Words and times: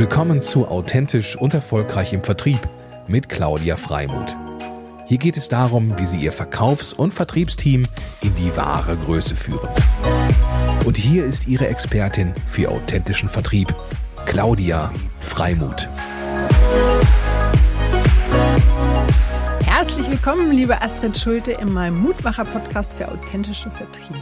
Willkommen 0.00 0.40
zu 0.40 0.66
Authentisch 0.66 1.36
und 1.36 1.52
Erfolgreich 1.52 2.14
im 2.14 2.22
Vertrieb 2.22 2.58
mit 3.06 3.28
Claudia 3.28 3.76
Freimuth. 3.76 4.34
Hier 5.06 5.18
geht 5.18 5.36
es 5.36 5.48
darum, 5.48 5.98
wie 5.98 6.06
Sie 6.06 6.22
Ihr 6.22 6.32
Verkaufs- 6.32 6.94
und 6.94 7.12
Vertriebsteam 7.12 7.84
in 8.22 8.34
die 8.36 8.56
wahre 8.56 8.96
Größe 8.96 9.36
führen. 9.36 9.68
Und 10.86 10.96
hier 10.96 11.26
ist 11.26 11.48
Ihre 11.48 11.68
Expertin 11.68 12.32
für 12.46 12.70
authentischen 12.70 13.28
Vertrieb, 13.28 13.74
Claudia 14.24 14.90
Freimuth. 15.20 15.86
Herzlich 19.66 20.10
willkommen, 20.10 20.50
liebe 20.50 20.80
Astrid 20.80 21.18
Schulte, 21.18 21.52
in 21.52 21.74
meinem 21.74 22.00
Mutmacher-Podcast 22.00 22.94
für 22.94 23.06
authentischen 23.06 23.70
Vertrieb. 23.72 24.16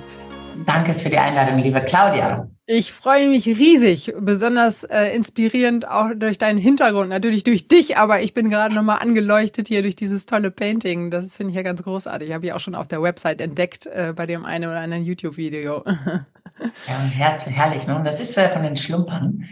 Danke 0.64 0.94
für 0.94 1.10
die 1.10 1.18
Einladung, 1.18 1.58
liebe 1.58 1.80
Claudia. 1.82 2.48
Ich 2.66 2.92
freue 2.92 3.28
mich 3.28 3.46
riesig, 3.46 4.12
besonders 4.18 4.84
äh, 4.84 5.14
inspirierend 5.14 5.88
auch 5.88 6.10
durch 6.16 6.36
deinen 6.36 6.58
Hintergrund, 6.58 7.08
natürlich 7.08 7.44
durch 7.44 7.68
dich, 7.68 7.96
aber 7.96 8.20
ich 8.20 8.34
bin 8.34 8.50
gerade 8.50 8.74
nochmal 8.74 8.98
angeleuchtet 9.00 9.68
hier 9.68 9.82
durch 9.82 9.96
dieses 9.96 10.26
tolle 10.26 10.50
Painting. 10.50 11.10
Das 11.10 11.36
finde 11.36 11.52
ich 11.52 11.56
ja 11.56 11.62
ganz 11.62 11.82
großartig. 11.82 12.32
Habe 12.32 12.46
ich 12.46 12.52
auch 12.52 12.60
schon 12.60 12.74
auf 12.74 12.88
der 12.88 13.02
Website 13.02 13.40
entdeckt, 13.40 13.86
äh, 13.86 14.12
bei 14.14 14.26
dem 14.26 14.44
einen 14.44 14.68
oder 14.68 14.80
anderen 14.80 15.04
YouTube-Video. 15.04 15.84
ja, 15.86 16.98
herz, 17.14 17.48
herrlich. 17.48 17.86
Ne? 17.86 17.96
Und 17.96 18.04
das 18.04 18.20
ist 18.20 18.36
äh, 18.36 18.48
von 18.48 18.62
den 18.62 18.76
Schlumpern. 18.76 19.48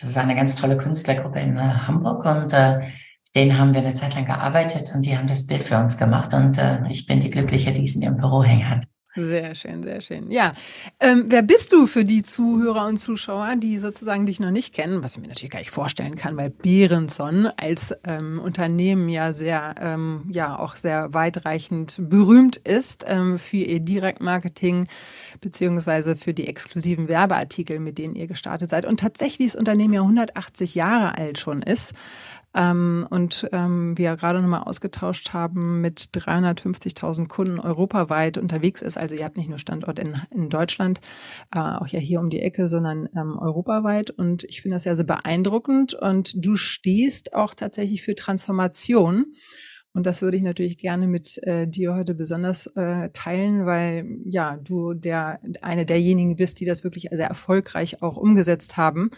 Das 0.00 0.10
ist 0.10 0.18
eine 0.18 0.34
ganz 0.34 0.56
tolle 0.56 0.76
Künstlergruppe 0.76 1.38
in 1.40 1.56
äh, 1.56 1.60
Hamburg 1.60 2.24
und 2.24 2.52
äh, 2.52 2.80
denen 3.34 3.58
haben 3.58 3.74
wir 3.74 3.80
eine 3.80 3.94
Zeit 3.94 4.14
lang 4.14 4.24
gearbeitet 4.24 4.92
und 4.94 5.02
die 5.02 5.16
haben 5.16 5.28
das 5.28 5.46
Bild 5.46 5.64
für 5.64 5.78
uns 5.78 5.98
gemacht 5.98 6.32
und 6.34 6.58
äh, 6.58 6.80
ich 6.90 7.06
bin 7.06 7.20
die 7.20 7.30
Glückliche, 7.30 7.72
die 7.72 7.82
es 7.82 7.94
in 7.94 8.02
ihrem 8.02 8.16
Büro 8.16 8.42
hängen 8.42 8.68
hat. 8.68 8.86
Sehr 9.16 9.54
schön, 9.54 9.82
sehr 9.82 10.02
schön. 10.02 10.30
Ja, 10.30 10.52
ähm, 11.00 11.24
wer 11.28 11.40
bist 11.40 11.72
du 11.72 11.86
für 11.86 12.04
die 12.04 12.22
Zuhörer 12.22 12.86
und 12.86 12.98
Zuschauer, 12.98 13.56
die 13.56 13.78
sozusagen 13.78 14.26
dich 14.26 14.40
noch 14.40 14.50
nicht 14.50 14.74
kennen, 14.74 15.02
was 15.02 15.16
ich 15.16 15.22
mir 15.22 15.28
natürlich 15.28 15.50
gar 15.50 15.60
nicht 15.60 15.70
vorstellen 15.70 16.16
kann, 16.16 16.36
weil 16.36 16.50
Behrenson 16.50 17.48
als 17.56 17.94
ähm, 18.04 18.38
Unternehmen 18.38 19.08
ja 19.08 19.32
sehr, 19.32 19.74
ähm, 19.80 20.24
ja 20.30 20.58
auch 20.58 20.76
sehr 20.76 21.14
weitreichend 21.14 21.96
berühmt 21.98 22.56
ist 22.56 23.04
ähm, 23.08 23.38
für 23.38 23.56
ihr 23.56 23.80
Direktmarketing 23.80 24.86
beziehungsweise 25.40 26.14
für 26.14 26.34
die 26.34 26.46
exklusiven 26.46 27.08
Werbeartikel, 27.08 27.80
mit 27.80 27.96
denen 27.96 28.16
ihr 28.16 28.26
gestartet 28.26 28.68
seid 28.68 28.84
und 28.84 29.00
tatsächlich 29.00 29.52
das 29.52 29.56
Unternehmen 29.56 29.94
ja 29.94 30.02
180 30.02 30.74
Jahre 30.74 31.16
alt 31.16 31.38
schon 31.38 31.62
ist 31.62 31.94
ähm, 32.56 33.06
und 33.10 33.46
ähm, 33.52 33.98
wir 33.98 34.16
gerade 34.16 34.40
nochmal 34.40 34.62
ausgetauscht 34.62 35.34
haben, 35.34 35.82
mit 35.82 36.00
350.000 36.14 37.28
Kunden 37.28 37.60
europaweit 37.60 38.38
unterwegs 38.38 38.80
ist. 38.80 38.96
Also 38.96 39.14
ihr 39.14 39.26
habt 39.26 39.36
nicht 39.36 39.50
nur 39.50 39.58
Standort 39.58 39.98
in, 39.98 40.14
in 40.30 40.48
Deutschland, 40.48 41.00
äh, 41.54 41.58
auch 41.58 41.86
ja 41.86 42.00
hier 42.00 42.18
um 42.18 42.30
die 42.30 42.40
Ecke, 42.40 42.68
sondern 42.68 43.10
ähm, 43.14 43.38
europaweit. 43.38 44.10
Und 44.10 44.44
ich 44.44 44.62
finde 44.62 44.76
das 44.76 44.86
ja 44.86 44.96
sehr 44.96 45.04
beeindruckend. 45.04 45.92
Und 45.92 46.32
du 46.44 46.56
stehst 46.56 47.34
auch 47.34 47.54
tatsächlich 47.54 48.02
für 48.02 48.14
Transformation. 48.14 49.34
Und 49.92 50.06
das 50.06 50.22
würde 50.22 50.38
ich 50.38 50.42
natürlich 50.42 50.78
gerne 50.78 51.06
mit 51.06 51.38
äh, 51.42 51.66
dir 51.66 51.94
heute 51.94 52.14
besonders 52.14 52.66
äh, 52.68 53.10
teilen, 53.10 53.66
weil 53.66 54.06
ja 54.24 54.56
du 54.56 54.94
der 54.94 55.40
eine 55.60 55.84
derjenigen 55.84 56.36
bist, 56.36 56.60
die 56.60 56.66
das 56.66 56.84
wirklich 56.84 57.08
sehr 57.10 57.28
erfolgreich 57.28 58.02
auch 58.02 58.16
umgesetzt 58.16 58.78
haben. 58.78 59.10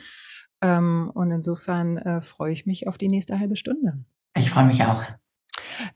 Ähm, 0.63 1.11
und 1.15 1.31
insofern 1.31 1.99
äh, 1.99 2.21
freue 2.21 2.53
ich 2.53 2.67
mich 2.67 2.89
auf 2.89 2.99
die 2.99 3.09
nächste 3.09 3.39
halbe 3.39 3.57
Stunde. 3.57 4.05
Ich 4.37 4.51
freue 4.51 4.65
mich 4.65 4.83
auch. 4.85 5.03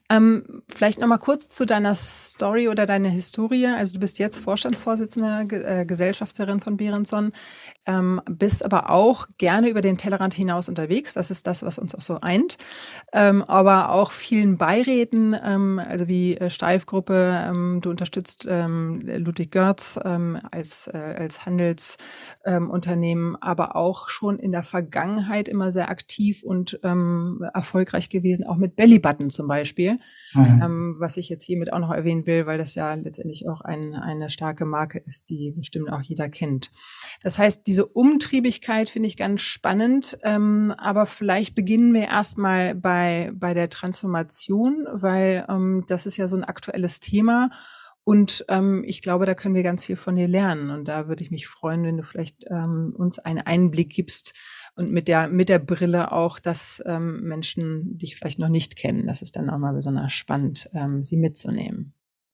Ähm, 0.09 0.63
vielleicht 0.69 0.99
noch 0.99 1.09
mal 1.09 1.19
kurz 1.19 1.49
zu 1.49 1.65
deiner 1.65 1.95
Story 1.95 2.69
oder 2.69 2.87
deiner 2.87 3.09
Historie. 3.09 3.67
Also 3.67 3.95
du 3.95 4.01
bist 4.01 4.19
jetzt 4.19 4.39
Vorstandsvorsitzende, 4.39 5.47
äh, 5.65 5.87
Gesellschafterin 5.87 6.61
von 6.61 6.77
Behrenson, 6.77 7.33
ähm, 7.87 8.21
bist 8.29 8.65
aber 8.65 8.91
auch 8.91 9.27
gerne 9.39 9.71
über 9.71 9.81
den 9.81 9.97
Tellerrand 9.97 10.35
hinaus 10.35 10.69
unterwegs. 10.69 11.15
Das 11.15 11.31
ist 11.31 11.47
das, 11.47 11.63
was 11.63 11.79
uns 11.79 11.95
auch 11.95 12.03
so 12.03 12.21
eint. 12.21 12.59
Ähm, 13.13 13.43
aber 13.43 13.91
auch 13.91 14.13
vielen 14.13 14.59
Beiräten, 14.59 15.35
ähm, 15.43 15.79
also 15.79 16.09
wie 16.09 16.37
äh, 16.37 16.51
Steifgruppe. 16.51 17.45
Ähm, 17.47 17.81
du 17.81 17.91
unterstützt 17.91 18.47
ähm, 18.49 19.01
Ludwig 19.05 19.51
Görz 19.51 19.99
ähm, 20.05 20.39
als, 20.51 20.89
äh, 20.89 20.99
als 20.99 21.47
Handelsunternehmen, 21.47 23.37
aber 23.41 23.77
auch 23.77 24.09
schon 24.09 24.39
in 24.39 24.53
der 24.53 24.63
Vergangenheit 24.63 25.49
immer 25.49 25.73
sehr 25.73 25.91
aktiv 25.91 26.43
und 26.43 26.81
erfolgreich 26.83 28.09
gewesen, 28.09 28.47
auch 28.47 28.57
mit 28.57 28.77
Bellybutton 28.77 29.31
zum 29.31 29.47
Beispiel. 29.49 29.52
Beispiel, 29.53 29.99
mhm. 30.33 30.61
ähm, 30.63 30.97
was 30.99 31.19
ich 31.19 31.29
jetzt 31.29 31.45
hiermit 31.45 31.75
auch 31.75 31.79
noch 31.79 31.91
erwähnen 31.91 32.27
will, 32.27 32.47
weil 32.47 32.57
das 32.57 32.75
ja 32.75 32.95
letztendlich 32.95 33.47
auch 33.47 33.61
ein, 33.61 33.95
eine 33.95 34.31
starke 34.31 34.65
Marke 34.65 34.99
ist, 34.99 35.29
die 35.29 35.53
bestimmt 35.55 35.93
auch 35.93 36.01
jeder 36.01 36.31
kennt. 36.31 36.71
Das 37.23 37.39
heißt, 37.39 37.67
diese 37.67 37.85
Umtriebigkeit 37.85 38.89
finde 38.89 39.09
ich 39.09 39.19
ganz 39.19 39.43
spannend, 39.43 40.17
ähm, 40.23 40.73
aber 40.79 41.05
vielleicht 41.05 41.55
beginnen 41.55 41.93
wir 41.93 42.05
erstmal 42.05 42.75
bei, 42.75 43.31
bei 43.35 43.53
der 43.53 43.69
Transformation, 43.69 44.87
weil 44.91 45.45
ähm, 45.51 45.85
das 45.87 46.07
ist 46.07 46.17
ja 46.17 46.29
so 46.29 46.37
ein 46.37 46.45
aktuelles 46.45 47.01
Thema. 47.01 47.51
Und 48.05 48.45
ähm, 48.49 48.83
ich 48.85 49.01
glaube, 49.01 49.27
da 49.27 49.35
können 49.35 49.55
wir 49.55 49.63
ganz 49.63 49.85
viel 49.85 49.97
von 49.97 50.17
dir 50.17 50.27
lernen. 50.27 50.71
Und 50.71 50.89
da 50.89 51.07
würde 51.07 51.23
ich 51.23 51.31
mich 51.31 51.47
freuen, 51.47 51.85
wenn 51.85 51.99
du 51.99 52.03
vielleicht 52.03 52.45
ähm, 52.51 52.93
uns 52.97 53.21
einen 53.21 53.39
Einblick 53.39 53.91
gibst, 53.91 54.35
und 54.77 54.91
mit 54.91 55.09
der, 55.09 55.29
mit 55.29 55.49
der 55.49 55.59
Brille 55.59 56.13
auch, 56.13 56.39
dass 56.39 56.83
ähm, 56.87 57.23
Menschen 57.23 57.99
dich 57.99 58.17
vielleicht 58.17 58.39
noch 58.39 58.49
nicht 58.49 58.77
kennen. 58.77 59.07
Das 59.07 59.23
ist 59.23 59.37
dann 59.37 59.51
auch 59.51 59.59
mal 59.59 59.75
besonders 59.75 60.13
spannend, 60.13 60.71
ähm, 60.73 61.05
sie 61.05 61.17
mitzunehmen. 61.17 61.93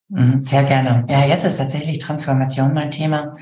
Mhm, 0.08 0.40
sehr 0.40 0.62
gerne. 0.62 1.04
Ja, 1.08 1.26
jetzt 1.26 1.44
ist 1.44 1.58
tatsächlich 1.58 1.98
Transformation 1.98 2.72
mein 2.72 2.90
Thema. 2.90 3.36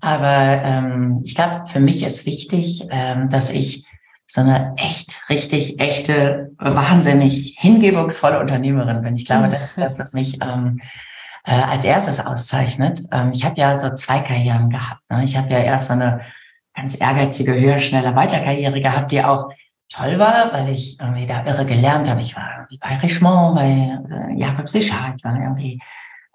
Aber 0.00 0.62
ähm, 0.64 1.20
ich 1.24 1.34
glaube, 1.34 1.66
für 1.66 1.80
mich 1.80 2.02
ist 2.02 2.26
wichtig, 2.26 2.86
ähm, 2.90 3.28
dass 3.28 3.50
ich 3.50 3.84
so 4.26 4.40
eine 4.40 4.74
echt, 4.76 5.22
richtig, 5.28 5.80
echte, 5.80 6.52
wahnsinnig 6.58 7.56
hingebungsvolle 7.58 8.38
Unternehmerin 8.38 9.02
bin. 9.02 9.16
Ich 9.16 9.26
glaube, 9.26 9.48
das 9.48 9.70
ist 9.70 9.78
das, 9.78 9.98
was 9.98 10.12
mich 10.12 10.38
ähm, 10.40 10.80
äh, 11.44 11.52
als 11.52 11.84
erstes 11.84 12.24
auszeichnet. 12.24 13.02
Ähm, 13.12 13.32
ich 13.32 13.44
habe 13.44 13.60
ja 13.60 13.76
so 13.76 13.92
zwei 13.94 14.20
Karrieren 14.20 14.70
gehabt. 14.70 15.02
Ne? 15.10 15.24
Ich 15.24 15.36
habe 15.36 15.50
ja 15.50 15.58
erst 15.58 15.88
so 15.88 15.94
eine 15.94 16.20
ganz 16.74 17.00
ehrgeizige, 17.00 17.54
höher, 17.54 17.78
schneller 17.78 18.14
Weiterkarriere 18.14 18.80
gehabt, 18.80 19.12
die 19.12 19.22
auch 19.22 19.50
toll 19.88 20.18
war, 20.18 20.52
weil 20.52 20.70
ich 20.70 20.98
irgendwie 21.00 21.26
da 21.26 21.44
irre 21.44 21.66
gelernt 21.66 22.08
habe. 22.08 22.20
Ich 22.20 22.36
war 22.36 22.48
irgendwie 22.56 22.78
bei 22.78 22.96
Richemont, 22.96 23.56
bei 23.56 23.68
äh, 23.68 24.38
Jakob 24.38 24.68
Sicher, 24.68 25.12
ich 25.16 25.24
war 25.24 25.34
irgendwie 25.34 25.80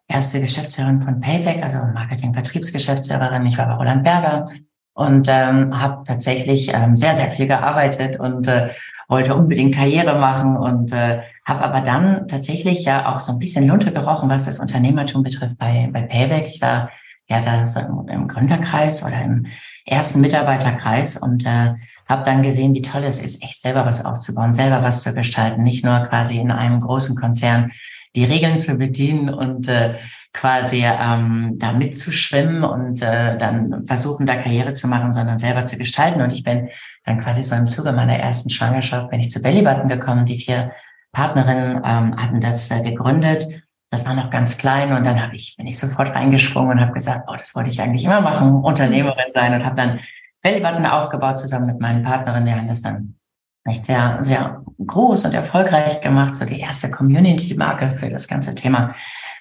erste 0.08 0.42
Geschäftsführerin 0.42 1.02
von 1.02 1.20
Payback, 1.20 1.64
also 1.64 1.80
Marketing-Vertriebsgeschäftsführerin. 1.94 3.46
Ich 3.46 3.58
war 3.58 3.68
bei 3.68 3.76
Roland 3.76 4.04
Berger 4.04 4.46
und 4.94 5.28
ähm, 5.30 5.80
habe 5.80 6.04
tatsächlich 6.06 6.72
ähm, 6.74 6.96
sehr, 6.96 7.16
sehr 7.16 7.32
viel 7.32 7.48
gearbeitet 7.48 8.20
und 8.20 8.48
äh, 8.48 8.70
wollte 9.08 9.36
unbedingt 9.36 9.76
Karriere 9.76 10.20
machen 10.20 10.58
und 10.58 10.92
äh, 10.92 11.22
habe 11.46 11.64
aber 11.64 11.82
dann 11.82 12.28
tatsächlich 12.28 12.86
ja 12.86 13.14
auch 13.14 13.20
so 13.20 13.34
ein 13.34 13.40
bisschen 13.40 13.68
Lunte 13.68 13.92
gerochen, 13.92 14.30
was 14.30 14.46
das 14.46 14.60
Unternehmertum 14.60 15.24
betrifft 15.24 15.58
bei, 15.58 15.90
bei 15.92 16.02
Payback. 16.02 16.48
Ich 16.48 16.62
war 16.62 16.90
ja 17.28 17.42
da 17.42 17.64
im 18.08 18.28
Gründerkreis 18.28 19.06
oder 19.06 19.22
im 19.22 19.48
ersten 19.86 20.22
Mitarbeiterkreis 20.22 21.18
und 21.18 21.46
äh, 21.46 21.74
habe 22.08 22.24
dann 22.24 22.44
gesehen, 22.44 22.74
wie 22.74 22.82
toll 22.82 23.04
es 23.04 23.24
ist, 23.24 23.44
echt 23.44 23.60
selber 23.60 23.86
was 23.86 24.06
aufzubauen, 24.06 24.54
selber 24.54 24.84
was 24.84 25.04
zu 25.04 25.14
gestalten, 25.14 25.64
nicht 25.64 25.84
nur 25.84 26.00
quasi 26.02 26.38
in 26.38 26.52
einem 26.52 26.80
großen 26.80 27.16
Konzern 27.16 27.72
die 28.16 28.26
Regeln 28.26 28.58
zu 28.58 28.78
bedienen 28.78 29.34
und 29.34 29.68
äh, 29.68 29.96
quasi 30.34 30.84
ähm, 30.86 31.56
da 31.58 31.72
mitzuschwimmen 31.72 32.64
und 32.64 33.02
äh, 33.02 33.38
dann 33.38 33.86
versuchen, 33.86 34.26
da 34.26 34.36
Karriere 34.36 34.74
zu 34.74 34.88
machen, 34.88 35.14
sondern 35.14 35.40
selber 35.40 35.62
zu 35.62 35.78
gestalten. 35.78 36.22
Und 36.22 36.34
ich 36.34 36.44
bin 36.44 36.70
dann 37.06 37.20
quasi 37.20 37.42
so 37.42 37.56
im 37.56 37.68
Zuge 37.68 37.94
meiner 37.94 38.18
ersten 38.18 38.50
Schwangerschaft, 38.50 39.10
bin 39.10 39.22
ich 39.22 39.32
zu 39.32 39.42
Bellybutton 39.42 39.88
gekommen. 39.88 40.26
Die 40.26 40.38
vier 40.38 40.72
Partnerinnen 41.14 41.78
ähm, 41.78 42.18
hatten 42.18 42.42
das 42.42 42.70
äh, 42.70 42.84
gegründet 42.84 43.65
das 43.90 44.06
war 44.06 44.16
noch 44.16 44.30
ganz 44.30 44.58
klein 44.58 44.94
und 44.94 45.06
dann 45.06 45.22
habe 45.22 45.36
ich, 45.36 45.56
bin 45.58 45.68
ich 45.68 45.80
sofort 45.80 46.10
reingesprungen 46.10 46.72
und 46.72 46.82
habe 46.82 46.94
gesagt, 46.94 47.28
oh, 47.28 47.36
das 47.38 47.56
wollte 47.56 47.70
ich 47.70 47.82
eigentlich 47.82 48.06
immer 48.06 48.22
machen, 48.22 48.56
Unternehmerin 48.56 49.32
sein 49.34 49.54
und 49.54 49.66
habe 49.66 49.76
dann 49.76 50.00
Bellybutton 50.42 50.86
aufgebaut 50.86 51.40
zusammen 51.40 51.68
mit 51.68 51.80
meinen 51.80 52.04
Partnerinnen. 52.04 52.46
Wir 52.46 52.56
haben 52.56 52.68
das 52.68 52.82
dann 52.82 53.16
echt 53.64 53.84
sehr, 53.84 54.20
sehr 54.22 54.64
groß 54.86 55.26
und 55.26 55.34
erfolgreich 55.34 56.02
gemacht, 56.02 56.36
so 56.36 56.46
die 56.46 56.60
erste 56.60 56.92
Community-Marke 56.92 57.90
für 57.90 58.10
das 58.10 58.28
ganze 58.28 58.54
Thema 58.54 58.94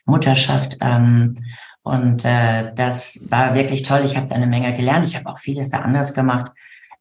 Mutterschaft. 0.06 0.79
Ähm, 0.81 1.37
und 1.82 2.25
äh, 2.25 2.73
das 2.75 3.26
war 3.29 3.55
wirklich 3.55 3.82
toll. 3.82 4.02
Ich 4.05 4.17
habe 4.17 4.26
da 4.26 4.35
eine 4.35 4.46
Menge 4.46 4.75
gelernt. 4.75 5.05
Ich 5.05 5.17
habe 5.17 5.29
auch 5.29 5.38
vieles 5.38 5.69
da 5.69 5.81
anders 5.81 6.14
gemacht 6.14 6.52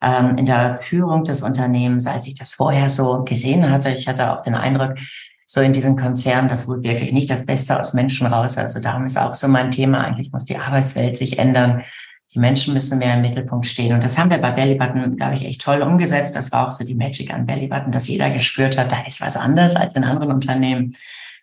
ähm, 0.02 0.38
in 0.38 0.46
der 0.46 0.76
Führung 0.76 1.24
des 1.24 1.42
Unternehmens, 1.42 2.06
als 2.06 2.28
ich 2.28 2.36
das 2.36 2.54
vorher 2.54 2.90
so 2.90 3.24
gesehen 3.24 3.70
hatte. 3.70 3.92
Ich 3.92 4.08
hatte 4.08 4.34
auch 4.34 4.42
den 4.42 4.56
Eindruck, 4.56 4.96
so 5.46 5.62
in 5.62 5.74
diesen 5.74 5.96
Konzernen, 5.96 6.50
das 6.50 6.68
holt 6.68 6.84
wirklich 6.84 7.12
nicht 7.12 7.30
das 7.30 7.46
Beste 7.46 7.80
aus 7.80 7.94
Menschen 7.94 8.28
raus. 8.28 8.58
Also 8.58 8.80
darum 8.80 9.06
ist 9.06 9.18
auch 9.18 9.34
so 9.34 9.48
mein 9.48 9.72
Thema. 9.72 10.02
Eigentlich 10.02 10.32
muss 10.32 10.46
die 10.46 10.58
Arbeitswelt 10.58 11.18
sich 11.18 11.38
ändern. 11.38 11.84
Die 12.34 12.40
Menschen 12.40 12.74
müssen 12.74 12.98
mehr 12.98 13.16
im 13.16 13.22
Mittelpunkt 13.22 13.66
stehen. 13.66 13.94
Und 13.94 14.04
das 14.04 14.18
haben 14.18 14.32
wir 14.32 14.40
bei 14.40 14.52
Bellybutton, 14.52 15.18
glaube 15.18 15.36
ich, 15.36 15.46
echt 15.46 15.62
toll 15.62 15.82
umgesetzt. 15.82 16.36
Das 16.36 16.52
war 16.52 16.68
auch 16.68 16.72
so 16.72 16.84
die 16.84 16.96
Magic 16.96 17.32
an 17.32 17.46
Bellybutton, 17.46 17.92
dass 17.92 18.08
jeder 18.08 18.32
gespürt 18.32 18.78
hat, 18.78 18.92
da 18.92 19.04
ist 19.06 19.22
was 19.22 19.38
anders 19.38 19.76
als 19.76 19.96
in 19.96 20.04
anderen 20.04 20.32
Unternehmen. 20.32 20.96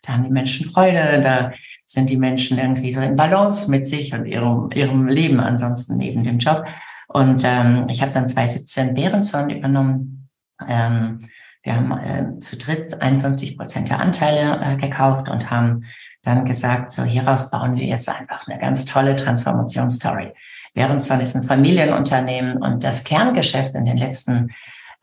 Da 0.03 0.13
haben 0.13 0.23
die 0.23 0.31
Menschen 0.31 0.65
Freude, 0.65 1.21
da 1.21 1.51
sind 1.85 2.09
die 2.09 2.17
Menschen 2.17 2.57
irgendwie 2.57 2.93
so 2.93 3.01
in 3.01 3.15
Balance 3.15 3.69
mit 3.69 3.85
sich 3.85 4.13
und 4.13 4.25
ihrem, 4.25 4.69
ihrem 4.73 5.07
Leben 5.07 5.39
ansonsten 5.39 5.97
neben 5.97 6.23
dem 6.23 6.39
Job. 6.39 6.65
Und 7.07 7.43
ähm, 7.45 7.87
ich 7.89 8.01
habe 8.01 8.13
dann 8.13 8.27
2017 8.27 8.93
Behrenson 8.93 9.49
übernommen. 9.49 10.29
Ähm, 10.67 11.21
wir 11.63 11.75
haben 11.75 11.91
äh, 11.91 12.39
zu 12.39 12.57
dritt 12.57 13.01
51 13.01 13.57
Prozent 13.57 13.89
der 13.89 13.99
Anteile 13.99 14.59
äh, 14.61 14.77
gekauft 14.77 15.29
und 15.29 15.51
haben 15.51 15.85
dann 16.23 16.45
gesagt, 16.45 16.91
so 16.91 17.03
hieraus 17.03 17.51
bauen 17.51 17.75
wir 17.75 17.85
jetzt 17.85 18.09
einfach 18.09 18.47
eine 18.47 18.59
ganz 18.59 18.85
tolle 18.85 19.15
Transformationsstory. 19.15 20.33
Behrenson 20.73 21.19
ist 21.19 21.35
ein 21.35 21.43
Familienunternehmen 21.43 22.57
und 22.57 22.83
das 22.83 23.03
Kerngeschäft 23.03 23.75
in 23.75 23.85
den 23.85 23.97
letzten, 23.97 24.51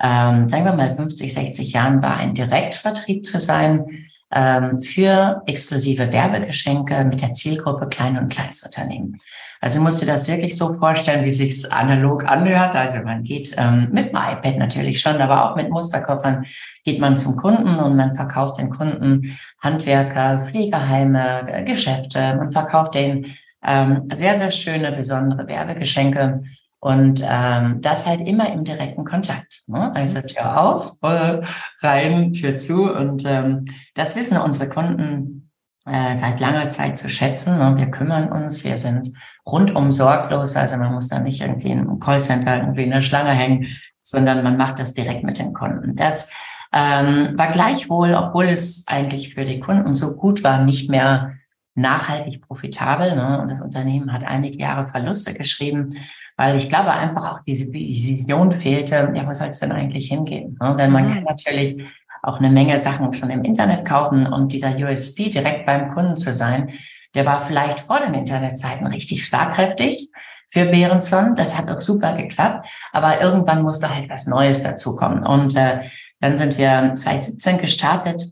ähm, 0.01 0.49
sagen 0.49 0.65
wir 0.65 0.75
mal 0.75 0.95
50, 0.95 1.33
60 1.33 1.73
Jahren 1.73 2.03
war 2.03 2.17
ein 2.17 2.35
Direktvertrieb 2.35 3.27
zu 3.27 3.39
sein 3.39 4.09
ähm, 4.31 4.79
für 4.79 5.43
exklusive 5.47 6.13
Werbegeschenke 6.13 7.05
mit 7.05 7.23
der 7.23 7.33
Zielgruppe 7.33 7.89
Klein- 7.89 8.19
und 8.19 8.29
Kleinstunternehmen. 8.29 9.19
Also 9.61 9.81
musst 9.81 10.01
du 10.01 10.07
das 10.07 10.29
wirklich 10.29 10.57
so 10.57 10.73
vorstellen, 10.73 11.25
wie 11.25 11.33
sich's 11.33 11.65
analog 11.65 12.25
anhört. 12.25 12.77
Also 12.77 13.05
man 13.05 13.25
geht 13.25 13.55
ähm, 13.57 13.89
mit 13.91 14.11
dem 14.11 14.17
iPad 14.17 14.57
natürlich 14.57 15.01
schon, 15.01 15.21
aber 15.21 15.45
auch 15.51 15.57
mit 15.57 15.71
Musterkoffern 15.71 16.47
geht 16.85 17.01
man 17.01 17.17
zum 17.17 17.37
Kunden 17.37 17.77
und 17.77 17.97
man 17.97 18.15
verkauft 18.15 18.59
den 18.59 18.71
Kunden 18.71 19.37
Handwerker, 19.61 20.41
Pflegeheime, 20.41 21.65
Geschäfte. 21.67 22.37
Man 22.37 22.53
verkauft 22.53 22.95
denen 22.95 23.27
ähm, 23.65 24.09
sehr, 24.15 24.37
sehr 24.37 24.53
schöne, 24.53 24.93
besondere 24.93 25.49
Werbegeschenke 25.49 26.45
und 26.89 27.23
ähm, 27.23 27.83
das 27.83 28.07
halt 28.07 28.23
immer 28.23 28.51
im 28.51 28.65
direkten 28.65 29.05
Kontakt. 29.05 29.65
Ne? 29.67 29.95
Also 29.95 30.23
Tür 30.23 30.59
auf, 30.59 30.97
äh, 31.03 31.43
rein, 31.83 32.33
Tür 32.33 32.57
zu. 32.57 32.91
Und 32.91 33.25
ähm, 33.27 33.67
das 33.93 34.17
wissen 34.17 34.39
unsere 34.39 34.71
Kunden 34.71 35.51
äh, 35.85 36.15
seit 36.15 36.41
langer 36.41 36.71
Zeit 36.71 36.97
zu 36.97 37.11
schätzen. 37.11 37.59
Ne? 37.59 37.77
Wir 37.77 37.91
kümmern 37.91 38.33
uns, 38.33 38.65
wir 38.65 38.79
sind 38.79 39.13
rundum 39.45 39.93
sorglos. 39.93 40.57
Also 40.57 40.79
man 40.79 40.95
muss 40.95 41.09
da 41.09 41.19
nicht 41.19 41.43
irgendwie 41.43 41.73
im 41.73 42.01
Callcenter 42.01 42.57
irgendwie 42.57 42.85
in 42.85 42.91
der 42.91 43.03
Schlange 43.03 43.33
hängen, 43.33 43.67
sondern 44.01 44.43
man 44.43 44.57
macht 44.57 44.79
das 44.79 44.95
direkt 44.95 45.25
mit 45.25 45.39
den 45.39 45.53
Kunden. 45.53 45.95
Das 45.95 46.33
ähm, 46.73 47.35
war 47.37 47.51
gleichwohl, 47.53 48.15
obwohl 48.15 48.47
es 48.47 48.85
eigentlich 48.87 49.35
für 49.35 49.45
die 49.45 49.61
Kunden 49.61 49.93
so 49.93 50.17
gut 50.17 50.43
war, 50.43 50.65
nicht 50.65 50.89
mehr 50.89 51.35
nachhaltig 51.75 52.41
profitabel. 52.41 53.15
Ne? 53.15 53.43
Und 53.43 53.51
das 53.51 53.61
Unternehmen 53.61 54.11
hat 54.11 54.25
einige 54.25 54.57
Jahre 54.57 54.87
Verluste 54.87 55.35
geschrieben 55.35 55.91
weil 56.39 56.57
ich 56.57 56.69
glaube 56.69 56.93
einfach 56.93 57.33
auch 57.33 57.41
diese 57.41 57.71
Vision 57.73 58.53
fehlte, 58.53 59.13
ja, 59.13 59.27
wo 59.27 59.33
soll 59.33 59.49
es 59.49 59.59
denn 59.59 59.73
eigentlich 59.73 60.07
hingehen? 60.07 60.57
Ne? 60.61 60.77
Denn 60.79 60.93
man 60.93 61.09
mhm. 61.09 61.15
kann 61.15 61.25
natürlich 61.25 61.83
auch 62.23 62.39
eine 62.39 62.49
Menge 62.49 62.79
Sachen 62.79 63.13
schon 63.13 63.31
im 63.31 63.43
Internet 63.43 63.85
kaufen 63.85 64.27
und 64.27 64.53
dieser 64.53 64.77
USP 64.77 65.31
direkt 65.31 65.67
beim 65.67 65.89
Kunden 65.89 66.17
zu 66.17 66.33
sein, 66.33 66.71
der 67.15 67.27
war 67.27 67.41
vielleicht 67.41 67.81
vor 67.81 67.99
den 67.99 68.15
Internetzeiten 68.15 68.87
richtig 68.87 69.25
schlagkräftig 69.25 70.11
für 70.49 70.67
Behrenson. 70.67 71.35
Das 71.35 71.59
hat 71.59 71.69
auch 71.69 71.81
super 71.81 72.17
geklappt, 72.17 72.69
aber 72.93 73.21
irgendwann 73.21 73.63
musste 73.63 73.93
halt 73.93 74.09
was 74.09 74.29
Neues 74.29 74.63
dazukommen. 74.63 75.27
Und 75.27 75.57
äh, 75.57 75.81
dann 76.21 76.37
sind 76.37 76.57
wir 76.57 76.95
2017 76.95 77.59
gestartet 77.59 78.31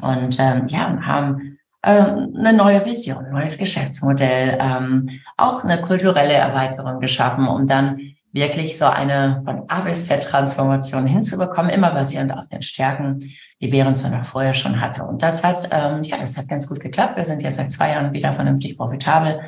und 0.00 0.36
ähm, 0.40 0.66
ja, 0.66 0.98
haben 1.02 1.55
eine 1.90 2.52
neue 2.52 2.84
Vision, 2.84 3.30
neues 3.30 3.58
Geschäftsmodell, 3.58 4.58
ähm, 4.60 5.10
auch 5.36 5.64
eine 5.64 5.80
kulturelle 5.80 6.32
Erweiterung 6.32 7.00
geschaffen, 7.00 7.46
um 7.46 7.66
dann 7.66 8.00
wirklich 8.32 8.76
so 8.76 8.84
eine 8.86 9.40
von 9.44 9.64
A 9.68 9.80
bis 9.80 10.06
Z 10.06 10.22
Transformation 10.22 11.06
hinzubekommen, 11.06 11.70
immer 11.70 11.92
basierend 11.92 12.32
auf 12.32 12.48
den 12.48 12.62
Stärken, 12.62 13.30
die 13.60 13.68
Behrenson 13.68 14.14
auch 14.14 14.24
vorher 14.24 14.52
schon 14.52 14.80
hatte. 14.80 15.04
Und 15.04 15.22
das 15.22 15.42
hat, 15.42 15.68
ähm, 15.70 16.02
ja, 16.02 16.18
das 16.18 16.36
hat 16.36 16.48
ganz 16.48 16.68
gut 16.68 16.80
geklappt. 16.80 17.16
Wir 17.16 17.24
sind 17.24 17.42
ja 17.42 17.50
seit 17.50 17.72
zwei 17.72 17.90
Jahren 17.90 18.12
wieder 18.12 18.34
vernünftig 18.34 18.76
profitabel. 18.76 19.40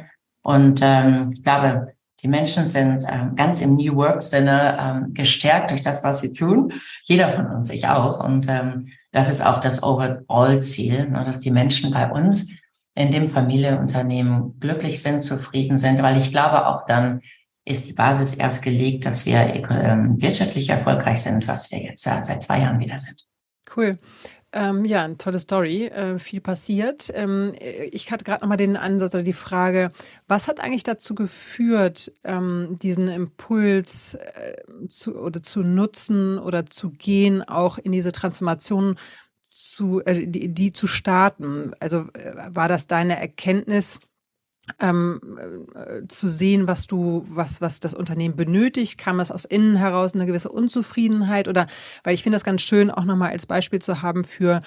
Und 0.43 0.81
ähm, 0.83 1.33
ich 1.35 1.43
glaube, 1.43 1.93
die 2.23 2.29
Menschen 2.29 2.67
sind 2.67 3.05
ähm, 3.09 3.37
ganz 3.37 3.61
im 3.61 3.77
New 3.77 3.95
Work-Sinne 3.95 4.79
ähm, 4.81 5.15
gestärkt 5.15 5.71
durch 5.71 5.83
das, 5.83 6.03
was 6.03 6.21
sie 6.21 6.33
tun. 6.33 6.73
Jeder 7.05 7.31
von 7.31 7.47
uns, 7.47 7.71
ich 7.71 7.87
auch. 7.87 8.25
Und 8.25 8.49
ähm, 8.49 8.89
das 9.19 9.29
ist 9.29 9.45
auch 9.45 9.61
das 9.61 9.83
Overall-Ziel, 9.83 11.09
ne, 11.09 11.25
dass 11.25 11.41
die 11.41 11.51
Menschen 11.51 11.91
bei 11.91 12.09
uns 12.09 12.61
in 12.95 13.11
dem 13.11 13.27
Familienunternehmen 13.27 14.61
glücklich 14.61 15.03
sind, 15.03 15.23
zufrieden 15.23 15.77
sind, 15.77 16.01
weil 16.03 16.17
ich 16.17 16.31
glaube, 16.31 16.69
auch 16.69 16.87
dann 16.87 17.23
ist 17.65 17.89
die 17.89 17.95
Basis 17.95 18.37
erst 18.37 18.63
gelegt, 18.63 19.07
dass 19.07 19.27
wir 19.27 19.39
ähm, 19.71 20.23
wirtschaftlich 20.23 20.69
erfolgreich 20.69 21.21
sind, 21.21 21.49
was 21.49 21.69
wir 21.73 21.81
jetzt 21.81 22.07
ja, 22.07 22.23
seit 22.23 22.45
zwei 22.45 22.61
Jahren 22.61 22.79
wieder 22.79 22.97
sind. 22.97 23.27
Cool. 23.77 23.99
Ähm, 24.53 24.87
ja, 24.87 25.05
eine 25.05 25.19
tolle 25.19 25.39
Story, 25.41 25.87
äh, 25.89 26.19
viel 26.19 26.41
passiert. 26.41 27.13
Ähm, 27.15 27.53
ich 27.93 28.11
hatte 28.11 28.25
gerade 28.25 28.41
nochmal 28.43 28.57
den 28.57 28.79
Ansatz 28.79 29.15
oder 29.15 29.23
die 29.23 29.35
Frage, 29.35 29.93
was 30.27 30.49
hat 30.49 30.61
eigentlich 30.61 30.85
dazu 30.85 31.15
geführt, 31.15 32.11
ähm, 32.25 32.77
diesen 32.83 33.09
Impuls 33.09 34.15
äh, 34.15 34.89
zu, 34.89 35.17
oder 35.17 35.43
zu 35.43 35.61
nutzen 35.61 36.39
oder 36.39 36.65
zu 36.65 36.91
gehen, 36.91 37.43
auch 37.43 37.77
in 37.77 37.93
diese 37.93 38.11
Transformation 38.11 38.99
zu, 39.43 40.01
äh, 40.07 40.27
die, 40.27 40.49
die 40.55 40.73
zu 40.73 40.87
starten? 40.87 41.73
Also 41.79 42.07
äh, 42.15 42.33
war 42.49 42.69
das 42.69 42.87
deine 42.87 43.21
Erkenntnis, 43.21 44.01
ähm, 44.81 45.21
äh, 45.75 46.07
zu 46.09 46.29
sehen, 46.29 46.69
was 46.69 46.87
du, 46.87 47.25
was, 47.29 47.61
was 47.61 47.81
das 47.81 47.95
Unternehmen 47.95 48.37
benötigt? 48.37 48.99
Kam 48.99 49.21
es 49.21 49.31
aus 49.31 49.45
innen 49.45 49.77
heraus 49.77 50.15
eine 50.15 50.27
gewisse 50.27 50.51
Unzufriedenheit? 50.51 51.49
Oder 51.49 51.67
weil 52.05 52.15
ich 52.15 52.23
finde 52.23 52.37
das 52.37 52.45
ganz 52.45 52.63
schön, 52.63 52.91
auch 52.91 53.05
nochmal 53.05 53.31
als 53.31 53.47
Beispiel 53.47 53.81
zu 53.81 54.03
haben 54.03 54.25
für 54.25 54.63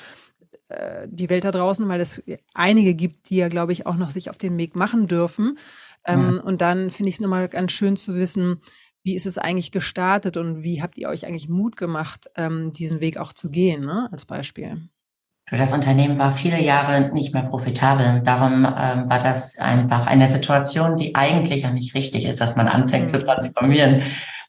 äh, 0.69 1.07
die 1.09 1.30
Welt 1.30 1.44
da 1.44 1.51
draußen, 1.51 1.88
weil 1.88 2.01
es 2.01 2.24
einige 2.53 2.94
gibt, 2.94 3.30
die 3.30 3.38
ja, 3.38 3.50
glaube 3.50 3.74
ich, 3.74 3.86
auch 3.86 3.95
noch 3.95 4.12
sich 4.12 4.30
auf 4.30 4.38
den 4.38 4.57
Weg 4.57 4.75
machen 4.75 5.07
dürfen. 5.07 5.57
Ähm. 6.06 6.42
Und 6.44 6.62
dann 6.62 6.92
finde 6.92 7.09
ich 7.09 7.15
es 7.15 7.21
nochmal 7.21 7.48
ganz 7.48 7.71
schön 7.71 7.95
zu 7.95 8.15
wissen, 8.15 8.62
wie 9.03 9.15
ist 9.15 9.25
es 9.25 9.38
eigentlich 9.38 9.71
gestartet 9.71 10.38
und 10.38 10.63
wie 10.63 10.81
habt 10.81 10.98
ihr 10.98 11.09
euch 11.09 11.25
eigentlich 11.25 11.50
Mut 11.50 11.75
gemacht, 11.75 12.30
ähm, 12.36 12.71
diesen 12.71 13.00
Weg 13.00 13.18
auch 13.18 13.33
zu 13.33 13.50
gehen, 13.50 13.86
ne? 13.86 14.09
als 14.12 14.25
Beispiel? 14.25 14.89
Das 15.57 15.74
Unternehmen 15.74 16.18
war 16.18 16.31
viele 16.31 16.62
Jahre 16.62 17.13
nicht 17.13 17.33
mehr 17.33 17.44
profitabel. 17.44 18.21
Darum 18.24 18.65
ähm, 18.65 19.09
war 19.09 19.19
das 19.19 19.57
einfach 19.57 20.07
eine 20.07 20.27
Situation, 20.27 20.95
die 20.95 21.13
eigentlich 21.13 21.63
ja 21.63 21.71
nicht 21.71 21.94
richtig 21.94 22.25
ist, 22.25 22.39
dass 22.39 22.56
man 22.56 22.69
anfängt 22.69 23.12
mhm. 23.12 23.19
zu 23.19 23.25
transformieren, 23.25 24.01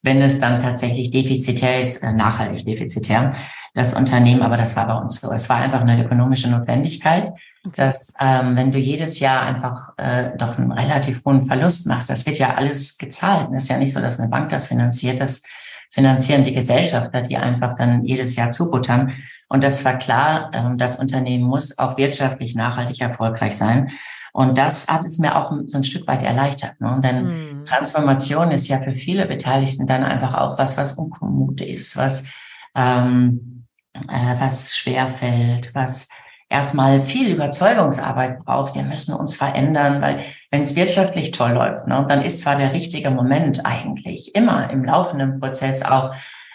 wenn 0.03 0.23
es 0.23 0.39
dann 0.39 0.61
tatsächlich 0.61 1.11
defizitär 1.11 1.81
ist, 1.81 2.05
äh, 2.05 2.13
nachhaltig 2.13 2.65
defizitär, 2.65 3.35
das 3.75 3.95
Unternehmen. 3.95 4.43
Aber 4.43 4.57
das 4.57 4.77
war 4.77 4.87
bei 4.87 4.95
uns 4.95 5.21
so. 5.21 5.33
Es 5.33 5.49
war 5.49 5.57
einfach 5.57 5.81
eine 5.81 6.05
ökonomische 6.05 6.49
Notwendigkeit, 6.49 7.33
dass 7.75 8.15
ähm, 8.21 8.55
wenn 8.55 8.71
du 8.71 8.79
jedes 8.79 9.19
Jahr 9.19 9.43
einfach 9.43 9.95
äh, 9.97 10.37
doch 10.37 10.57
einen 10.57 10.71
relativ 10.71 11.25
hohen 11.25 11.43
Verlust 11.43 11.89
machst, 11.89 12.11
das 12.11 12.27
wird 12.27 12.39
ja 12.39 12.55
alles 12.55 12.97
gezahlt. 12.97 13.49
Es 13.57 13.65
ist 13.65 13.71
ja 13.71 13.79
nicht 13.79 13.93
so, 13.93 14.01
dass 14.01 14.21
eine 14.21 14.29
Bank 14.29 14.51
das 14.51 14.69
finanziert. 14.69 15.21
Das 15.21 15.43
finanzieren 15.91 16.45
die 16.45 16.55
Gesellschafter, 16.55 17.23
die 17.23 17.37
einfach 17.37 17.75
dann 17.75 18.05
jedes 18.05 18.37
Jahr 18.37 18.53
zubuttern. 18.53 19.13
Und 19.53 19.63
das 19.63 19.85
war 19.85 19.99
klar, 19.99 20.51
ähm, 20.55 20.79
das 20.79 20.99
Unternehmen 20.99 21.45
muss 21.45 21.79
auch 21.79 21.99
wirtschaftlich 21.99 22.55
nachhaltig 22.55 23.03
erfolgreich 23.03 23.55
sein. 23.55 23.91
Und 24.33 24.57
das 24.57 24.89
hat 24.89 25.05
es 25.05 25.19
mir 25.19 25.37
auch 25.37 25.53
so 25.67 25.77
ein 25.77 25.85
Stück 25.85 26.07
weit 26.07 26.23
erleichtert. 26.23 26.81
Ne? 26.81 27.01
Denn 27.03 27.27
mhm. 27.27 27.65
Transformation 27.67 28.51
ist 28.51 28.69
ja 28.69 28.81
für 28.81 28.95
viele 28.95 29.27
Beteiligten 29.27 29.87
dann 29.87 30.05
einfach 30.05 30.41
auch 30.41 30.59
was, 30.59 30.79
was 30.79 30.95
unkommut 30.95 31.61
ist, 31.61 31.99
was, 31.99 32.33
ähm, 32.75 33.67
äh, 34.09 34.37
was 34.39 34.75
schwer 34.75 35.11
fällt, 35.11 35.75
was 35.75 36.09
erstmal 36.49 37.05
viel 37.05 37.31
Überzeugungsarbeit 37.31 38.43
braucht. 38.47 38.75
Wir 38.75 38.85
müssen 38.85 39.15
uns 39.15 39.37
verändern, 39.37 40.01
weil 40.01 40.25
wenn 40.51 40.63
es 40.63 40.77
wirtschaftlich 40.77 41.31
toll 41.31 41.51
läuft, 41.51 41.89
ne, 41.89 42.07
dann 42.09 42.23
ist 42.23 42.41
zwar 42.41 42.57
der 42.57 42.73
richtige 42.73 43.11
Moment 43.11 43.67
eigentlich 43.67 44.35
immer 44.35 44.71
im 44.71 44.83
laufenden 44.83 45.41
Prozess 45.41 45.83
auch 45.83 46.15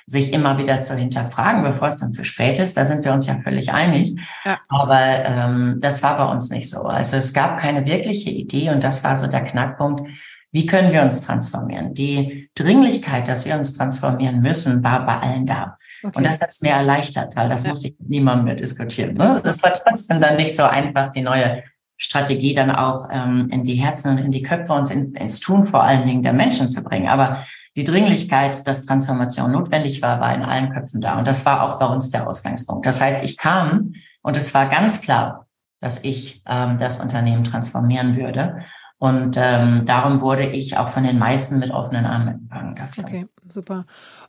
sich 0.09 0.31
immer 0.31 0.57
wieder 0.57 0.79
zu 0.79 0.95
hinterfragen, 0.95 1.63
bevor 1.63 1.89
es 1.89 1.99
dann 1.99 2.13
zu 2.13 2.23
spät 2.23 2.59
ist. 2.59 2.77
Da 2.77 2.85
sind 2.85 3.03
wir 3.03 3.11
uns 3.11 3.27
ja 3.27 3.41
völlig 3.43 3.73
einig. 3.73 4.17
Ja. 4.45 4.57
Aber 4.69 5.01
ähm, 5.01 5.79
das 5.81 6.01
war 6.01 6.17
bei 6.17 6.25
uns 6.31 6.49
nicht 6.49 6.69
so. 6.69 6.83
Also 6.83 7.17
es 7.17 7.33
gab 7.33 7.59
keine 7.59 7.85
wirkliche 7.85 8.29
Idee 8.29 8.69
und 8.69 8.83
das 8.83 9.03
war 9.03 9.17
so 9.17 9.27
der 9.27 9.43
Knackpunkt. 9.43 10.09
Wie 10.53 10.65
können 10.65 10.93
wir 10.93 11.01
uns 11.01 11.21
transformieren? 11.21 11.93
Die 11.93 12.49
Dringlichkeit, 12.55 13.27
dass 13.27 13.45
wir 13.45 13.55
uns 13.55 13.77
transformieren 13.77 14.39
müssen, 14.39 14.81
war 14.81 15.05
bei 15.05 15.17
allen 15.17 15.45
da. 15.45 15.77
Okay. 16.01 16.17
Und 16.17 16.23
das 16.23 16.39
hat 16.39 16.49
es 16.51 16.61
mir 16.61 16.71
erleichtert, 16.71 17.35
weil 17.35 17.49
das 17.49 17.65
ja. 17.65 17.71
muss 17.71 17.83
ich 17.83 17.99
mit 17.99 18.09
niemandem 18.09 18.45
mehr 18.45 18.55
diskutieren. 18.55 19.15
Ne? 19.15 19.41
Das 19.43 19.61
war 19.61 19.73
trotzdem 19.73 20.21
dann 20.21 20.37
nicht 20.37 20.55
so 20.55 20.63
einfach, 20.63 21.09
die 21.09 21.21
neue 21.21 21.63
Strategie 21.97 22.53
dann 22.53 22.71
auch 22.71 23.09
ähm, 23.11 23.49
in 23.51 23.63
die 23.63 23.75
Herzen 23.75 24.11
und 24.11 24.17
in 24.19 24.31
die 24.31 24.43
Köpfe 24.43 24.71
und 24.71 24.89
in, 24.89 25.15
ins 25.15 25.41
Tun 25.41 25.65
vor 25.65 25.83
allen 25.83 26.07
Dingen 26.07 26.23
der 26.23 26.33
Menschen 26.33 26.69
zu 26.69 26.81
bringen. 26.81 27.09
Aber 27.09 27.43
die 27.77 27.83
Dringlichkeit, 27.83 28.67
dass 28.67 28.85
Transformation 28.85 29.51
notwendig 29.51 30.01
war, 30.01 30.19
war 30.19 30.33
in 30.33 30.41
allen 30.41 30.73
Köpfen 30.73 30.99
da. 30.99 31.17
Und 31.17 31.25
das 31.25 31.45
war 31.45 31.61
auch 31.61 31.79
bei 31.79 31.85
uns 31.85 32.09
der 32.09 32.27
Ausgangspunkt. 32.27 32.85
Das 32.85 32.99
heißt, 32.99 33.23
ich 33.23 33.37
kam 33.37 33.93
und 34.21 34.35
es 34.35 34.53
war 34.53 34.67
ganz 34.67 35.01
klar, 35.01 35.47
dass 35.79 36.03
ich 36.03 36.41
ähm, 36.47 36.77
das 36.79 36.99
Unternehmen 36.99 37.43
transformieren 37.43 38.15
würde. 38.15 38.63
Und 38.97 39.37
ähm, 39.39 39.83
darum 39.85 40.21
wurde 40.21 40.47
ich 40.49 40.77
auch 40.77 40.89
von 40.89 41.03
den 41.03 41.19
meisten 41.19 41.59
mit 41.59 41.69
offenen 41.69 42.05
Armen 42.05 42.29
empfangen 42.29 42.75
dafür. 42.75 43.03
Okay, 43.03 43.27
super. 43.47 43.85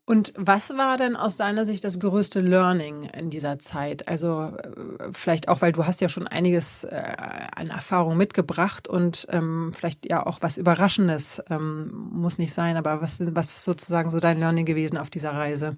Und 0.08 0.32
was 0.36 0.70
war 0.70 0.96
denn 0.96 1.16
aus 1.16 1.36
deiner 1.36 1.66
Sicht 1.66 1.84
das 1.84 2.00
größte 2.00 2.40
Learning 2.40 3.10
in 3.10 3.28
dieser 3.28 3.58
Zeit? 3.58 4.08
Also 4.08 4.56
äh, 4.56 5.10
vielleicht 5.12 5.48
auch, 5.48 5.60
weil 5.60 5.72
du 5.72 5.84
hast 5.84 6.00
ja 6.00 6.08
schon 6.08 6.26
einiges 6.26 6.84
äh, 6.84 7.12
an 7.54 7.68
Erfahrung 7.68 8.16
mitgebracht 8.16 8.88
und 8.88 9.26
ähm, 9.30 9.72
vielleicht 9.74 10.08
ja 10.08 10.24
auch 10.24 10.38
was 10.40 10.56
Überraschendes 10.56 11.42
ähm, 11.50 11.90
muss 12.10 12.38
nicht 12.38 12.54
sein, 12.54 12.78
aber 12.78 13.02
was, 13.02 13.20
was 13.34 13.48
ist 13.48 13.64
sozusagen 13.64 14.08
so 14.08 14.18
dein 14.18 14.38
Learning 14.38 14.64
gewesen 14.64 14.96
auf 14.96 15.10
dieser 15.10 15.32
Reise? 15.32 15.76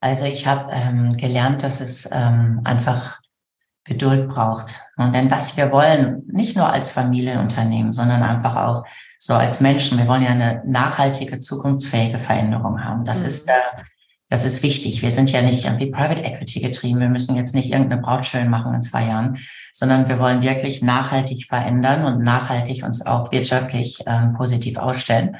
Also 0.00 0.26
ich 0.26 0.46
habe 0.46 0.70
ähm, 0.70 1.16
gelernt, 1.16 1.62
dass 1.62 1.80
es 1.80 2.10
ähm, 2.12 2.60
einfach 2.64 3.18
Geduld 3.84 4.28
braucht. 4.28 4.78
Und 4.98 5.14
denn 5.14 5.30
was 5.30 5.56
wir 5.56 5.72
wollen, 5.72 6.22
nicht 6.26 6.54
nur 6.54 6.70
als 6.70 6.90
Familienunternehmen, 6.90 7.94
sondern 7.94 8.22
einfach 8.22 8.56
auch 8.56 8.84
so 9.24 9.34
als 9.34 9.60
Menschen, 9.60 9.98
wir 9.98 10.08
wollen 10.08 10.24
ja 10.24 10.30
eine 10.30 10.62
nachhaltige, 10.66 11.38
zukunftsfähige 11.38 12.18
Veränderung 12.18 12.82
haben. 12.82 13.04
Das 13.04 13.20
mhm. 13.20 13.26
ist, 13.26 13.48
äh, 13.48 13.52
das 14.28 14.44
ist 14.44 14.64
wichtig. 14.64 15.00
Wir 15.00 15.12
sind 15.12 15.30
ja 15.30 15.42
nicht 15.42 15.64
irgendwie 15.64 15.92
Private 15.92 16.22
Equity 16.22 16.58
getrieben. 16.58 16.98
Wir 16.98 17.08
müssen 17.08 17.36
jetzt 17.36 17.54
nicht 17.54 17.70
irgendeine 17.70 18.02
Braut 18.02 18.26
schön 18.26 18.50
machen 18.50 18.74
in 18.74 18.82
zwei 18.82 19.06
Jahren, 19.06 19.38
sondern 19.72 20.08
wir 20.08 20.18
wollen 20.18 20.42
wirklich 20.42 20.82
nachhaltig 20.82 21.46
verändern 21.46 22.04
und 22.04 22.24
nachhaltig 22.24 22.82
uns 22.82 23.06
auch 23.06 23.30
wirtschaftlich 23.30 24.02
ähm, 24.06 24.34
positiv 24.34 24.76
ausstellen. 24.76 25.36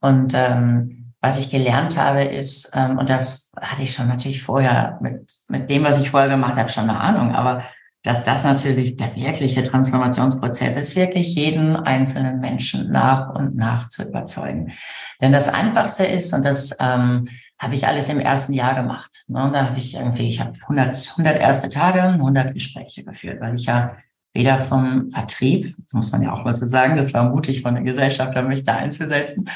Und 0.00 0.34
ähm, 0.34 1.12
was 1.20 1.38
ich 1.38 1.48
gelernt 1.48 1.96
habe, 1.96 2.24
ist, 2.24 2.72
ähm, 2.74 2.98
und 2.98 3.08
das 3.08 3.52
hatte 3.60 3.84
ich 3.84 3.94
schon 3.94 4.08
natürlich 4.08 4.42
vorher 4.42 4.98
mit, 5.00 5.32
mit 5.46 5.70
dem, 5.70 5.84
was 5.84 6.02
ich 6.02 6.10
vorher 6.10 6.28
gemacht 6.28 6.56
habe, 6.56 6.70
schon 6.70 6.90
eine 6.90 6.98
Ahnung, 6.98 7.36
aber 7.36 7.62
dass 8.02 8.24
das 8.24 8.44
natürlich 8.44 8.96
der 8.96 9.14
wirkliche 9.14 9.62
Transformationsprozess 9.62 10.76
ist, 10.76 10.96
wirklich 10.96 11.34
jeden 11.34 11.76
einzelnen 11.76 12.40
Menschen 12.40 12.90
nach 12.90 13.34
und 13.34 13.56
nach 13.56 13.88
zu 13.88 14.08
überzeugen. 14.08 14.72
Denn 15.20 15.32
das 15.32 15.48
Einfachste 15.48 16.04
ist, 16.04 16.34
und 16.34 16.44
das 16.44 16.76
ähm, 16.80 17.28
habe 17.58 17.76
ich 17.76 17.86
alles 17.86 18.08
im 18.08 18.18
ersten 18.18 18.54
Jahr 18.54 18.74
gemacht. 18.74 19.24
Ne? 19.28 19.50
Da 19.52 19.68
habe 19.68 19.78
ich 19.78 19.94
irgendwie, 19.94 20.26
ich 20.26 20.40
habe 20.40 20.52
100, 20.62 21.10
100 21.12 21.38
erste 21.38 21.70
Tage, 21.70 22.02
100 22.02 22.54
Gespräche 22.54 23.04
geführt, 23.04 23.40
weil 23.40 23.54
ich 23.54 23.66
ja 23.66 23.96
weder 24.34 24.58
vom 24.58 25.10
Vertrieb, 25.10 25.74
das 25.78 25.92
muss 25.92 26.10
man 26.10 26.22
ja 26.22 26.32
auch 26.32 26.44
mal 26.44 26.52
so 26.52 26.66
sagen, 26.66 26.96
das 26.96 27.12
war 27.14 27.30
mutig 27.30 27.62
von 27.62 27.74
der 27.74 27.84
Gesellschaft, 27.84 28.34
mich 28.44 28.64
da 28.64 28.76
einzusetzen. 28.76 29.48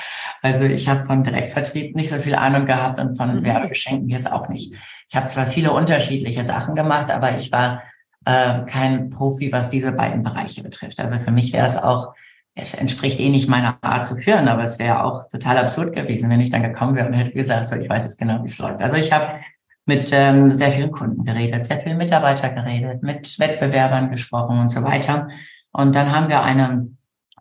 Also 0.43 0.65
ich 0.65 0.87
habe 0.87 1.07
von 1.07 1.25
Direktvertrieb 1.25 1.97
nicht 1.97 2.11
so 2.11 2.17
viel 2.19 2.35
Ahnung 2.35 2.67
gehabt 2.67 3.01
und 3.01 3.17
von 3.17 3.37
mhm. 3.37 3.43
Werbegeschenken 3.43 4.09
jetzt 4.09 4.31
auch 4.31 4.49
nicht. 4.49 4.75
Ich 5.09 5.17
habe 5.17 5.27
zwar 5.27 5.47
viele 5.47 5.73
unterschiedliche 5.73 6.45
Sachen 6.45 6.75
gemacht, 6.75 7.11
aber 7.11 7.37
ich 7.37 7.51
war 7.51 7.83
äh, 8.27 8.67
kein 8.67 9.09
Profi, 9.09 9.51
was 9.53 9.71
diese 9.71 9.93
beiden 9.93 10.23
Bereiche 10.23 10.63
betrifft. 10.63 11.01
Also 11.01 11.17
für 11.19 11.31
mich 11.31 11.53
wäre 11.53 11.65
es 11.65 11.79
auch, 11.79 12.13
es 12.55 12.75
entspricht 12.75 13.21
eh 13.21 13.31
nicht 13.31 13.49
meiner 13.49 13.79
Art 13.83 14.05
zu 14.05 14.17
führen, 14.17 14.49
aber 14.49 14.65
es 14.65 14.79
wäre 14.79 15.05
auch 15.05 15.29
total 15.29 15.59
absurd 15.59 15.95
gewesen, 15.95 16.29
wenn 16.29 16.41
ich 16.41 16.51
dann 16.51 16.63
gekommen 16.63 16.97
wäre 16.97 17.07
und 17.07 17.15
hätte 17.15 17.33
gesagt, 17.33 17.69
so 17.69 17.77
ich 17.77 17.89
weiß 17.89 18.05
jetzt 18.05 18.19
genau, 18.19 18.43
wie 18.43 18.47
es 18.47 18.59
läuft. 18.59 18.83
Also 18.83 18.97
ich 18.97 19.13
habe 19.13 19.41
mit 19.87 20.11
ähm, 20.13 20.53
sehr 20.53 20.73
vielen 20.73 20.91
Kunden 20.91 21.25
geredet, 21.25 21.67
sehr 21.67 21.81
vielen 21.81 21.99
Mitarbeiter 21.99 22.49
geredet, 22.49 23.03
mit 23.03 23.39
Wettbewerbern 23.39 24.11
gesprochen 24.11 24.59
und 24.59 24.71
so 24.71 24.83
weiter. 24.83 25.29
Und 25.71 25.95
dann 25.95 26.11
haben 26.11 26.29
wir 26.29 26.43
eine 26.43 26.89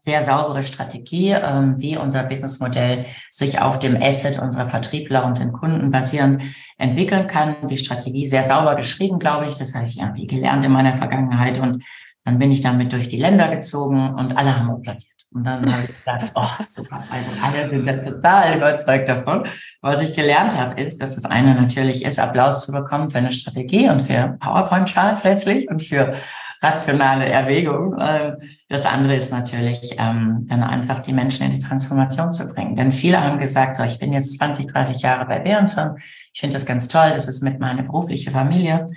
sehr 0.06 0.22
saubere 0.22 0.62
Strategie, 0.62 1.32
ähm, 1.32 1.76
wie 1.80 1.98
unser 1.98 2.24
Businessmodell 2.24 3.08
sich 3.32 3.60
auf 3.60 3.80
dem 3.80 3.98
Asset 4.00 4.38
unserer 4.38 4.70
Vertriebler 4.70 5.26
und 5.26 5.40
den 5.40 5.52
Kunden 5.52 5.90
basierend 5.90 6.44
entwickeln 6.78 7.26
kann. 7.26 7.56
Die 7.68 7.78
Strategie 7.78 8.28
sehr 8.28 8.44
sauber 8.44 8.76
geschrieben, 8.76 9.18
glaube 9.18 9.48
ich. 9.48 9.56
Das 9.56 9.74
habe 9.74 9.88
ich 9.88 10.00
irgendwie 10.00 10.28
gelernt 10.28 10.64
in 10.64 10.72
meiner 10.72 10.96
Vergangenheit. 10.96 11.60
Und 11.60 11.84
dann 12.24 12.38
bin 12.38 12.52
ich 12.52 12.62
damit 12.62 12.94
durch 12.94 13.08
die 13.08 13.18
Länder 13.18 13.50
gezogen 13.50 14.14
und 14.14 14.38
alle 14.38 14.56
haben 14.56 14.70
applaudiert. 14.70 15.12
Und 15.34 15.44
dann 15.44 15.74
habe 15.74 15.86
ich 15.90 15.98
gedacht, 15.98 16.32
oh, 16.36 16.64
super. 16.68 17.04
Also 17.10 17.32
alle 17.44 17.68
sind 17.68 17.88
total 18.06 18.58
überzeugt 18.58 19.10
davon. 19.10 19.48
Was 19.82 20.04
ich 20.04 20.14
gelernt 20.14 20.56
habe, 20.56 20.80
ist, 20.80 21.02
dass 21.02 21.16
das 21.16 21.26
eine 21.26 21.56
natürlich 21.56 22.06
ist, 22.06 22.20
Applaus 22.20 22.64
zu 22.64 22.72
bekommen 22.72 23.10
für 23.10 23.18
eine 23.18 23.32
Strategie 23.32 23.90
und 23.90 24.04
für 24.04 24.38
PowerPoint-Charts 24.40 25.24
letztlich 25.24 25.68
und 25.68 25.82
für 25.82 26.16
rationale 26.66 27.26
Erwägung. 27.26 27.96
Ähm, 28.00 28.38
das 28.70 28.86
andere 28.86 29.16
ist 29.16 29.32
natürlich, 29.32 29.96
ähm, 29.98 30.46
dann 30.50 30.64
einfach 30.64 31.02
die 31.02 31.14
Menschen 31.14 31.46
in 31.46 31.52
die 31.52 31.66
Transformation 31.66 32.34
zu 32.34 32.52
bringen. 32.54 32.76
Denn 32.76 32.92
viele 32.92 33.24
haben 33.24 33.38
gesagt, 33.38 33.78
oh, 33.80 33.84
ich 33.84 34.00
bin 34.00 34.14
jetzt 34.14 34.38
20, 34.38 34.68
30 34.68 35.02
Jahre 35.02 35.26
bei 35.26 35.40
Behrenson. 35.40 35.98
Ich 36.34 36.40
finde 36.40 36.56
das 36.56 36.66
ganz 36.66 36.88
toll. 36.88 37.12
Das 37.14 37.28
ist 37.28 37.44
mit 37.44 37.60
meiner 37.60 37.84
beruflichen 37.84 38.34
Familie. 38.34 38.88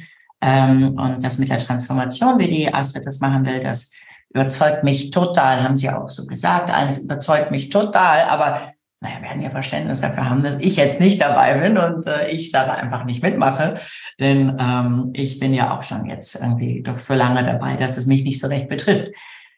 Ähm, 0.40 0.96
und 0.98 1.22
das 1.22 1.38
mit 1.38 1.50
der 1.50 1.58
Transformation, 1.58 2.38
wie 2.38 2.48
die 2.48 2.72
Astrid 2.72 3.04
das 3.04 3.20
machen 3.20 3.44
will, 3.44 3.62
das 3.62 3.92
überzeugt 4.30 4.84
mich 4.84 5.10
total, 5.10 5.62
haben 5.62 5.76
sie 5.76 5.90
auch 5.90 6.08
so 6.08 6.26
gesagt. 6.26 6.70
Alles 6.72 6.98
überzeugt 6.98 7.50
mich 7.50 7.70
total, 7.70 8.28
aber 8.28 8.72
naja, 9.00 9.22
werden 9.22 9.42
ja 9.42 9.50
Verständnis 9.50 10.00
dafür 10.00 10.28
haben, 10.28 10.42
dass 10.42 10.58
ich 10.58 10.76
jetzt 10.76 11.00
nicht 11.00 11.20
dabei 11.20 11.54
bin 11.54 11.78
und 11.78 12.06
äh, 12.06 12.30
ich 12.30 12.50
da 12.50 12.64
einfach 12.64 13.04
nicht 13.04 13.22
mitmache. 13.22 13.76
Denn 14.18 14.56
ähm, 14.58 15.10
ich 15.12 15.38
bin 15.38 15.54
ja 15.54 15.76
auch 15.76 15.84
schon 15.84 16.06
jetzt 16.06 16.34
irgendwie 16.40 16.82
doch 16.82 16.98
so 16.98 17.14
lange 17.14 17.44
dabei, 17.44 17.76
dass 17.76 17.96
es 17.96 18.06
mich 18.06 18.24
nicht 18.24 18.40
so 18.40 18.48
recht 18.48 18.68
betrifft. 18.68 19.12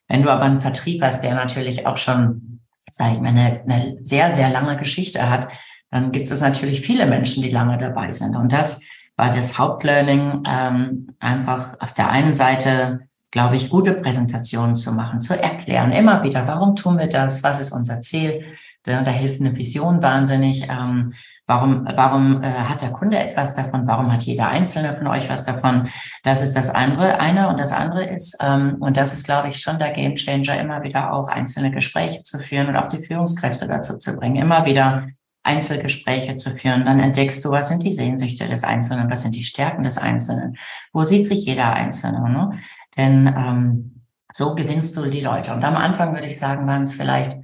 Wenn 0.09 0.23
du 0.23 0.31
aber 0.31 0.43
einen 0.43 0.61
Vertrieb 0.61 1.03
hast, 1.03 1.23
der 1.23 1.35
natürlich 1.35 1.87
auch 1.87 1.97
schon, 1.97 2.61
sage 2.91 3.15
ich 3.15 3.21
mal, 3.21 3.29
eine, 3.29 3.63
eine 3.67 3.97
sehr, 4.03 4.31
sehr 4.31 4.51
lange 4.51 4.77
Geschichte 4.77 5.31
hat, 5.31 5.49
dann 5.91 6.13
gibt 6.13 6.31
es 6.31 6.41
natürlich 6.41 6.83
viele 6.83 7.07
Menschen, 7.07 7.43
die 7.43 7.51
lange 7.51 7.79
dabei 7.79 8.13
sind. 8.13 8.37
Und 8.37 8.53
das 8.53 8.85
war 9.17 9.35
das 9.35 9.59
Hauptlearning, 9.59 10.43
ähm, 10.47 11.17
einfach 11.19 11.81
auf 11.81 11.95
der 11.95 12.11
einen 12.11 12.35
Seite 12.35 13.01
glaube 13.31 13.57
ich, 13.57 13.71
gute 13.71 13.95
Präsentationen 13.95 14.77
zu 14.77 14.93
machen, 14.93 15.21
zu 15.21 15.41
erklären, 15.41 15.93
immer 15.93 16.23
wieder, 16.25 16.47
warum 16.47 16.75
tun 16.75 16.99
wir 16.99 17.07
das, 17.07 17.43
was 17.43 17.61
ist 17.61 17.73
unser 17.73 18.01
Ziel. 18.01 18.45
Da, 18.85 19.05
hilft 19.11 19.41
eine 19.41 19.55
Vision 19.57 20.03
wahnsinnig. 20.03 20.67
Ähm, 20.71 21.13
warum 21.47 21.87
warum 21.95 22.43
äh, 22.43 22.47
hat 22.47 22.81
der 22.81 22.93
Kunde 22.93 23.19
etwas 23.19 23.55
davon? 23.55 23.87
Warum 23.87 24.11
hat 24.11 24.23
jeder 24.23 24.49
Einzelne 24.49 24.95
von 24.95 25.07
euch 25.07 25.29
was 25.29 25.45
davon? 25.45 25.89
Das 26.23 26.43
ist 26.43 26.57
das 26.57 26.71
andere, 26.71 27.21
eine. 27.21 27.49
Und 27.49 27.61
das 27.61 27.73
andere 27.73 28.05
ist, 28.07 28.39
ähm, 28.43 28.77
und 28.81 28.97
das 28.97 29.13
ist, 29.13 29.27
glaube 29.27 29.49
ich, 29.49 29.61
schon 29.61 29.79
der 29.79 29.91
Gamechanger, 29.91 30.59
immer 30.59 30.83
wieder 30.83 31.13
auch 31.13 31.29
einzelne 31.29 31.71
Gespräche 31.71 32.23
zu 32.23 32.39
führen 32.39 32.69
und 32.69 32.77
auch 32.77 32.89
die 32.89 33.01
Führungskräfte 33.01 33.67
dazu 33.67 33.99
zu 33.99 34.17
bringen, 34.17 34.37
immer 34.37 34.65
wieder 34.65 35.09
Einzelgespräche 35.43 36.37
zu 36.37 36.51
führen. 36.51 36.85
Dann 36.85 37.01
entdeckst 37.01 37.45
du, 37.45 37.51
was 37.51 37.69
sind 37.69 37.83
die 37.83 37.93
Sehnsüchte 37.93 38.49
des 38.49 38.65
Einzelnen, 38.65 39.11
was 39.11 39.23
sind 39.23 39.35
die 39.35 39.45
Stärken 39.45 39.83
des 39.83 39.99
Einzelnen, 39.99 40.57
wo 40.93 41.05
sieht 41.05 41.27
sich 41.27 41.45
jeder 41.45 41.73
Einzelne. 41.73 42.29
Ne? 42.31 42.59
Denn 42.97 43.27
ähm, 43.27 44.03
so 44.33 44.55
gewinnst 44.55 44.97
du 44.97 45.07
die 45.07 45.21
Leute. 45.21 45.53
Und 45.53 45.65
am 45.65 45.77
Anfang 45.77 46.15
würde 46.15 46.27
ich 46.27 46.39
sagen, 46.39 46.67
waren 46.67 46.83
es 46.83 46.95
vielleicht 46.95 47.37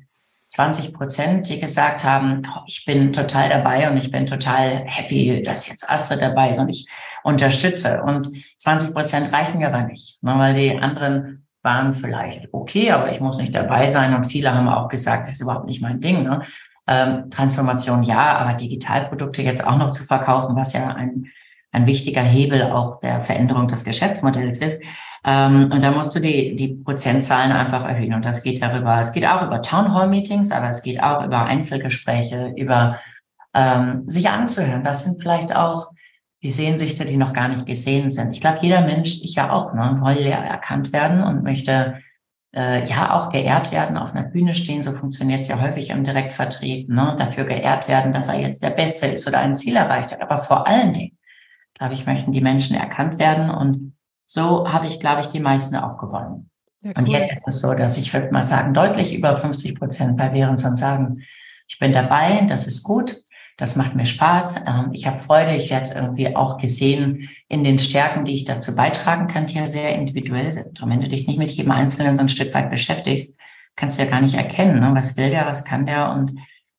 20 0.56 0.94
Prozent, 0.94 1.48
die 1.50 1.60
gesagt 1.60 2.02
haben, 2.02 2.42
oh, 2.48 2.62
ich 2.66 2.86
bin 2.86 3.12
total 3.12 3.50
dabei 3.50 3.90
und 3.90 3.98
ich 3.98 4.10
bin 4.10 4.24
total 4.24 4.84
happy, 4.86 5.42
dass 5.42 5.68
jetzt 5.68 5.88
Astrid 5.90 6.22
dabei 6.22 6.48
ist 6.48 6.58
und 6.58 6.70
ich 6.70 6.88
unterstütze. 7.22 8.02
Und 8.02 8.30
20 8.56 8.94
Prozent 8.94 9.32
reichen 9.34 9.62
aber 9.62 9.82
nicht, 9.82 10.22
ne, 10.22 10.34
weil 10.38 10.54
die 10.54 10.78
anderen 10.78 11.46
waren 11.62 11.92
vielleicht 11.92 12.48
okay, 12.54 12.90
aber 12.90 13.10
ich 13.10 13.20
muss 13.20 13.36
nicht 13.36 13.54
dabei 13.54 13.86
sein. 13.86 14.14
Und 14.14 14.24
viele 14.24 14.54
haben 14.54 14.66
auch 14.66 14.88
gesagt, 14.88 15.26
das 15.26 15.34
ist 15.34 15.42
überhaupt 15.42 15.66
nicht 15.66 15.82
mein 15.82 16.00
Ding. 16.00 16.22
Ne? 16.22 16.40
Ähm, 16.86 17.28
Transformation 17.28 18.02
ja, 18.02 18.38
aber 18.38 18.54
Digitalprodukte 18.54 19.42
jetzt 19.42 19.66
auch 19.66 19.76
noch 19.76 19.90
zu 19.90 20.04
verkaufen, 20.04 20.56
was 20.56 20.72
ja 20.72 20.88
ein, 20.88 21.26
ein 21.70 21.86
wichtiger 21.86 22.22
Hebel 22.22 22.62
auch 22.62 23.00
der 23.00 23.20
Veränderung 23.20 23.68
des 23.68 23.84
Geschäftsmodells 23.84 24.58
ist, 24.62 24.82
ähm, 25.26 25.72
und 25.72 25.82
da 25.82 25.90
musst 25.90 26.14
du 26.14 26.20
die, 26.20 26.54
die 26.54 26.68
Prozentzahlen 26.68 27.50
einfach 27.50 27.84
erhöhen. 27.84 28.14
Und 28.14 28.24
das 28.24 28.44
geht 28.44 28.62
darüber, 28.62 29.00
es 29.00 29.12
geht 29.12 29.26
auch 29.26 29.44
über 29.44 29.60
Townhall-Meetings, 29.60 30.52
aber 30.52 30.68
es 30.68 30.84
geht 30.84 31.02
auch 31.02 31.24
über 31.26 31.44
Einzelgespräche, 31.44 32.54
über 32.56 33.00
ähm, 33.52 34.04
sich 34.06 34.28
anzuhören. 34.28 34.84
Das 34.84 35.04
sind 35.04 35.20
vielleicht 35.20 35.54
auch 35.54 35.90
die 36.44 36.52
Sehnsüchte, 36.52 37.04
die 37.04 37.16
noch 37.16 37.32
gar 37.32 37.48
nicht 37.48 37.66
gesehen 37.66 38.08
sind. 38.10 38.30
Ich 38.30 38.40
glaube, 38.40 38.58
jeder 38.62 38.82
Mensch, 38.82 39.20
ich 39.22 39.34
ja 39.34 39.50
auch, 39.50 39.74
ne, 39.74 39.98
will 40.00 40.24
ja 40.24 40.36
erkannt 40.36 40.92
werden 40.92 41.24
und 41.24 41.42
möchte 41.42 42.00
äh, 42.54 42.88
ja 42.88 43.12
auch 43.12 43.30
geehrt 43.32 43.72
werden, 43.72 43.96
auf 43.96 44.14
einer 44.14 44.28
Bühne 44.28 44.52
stehen. 44.52 44.84
So 44.84 44.92
funktioniert 44.92 45.40
es 45.40 45.48
ja 45.48 45.60
häufig 45.60 45.90
im 45.90 46.04
Direktvertrieb. 46.04 46.88
Ne, 46.88 47.16
dafür 47.18 47.46
geehrt 47.46 47.88
werden, 47.88 48.12
dass 48.12 48.28
er 48.28 48.38
jetzt 48.38 48.62
der 48.62 48.70
Beste 48.70 49.06
ist 49.06 49.26
oder 49.26 49.40
ein 49.40 49.56
Ziel 49.56 49.74
erreicht 49.74 50.12
hat. 50.12 50.22
Aber 50.22 50.38
vor 50.38 50.68
allen 50.68 50.92
Dingen, 50.92 51.18
glaube 51.74 51.94
ich, 51.94 52.06
möchten 52.06 52.30
die 52.30 52.40
Menschen 52.40 52.76
erkannt 52.76 53.18
werden 53.18 53.50
und 53.50 53.95
so 54.26 54.68
habe 54.70 54.86
ich, 54.86 55.00
glaube 55.00 55.20
ich, 55.20 55.28
die 55.28 55.40
meisten 55.40 55.76
auch 55.76 55.96
gewonnen. 55.98 56.50
Ja, 56.82 56.90
cool. 56.90 56.94
Und 56.98 57.08
jetzt 57.08 57.32
ist 57.32 57.48
es 57.48 57.60
so, 57.60 57.74
dass 57.74 57.96
ich 57.96 58.12
würde 58.12 58.30
mal 58.30 58.42
sagen, 58.42 58.74
deutlich 58.74 59.14
über 59.14 59.34
50 59.34 59.78
Prozent 59.78 60.16
bei 60.16 60.28
Behrenson 60.28 60.76
sagen, 60.76 61.22
ich 61.68 61.78
bin 61.78 61.92
dabei, 61.92 62.46
das 62.48 62.66
ist 62.66 62.82
gut, 62.82 63.22
das 63.56 63.76
macht 63.76 63.94
mir 63.94 64.04
Spaß, 64.04 64.64
ähm, 64.66 64.90
ich 64.92 65.06
habe 65.06 65.18
Freude, 65.18 65.56
ich 65.56 65.70
werde 65.70 65.92
irgendwie 65.92 66.36
auch 66.36 66.58
gesehen 66.58 67.30
in 67.48 67.64
den 67.64 67.78
Stärken, 67.78 68.24
die 68.24 68.34
ich 68.34 68.44
dazu 68.44 68.76
beitragen 68.76 69.28
kann, 69.28 69.46
die 69.46 69.54
ja 69.54 69.66
sehr 69.66 69.94
individuell 69.94 70.50
sind. 70.50 70.82
Und 70.82 70.90
wenn 70.90 71.00
du 71.00 71.08
dich 71.08 71.26
nicht 71.26 71.38
mit 71.38 71.50
jedem 71.52 71.72
Einzelnen 71.72 72.16
so 72.16 72.22
ein 72.22 72.28
Stück 72.28 72.52
weit 72.52 72.70
beschäftigst, 72.70 73.38
kannst 73.74 73.98
du 73.98 74.04
ja 74.04 74.10
gar 74.10 74.20
nicht 74.20 74.34
erkennen, 74.34 74.80
ne? 74.80 74.90
was 74.94 75.16
will 75.16 75.30
der, 75.30 75.46
was 75.46 75.64
kann 75.64 75.86
der 75.86 76.10
und 76.12 76.32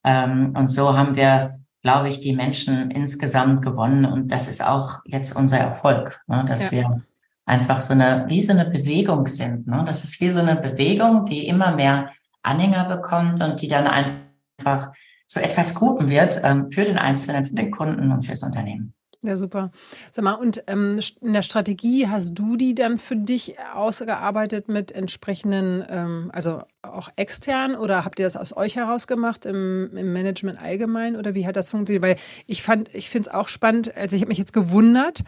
ähm, 0.04 0.54
und 0.56 0.68
so 0.68 0.96
haben 0.96 1.16
wir, 1.16 1.60
glaube 1.82 2.08
ich, 2.08 2.20
die 2.20 2.34
Menschen 2.34 2.90
insgesamt 2.90 3.62
gewonnen 3.62 4.04
und 4.04 4.30
das 4.30 4.48
ist 4.48 4.64
auch 4.64 5.00
jetzt 5.04 5.36
unser 5.36 5.58
Erfolg, 5.58 6.22
ne? 6.26 6.44
dass 6.46 6.70
ja. 6.70 6.78
wir 6.78 7.02
einfach 7.48 7.80
so 7.80 7.94
eine, 7.94 8.24
wie 8.28 8.40
so 8.40 8.52
eine 8.52 8.66
Bewegung 8.66 9.26
sind. 9.26 9.66
Ne? 9.66 9.82
Das 9.86 10.04
ist 10.04 10.20
wie 10.20 10.30
so 10.30 10.40
eine 10.40 10.56
Bewegung, 10.56 11.24
die 11.24 11.48
immer 11.48 11.74
mehr 11.74 12.10
Anhänger 12.42 12.96
bekommt 12.96 13.42
und 13.42 13.60
die 13.60 13.68
dann 13.68 13.86
einfach 13.86 14.92
zu 15.26 15.42
etwas 15.42 15.74
Gutem 15.74 16.08
wird 16.08 16.40
ähm, 16.42 16.70
für 16.70 16.84
den 16.84 16.98
Einzelnen, 16.98 17.46
für 17.46 17.54
den 17.54 17.70
Kunden 17.70 18.12
und 18.12 18.24
fürs 18.24 18.42
Unternehmen. 18.42 18.94
Ja, 19.22 19.36
super. 19.36 19.72
Sag 20.12 20.24
mal, 20.24 20.34
und 20.34 20.62
ähm, 20.68 21.00
in 21.20 21.32
der 21.32 21.42
Strategie 21.42 22.06
hast 22.06 22.34
du 22.34 22.56
die 22.56 22.76
dann 22.76 22.98
für 22.98 23.16
dich 23.16 23.56
ausgearbeitet 23.74 24.68
mit 24.68 24.92
entsprechenden, 24.92 25.84
ähm, 25.88 26.30
also 26.32 26.62
auch 26.82 27.08
extern 27.16 27.74
oder 27.74 28.04
habt 28.04 28.20
ihr 28.20 28.26
das 28.26 28.36
aus 28.36 28.56
euch 28.56 28.76
heraus 28.76 29.08
gemacht 29.08 29.44
im, 29.44 29.90
im 29.96 30.12
Management 30.12 30.62
allgemein 30.62 31.16
oder 31.16 31.34
wie 31.34 31.48
hat 31.48 31.56
das 31.56 31.68
funktioniert? 31.68 32.04
Weil 32.04 32.16
ich 32.46 32.62
fand, 32.62 32.94
ich 32.94 33.10
finde 33.10 33.28
es 33.28 33.34
auch 33.34 33.48
spannend, 33.48 33.96
also 33.96 34.14
ich 34.14 34.22
habe 34.22 34.28
mich 34.28 34.38
jetzt 34.38 34.52
gewundert, 34.52 35.24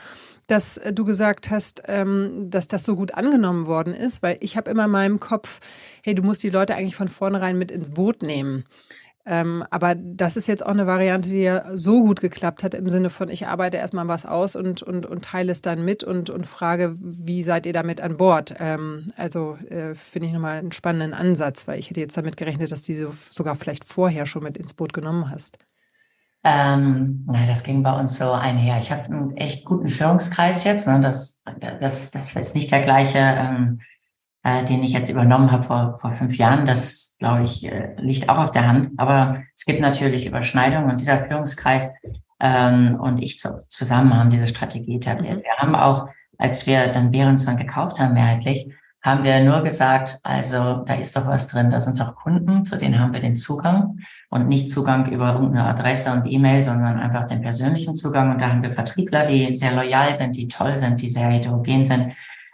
dass 0.51 0.79
äh, 0.79 0.93
du 0.93 1.05
gesagt 1.05 1.51
hast, 1.51 1.83
ähm, 1.87 2.49
dass 2.51 2.69
das 2.69 2.85
so 2.85 2.97
gut 2.97 3.15
angenommen 3.15 3.67
worden 3.67 3.95
ist, 3.95 4.23
weil 4.23 4.37
ich 4.41 4.57
habe 4.57 4.71
immer 4.71 4.87
in 4.87 4.91
meinem 4.91 5.21
Kopf, 5.21 5.61
hey, 6.03 6.15
du 6.15 6.23
musst 6.23 6.43
die 6.43 6.51
Leute 6.51 6.75
eigentlich 6.75 6.97
von 6.97 7.09
vornherein 7.09 7.59
mit 7.59 7.71
ins 7.71 7.91
Boot 7.91 8.23
nehmen. 8.23 8.65
Ähm, 9.27 9.65
aber 9.71 9.95
das 9.95 10.37
ist 10.37 10.47
jetzt 10.47 10.65
auch 10.65 10.71
eine 10.71 10.87
Variante, 10.87 11.29
die 11.29 11.43
ja 11.43 11.77
so 11.77 12.03
gut 12.03 12.21
geklappt 12.21 12.65
hat, 12.65 12.75
im 12.75 12.89
Sinne 12.89 13.11
von, 13.11 13.29
ich 13.29 13.47
arbeite 13.47 13.77
erstmal 13.77 14.09
was 14.09 14.25
aus 14.25 14.57
und, 14.57 14.83
und, 14.83 15.05
und 15.05 15.25
teile 15.25 15.53
es 15.53 15.61
dann 15.61 15.85
mit 15.85 16.03
und, 16.03 16.31
und 16.31 16.47
frage, 16.47 16.97
wie 16.99 17.43
seid 17.43 17.67
ihr 17.67 17.75
damit 17.75 18.01
an 18.01 18.17
Bord? 18.17 18.55
Ähm, 18.59 19.09
also 19.17 19.57
äh, 19.69 19.95
finde 19.95 20.29
ich 20.29 20.33
nochmal 20.33 20.59
einen 20.59 20.73
spannenden 20.73 21.13
Ansatz, 21.13 21.69
weil 21.69 21.79
ich 21.79 21.91
hätte 21.91 22.01
jetzt 22.01 22.17
damit 22.17 22.39
gerechnet, 22.39 22.73
dass 22.73 22.83
du 22.83 23.13
sogar 23.31 23.57
vielleicht 23.57 23.85
vorher 23.85 24.25
schon 24.25 24.43
mit 24.43 24.57
ins 24.57 24.73
Boot 24.73 24.95
genommen 24.95 25.31
hast. 25.31 25.59
Ähm, 26.43 27.25
na, 27.27 27.45
das 27.47 27.65
ging 27.65 27.83
bei 27.83 27.99
uns 27.99 28.19
so 28.19 28.33
einher. 28.33 28.79
Ich 28.79 28.91
habe 28.91 29.05
einen 29.05 29.37
echt 29.37 29.65
guten 29.65 29.91
Führungskreis 29.91 30.65
jetzt. 30.65 30.89
Ne? 30.89 31.01
Das, 31.01 31.43
das, 31.81 32.11
das 32.11 32.37
ist 32.37 32.55
nicht 32.55 32.71
der 32.73 32.83
gleiche 32.83 33.19
ähm, 33.19 33.81
äh, 34.43 34.65
den 34.65 34.83
ich 34.83 34.93
jetzt 34.93 35.11
übernommen 35.11 35.53
habe 35.53 35.63
vor, 35.63 35.97
vor 35.97 36.13
fünf 36.13 36.37
Jahren. 36.37 36.65
Das, 36.65 37.17
glaube 37.19 37.43
ich, 37.45 37.65
äh, 37.65 37.95
liegt 37.99 38.29
auch 38.29 38.39
auf 38.39 38.53
der 38.53 38.67
Hand. 38.67 38.91
Aber 38.97 39.43
es 39.55 39.65
gibt 39.65 39.81
natürlich 39.81 40.27
Überschneidungen 40.27 40.91
und 40.91 41.01
dieser 41.01 41.27
Führungskreis 41.27 41.93
ähm, 42.41 42.97
und 42.99 43.23
ich 43.23 43.39
zu, 43.39 43.57
zusammen 43.69 44.15
haben 44.15 44.31
diese 44.31 44.49
Strategie 44.49 44.97
etabliert. 44.97 45.39
Mhm. 45.39 45.43
Wir 45.43 45.57
haben 45.59 45.75
auch, 45.75 46.09
als 46.39 46.67
wir 46.67 46.93
dann 46.93 47.11
Behrenson 47.11 47.57
gekauft 47.57 47.99
haben, 47.99 48.15
mehrheitlich, 48.15 48.73
haben 49.03 49.25
wir 49.25 49.43
nur 49.43 49.63
gesagt, 49.63 50.19
also 50.23 50.85
da 50.85 50.95
ist 50.95 51.17
doch 51.17 51.27
was 51.27 51.49
drin, 51.49 51.71
da 51.71 51.81
sind 51.81 51.99
doch 51.99 52.15
Kunden, 52.15 52.65
zu 52.65 52.77
denen 52.77 52.99
haben 52.99 53.15
wir 53.15 53.21
den 53.21 53.35
Zugang 53.35 53.99
und 54.29 54.49
nicht 54.49 54.71
Zugang 54.71 55.11
über 55.11 55.33
irgendeine 55.33 55.69
Adresse 55.69 56.13
und 56.13 56.27
E-Mail, 56.27 56.61
sondern 56.61 56.99
einfach 56.99 57.25
den 57.25 57.41
persönlichen 57.41 57.95
Zugang. 57.95 58.31
Und 58.31 58.41
da 58.41 58.51
haben 58.51 58.63
wir 58.63 58.71
Vertriebler, 58.71 59.25
die 59.25 59.55
sehr 59.55 59.73
loyal 59.73 60.15
sind, 60.15 60.37
die 60.37 60.49
toll 60.49 60.77
sind, 60.77 61.01
die 61.01 61.09
sehr 61.09 61.29
heterogen 61.29 61.85
sind. 61.85 62.13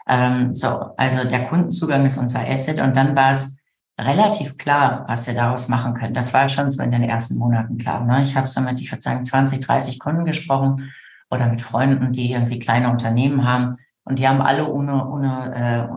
Ähm, 0.09 0.55
so, 0.55 0.69
also 0.97 1.25
der 1.25 1.47
Kundenzugang 1.47 2.05
ist 2.05 2.17
unser 2.17 2.49
Asset 2.49 2.81
und 2.81 2.97
dann 2.97 3.17
war 3.17 3.33
es 3.33 3.59
relativ 3.99 4.57
klar, 4.57 5.05
was 5.09 5.26
wir 5.26 5.35
daraus 5.35 5.69
machen 5.69 5.95
können. 5.95 6.15
Das 6.15 6.33
war 6.33 6.49
schon 6.49 6.71
so 6.71 6.83
in 6.83 6.93
den 6.93 7.03
ersten 7.03 7.38
Monaten 7.38 7.79
klar. 7.79 8.05
Ne? 8.05 8.23
Ich 8.23 8.37
habe 8.37 8.47
so 8.47 8.61
mit, 8.61 8.81
ich 8.81 8.93
würde 8.93 9.03
sagen, 9.03 9.25
20, 9.25 9.61
30 9.61 9.99
Kunden 9.99 10.25
gesprochen 10.25 10.93
oder 11.31 11.49
mit 11.49 11.62
Freunden, 11.62 12.12
die 12.12 12.33
irgendwie 12.33 12.59
kleine 12.59 12.91
Unternehmen 12.91 13.49
haben. 13.49 13.76
Und 14.06 14.20
die 14.20 14.26
haben 14.26 14.40
alle 14.40 14.72
ohne, 14.72 15.06
ohne, 15.08 15.54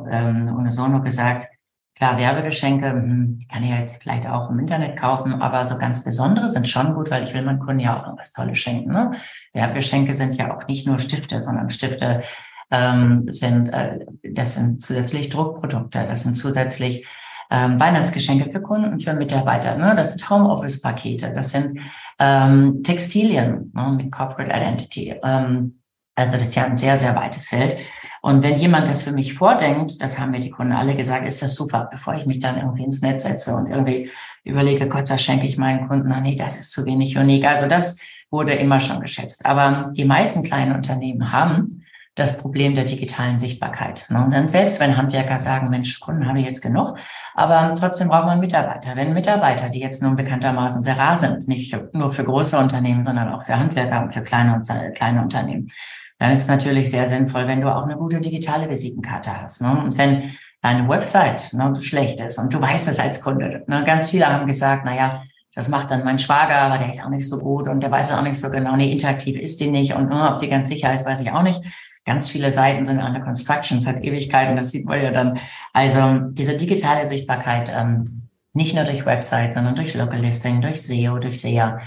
äh, 0.10 0.18
ähm, 0.18 0.56
ohne 0.58 0.72
Sono 0.72 1.02
gesagt, 1.02 1.48
klar, 1.96 2.18
Werbegeschenke, 2.18 2.90
hm, 2.90 3.40
kann 3.52 3.64
ich 3.64 3.70
jetzt 3.70 4.02
vielleicht 4.02 4.28
auch 4.28 4.50
im 4.50 4.58
Internet 4.58 4.98
kaufen, 4.98 5.42
aber 5.42 5.66
so 5.66 5.78
ganz 5.78 6.04
besondere 6.04 6.50
sind 6.50 6.68
schon 6.68 6.96
gut, 6.96 7.12
weil 7.12 7.24
ich 7.24 7.34
will 7.34 7.44
meinen 7.44 7.60
Kunden 7.60 7.82
ja 7.82 8.00
auch 8.00 8.06
irgendwas 8.06 8.32
Tolles 8.32 8.58
schenken. 8.58 8.92
Ne? 8.92 9.12
Werbegeschenke 9.54 10.14
sind 10.14 10.36
ja 10.36 10.56
auch 10.56 10.66
nicht 10.68 10.88
nur 10.88 10.98
Stifte, 10.98 11.44
sondern 11.44 11.70
Stifte 11.70 12.24
ähm, 12.72 13.26
sind, 13.30 13.70
äh, 13.70 14.00
das 14.24 14.56
sind 14.56 14.82
zusätzlich 14.82 15.30
Druckprodukte, 15.30 16.06
das 16.08 16.24
sind 16.24 16.36
zusätzlich 16.36 17.06
ähm, 17.52 17.80
Weihnachtsgeschenke 17.80 18.50
für 18.50 18.62
Kunden, 18.62 19.00
für 19.00 19.14
Mitarbeiter, 19.14 19.76
ne? 19.76 19.96
das 19.96 20.14
sind 20.14 20.30
Homeoffice-Pakete, 20.30 21.34
das 21.34 21.52
sind 21.52 21.80
ähm, 22.18 22.82
Textilien 22.84 23.72
ne? 23.74 23.94
mit 23.98 24.12
Corporate 24.12 24.52
Identity. 24.52 25.16
Ähm, 25.24 25.79
also 26.20 26.38
das 26.38 26.50
ist 26.50 26.56
ja 26.56 26.66
ein 26.66 26.76
sehr, 26.76 26.98
sehr 26.98 27.16
weites 27.16 27.48
Feld. 27.48 27.78
Und 28.22 28.44
wenn 28.44 28.60
jemand 28.60 28.90
das 28.90 29.02
für 29.02 29.14
mich 29.14 29.34
vordenkt, 29.34 30.02
das 30.02 30.20
haben 30.20 30.32
mir 30.32 30.42
die 30.42 30.50
Kunden 30.50 30.74
alle 30.74 30.96
gesagt, 30.96 31.26
ist 31.26 31.42
das 31.42 31.56
super, 31.56 31.88
bevor 31.90 32.16
ich 32.16 32.26
mich 32.26 32.40
dann 32.40 32.58
irgendwie 32.58 32.84
ins 32.84 33.02
Netz 33.02 33.24
setze 33.24 33.56
und 33.56 33.68
irgendwie 33.68 34.10
überlege, 34.44 34.90
Gott, 34.90 35.10
was 35.10 35.22
schenke 35.22 35.48
ich 35.48 35.58
meinen 35.58 35.88
Kunden? 35.88 36.12
Ah, 36.12 36.20
nee, 36.20 36.36
das 36.36 36.60
ist 36.60 36.74
zu 36.74 36.86
wenig 36.86 37.18
unique. 37.18 37.46
Also 37.46 37.68
das 37.68 38.00
wurde 38.30 38.54
immer 38.54 38.80
schon 38.82 39.00
geschätzt. 39.00 39.46
Aber 39.46 39.92
die 39.96 40.06
meisten 40.06 40.44
kleinen 40.44 40.76
Unternehmen 40.76 41.32
haben 41.32 41.86
das 42.16 42.42
Problem 42.42 42.76
der 42.76 42.84
digitalen 42.84 43.40
Sichtbarkeit. 43.40 44.06
Ne? 44.10 44.24
Und 44.24 44.34
dann 44.34 44.50
selbst 44.50 44.82
wenn 44.82 44.98
Handwerker 44.98 45.38
sagen, 45.38 45.70
Mensch, 45.70 46.00
Kunden 46.02 46.28
habe 46.28 46.40
ich 46.40 46.46
jetzt 46.46 46.62
genug, 46.62 46.98
aber 47.34 47.74
trotzdem 47.80 48.10
braucht 48.10 48.26
man 48.26 48.42
Mitarbeiter. 48.42 48.96
Wenn 48.96 49.14
Mitarbeiter, 49.14 49.70
die 49.70 49.80
jetzt 49.80 50.04
nun 50.04 50.18
bekanntermaßen 50.18 50.84
sehr 50.84 50.98
rar 50.98 51.16
sind, 51.16 51.48
nicht 51.48 51.76
nur 51.94 52.12
für 52.12 52.26
große 52.26 52.58
Unternehmen, 52.58 53.06
sondern 53.06 53.30
auch 53.30 53.44
für 53.44 53.58
Handwerker 53.58 54.04
und 54.04 54.14
für 54.14 54.22
kleine, 54.22 54.62
kleine 54.96 55.22
Unternehmen, 55.22 55.72
dann 56.20 56.32
ist 56.32 56.42
es 56.42 56.48
natürlich 56.48 56.92
sehr 56.92 57.08
sinnvoll, 57.08 57.48
wenn 57.48 57.62
du 57.62 57.74
auch 57.74 57.84
eine 57.84 57.96
gute 57.96 58.20
digitale 58.20 58.70
Visitenkarte 58.70 59.42
hast. 59.42 59.62
Ne? 59.62 59.72
Und 59.72 59.98
wenn 59.98 60.36
deine 60.62 60.88
Website 60.88 61.54
ne, 61.54 61.74
schlecht 61.82 62.20
ist 62.20 62.38
und 62.38 62.54
du 62.54 62.60
weißt 62.60 62.90
es 62.90 63.00
als 63.00 63.24
Kunde. 63.24 63.64
Ne? 63.68 63.84
Ganz 63.86 64.10
viele 64.10 64.28
haben 64.28 64.46
gesagt, 64.46 64.84
na 64.86 64.96
ja, 64.96 65.24
das 65.56 65.70
macht 65.70 65.92
dann 65.92 66.04
mein 66.04 66.20
Schwager, 66.20 66.58
aber 66.58 66.78
der 66.78 66.92
ist 66.92 67.04
auch 67.04 67.10
nicht 67.10 67.28
so 67.28 67.40
gut 67.40 67.68
und 67.68 67.80
der 67.80 67.90
weiß 67.90 68.12
auch 68.14 68.22
nicht 68.22 68.40
so 68.40 68.50
genau, 68.50 68.76
nee, 68.76 68.92
interaktiv 68.92 69.40
ist 69.40 69.60
die 69.60 69.72
nicht 69.72 69.94
und 69.94 70.12
oh, 70.12 70.28
ob 70.28 70.40
die 70.40 70.50
ganz 70.50 70.70
sicher 70.70 70.94
ist, 70.94 71.06
weiß 71.06 71.22
ich 71.22 71.32
auch 71.32 71.42
nicht. 71.42 71.62
Ganz 72.06 72.30
viele 72.30 72.52
Seiten 72.52 72.86
sind 72.86 73.00
under 73.00 73.22
construction, 73.22 73.86
hat 73.86 74.04
Ewigkeiten, 74.04 74.56
das 74.56 74.72
sieht 74.72 74.86
man 74.86 75.02
ja 75.02 75.12
dann. 75.12 75.40
Also 75.74 76.20
diese 76.32 76.58
digitale 76.58 77.06
Sichtbarkeit, 77.06 77.72
ähm, 77.74 78.30
nicht 78.54 78.76
nur 78.76 78.84
durch 78.84 79.06
Website, 79.06 79.54
sondern 79.54 79.76
durch 79.76 79.94
Local 79.94 80.20
Listing, 80.20 80.62
durch 80.62 80.82
SEO, 80.82 81.20
durch 81.20 81.42
SEA, 81.42 81.80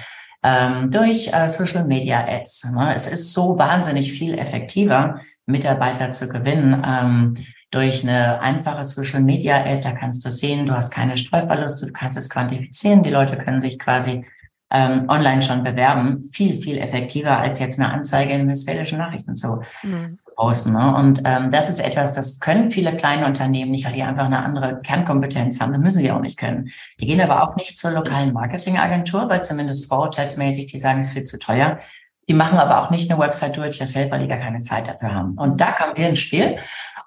ähm, 0.42 0.90
durch 0.90 1.32
äh, 1.32 1.48
Social 1.48 1.84
Media 1.84 2.26
Ads. 2.26 2.72
Ne? 2.72 2.94
Es 2.94 3.06
ist 3.06 3.32
so 3.32 3.58
wahnsinnig 3.58 4.12
viel 4.12 4.38
effektiver, 4.38 5.20
Mitarbeiter 5.46 6.10
zu 6.10 6.28
gewinnen. 6.28 6.82
Ähm, 6.84 7.36
durch 7.70 8.02
eine 8.02 8.40
einfache 8.40 8.84
Social 8.84 9.22
Media 9.22 9.64
Ad, 9.64 9.80
da 9.82 9.92
kannst 9.92 10.24
du 10.26 10.30
sehen, 10.30 10.66
du 10.66 10.74
hast 10.74 10.90
keine 10.90 11.16
Streuverluste, 11.16 11.86
du 11.86 11.92
kannst 11.92 12.18
es 12.18 12.28
quantifizieren, 12.28 13.02
die 13.02 13.10
Leute 13.10 13.38
können 13.38 13.60
sich 13.60 13.78
quasi 13.78 14.26
ähm, 14.72 15.04
online 15.08 15.42
schon 15.42 15.62
bewerben, 15.62 16.22
viel, 16.32 16.54
viel 16.54 16.78
effektiver 16.78 17.38
als 17.38 17.58
jetzt 17.58 17.78
eine 17.78 17.92
Anzeige 17.92 18.32
in 18.32 18.48
westfälischen 18.48 18.98
Nachrichten 18.98 19.34
zu 19.34 19.60
mhm. 19.82 20.18
posten. 20.34 20.72
Ne? 20.72 20.94
Und 20.96 21.22
ähm, 21.24 21.50
das 21.50 21.68
ist 21.68 21.80
etwas, 21.80 22.14
das 22.14 22.40
können 22.40 22.70
viele 22.70 22.96
kleine 22.96 23.26
Unternehmen 23.26 23.70
nicht, 23.70 23.84
weil 23.84 23.92
die 23.92 24.02
einfach 24.02 24.24
eine 24.24 24.42
andere 24.42 24.80
Kernkompetenz 24.82 25.60
haben. 25.60 25.72
Das 25.72 25.80
müssen 25.80 25.98
sie 25.98 26.10
auch 26.10 26.20
nicht 26.20 26.38
können. 26.38 26.70
Die 27.00 27.06
gehen 27.06 27.20
aber 27.20 27.42
auch 27.42 27.56
nicht 27.56 27.78
zur 27.78 27.90
lokalen 27.90 28.32
Marketingagentur, 28.32 29.28
weil 29.28 29.44
zumindest 29.44 29.88
vorurteilsmäßig, 29.88 30.66
die 30.68 30.78
sagen, 30.78 31.00
es 31.00 31.08
ist 31.08 31.12
viel 31.12 31.22
zu 31.22 31.38
teuer. 31.38 31.78
Die 32.28 32.34
machen 32.34 32.58
aber 32.58 32.80
auch 32.80 32.90
nicht 32.90 33.10
eine 33.10 33.20
Website 33.20 33.56
durch 33.56 33.78
yourself, 33.78 34.10
weil 34.10 34.20
die 34.20 34.28
gar 34.28 34.38
keine 34.38 34.60
Zeit 34.60 34.88
dafür 34.88 35.12
haben. 35.12 35.34
Und 35.34 35.60
da 35.60 35.72
kommen 35.72 35.96
wir 35.96 36.08
ins 36.08 36.20
Spiel. 36.20 36.56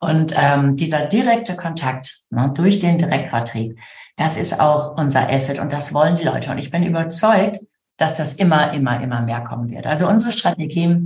Und 0.02 0.36
ähm, 0.38 0.76
dieser 0.76 1.08
direkte 1.08 1.56
Kontakt 1.56 2.14
ne, 2.30 2.52
durch 2.54 2.80
den 2.80 2.98
Direktvertrieb, 2.98 3.80
das 4.16 4.38
ist 4.38 4.60
auch 4.60 4.98
unser 4.98 5.30
Asset 5.30 5.60
und 5.60 5.74
das 5.74 5.94
wollen 5.94 6.16
die 6.16 6.24
Leute. 6.24 6.52
Und 6.52 6.58
ich 6.58 6.72
bin 6.72 6.84
überzeugt, 6.84 7.60
dass 7.98 8.16
das 8.16 8.34
immer, 8.34 8.74
immer, 8.74 9.02
immer 9.02 9.22
mehr 9.22 9.42
kommen 9.42 9.70
wird. 9.70 9.86
Also 9.86 10.08
unsere 10.08 10.32
Strategie 10.32 11.02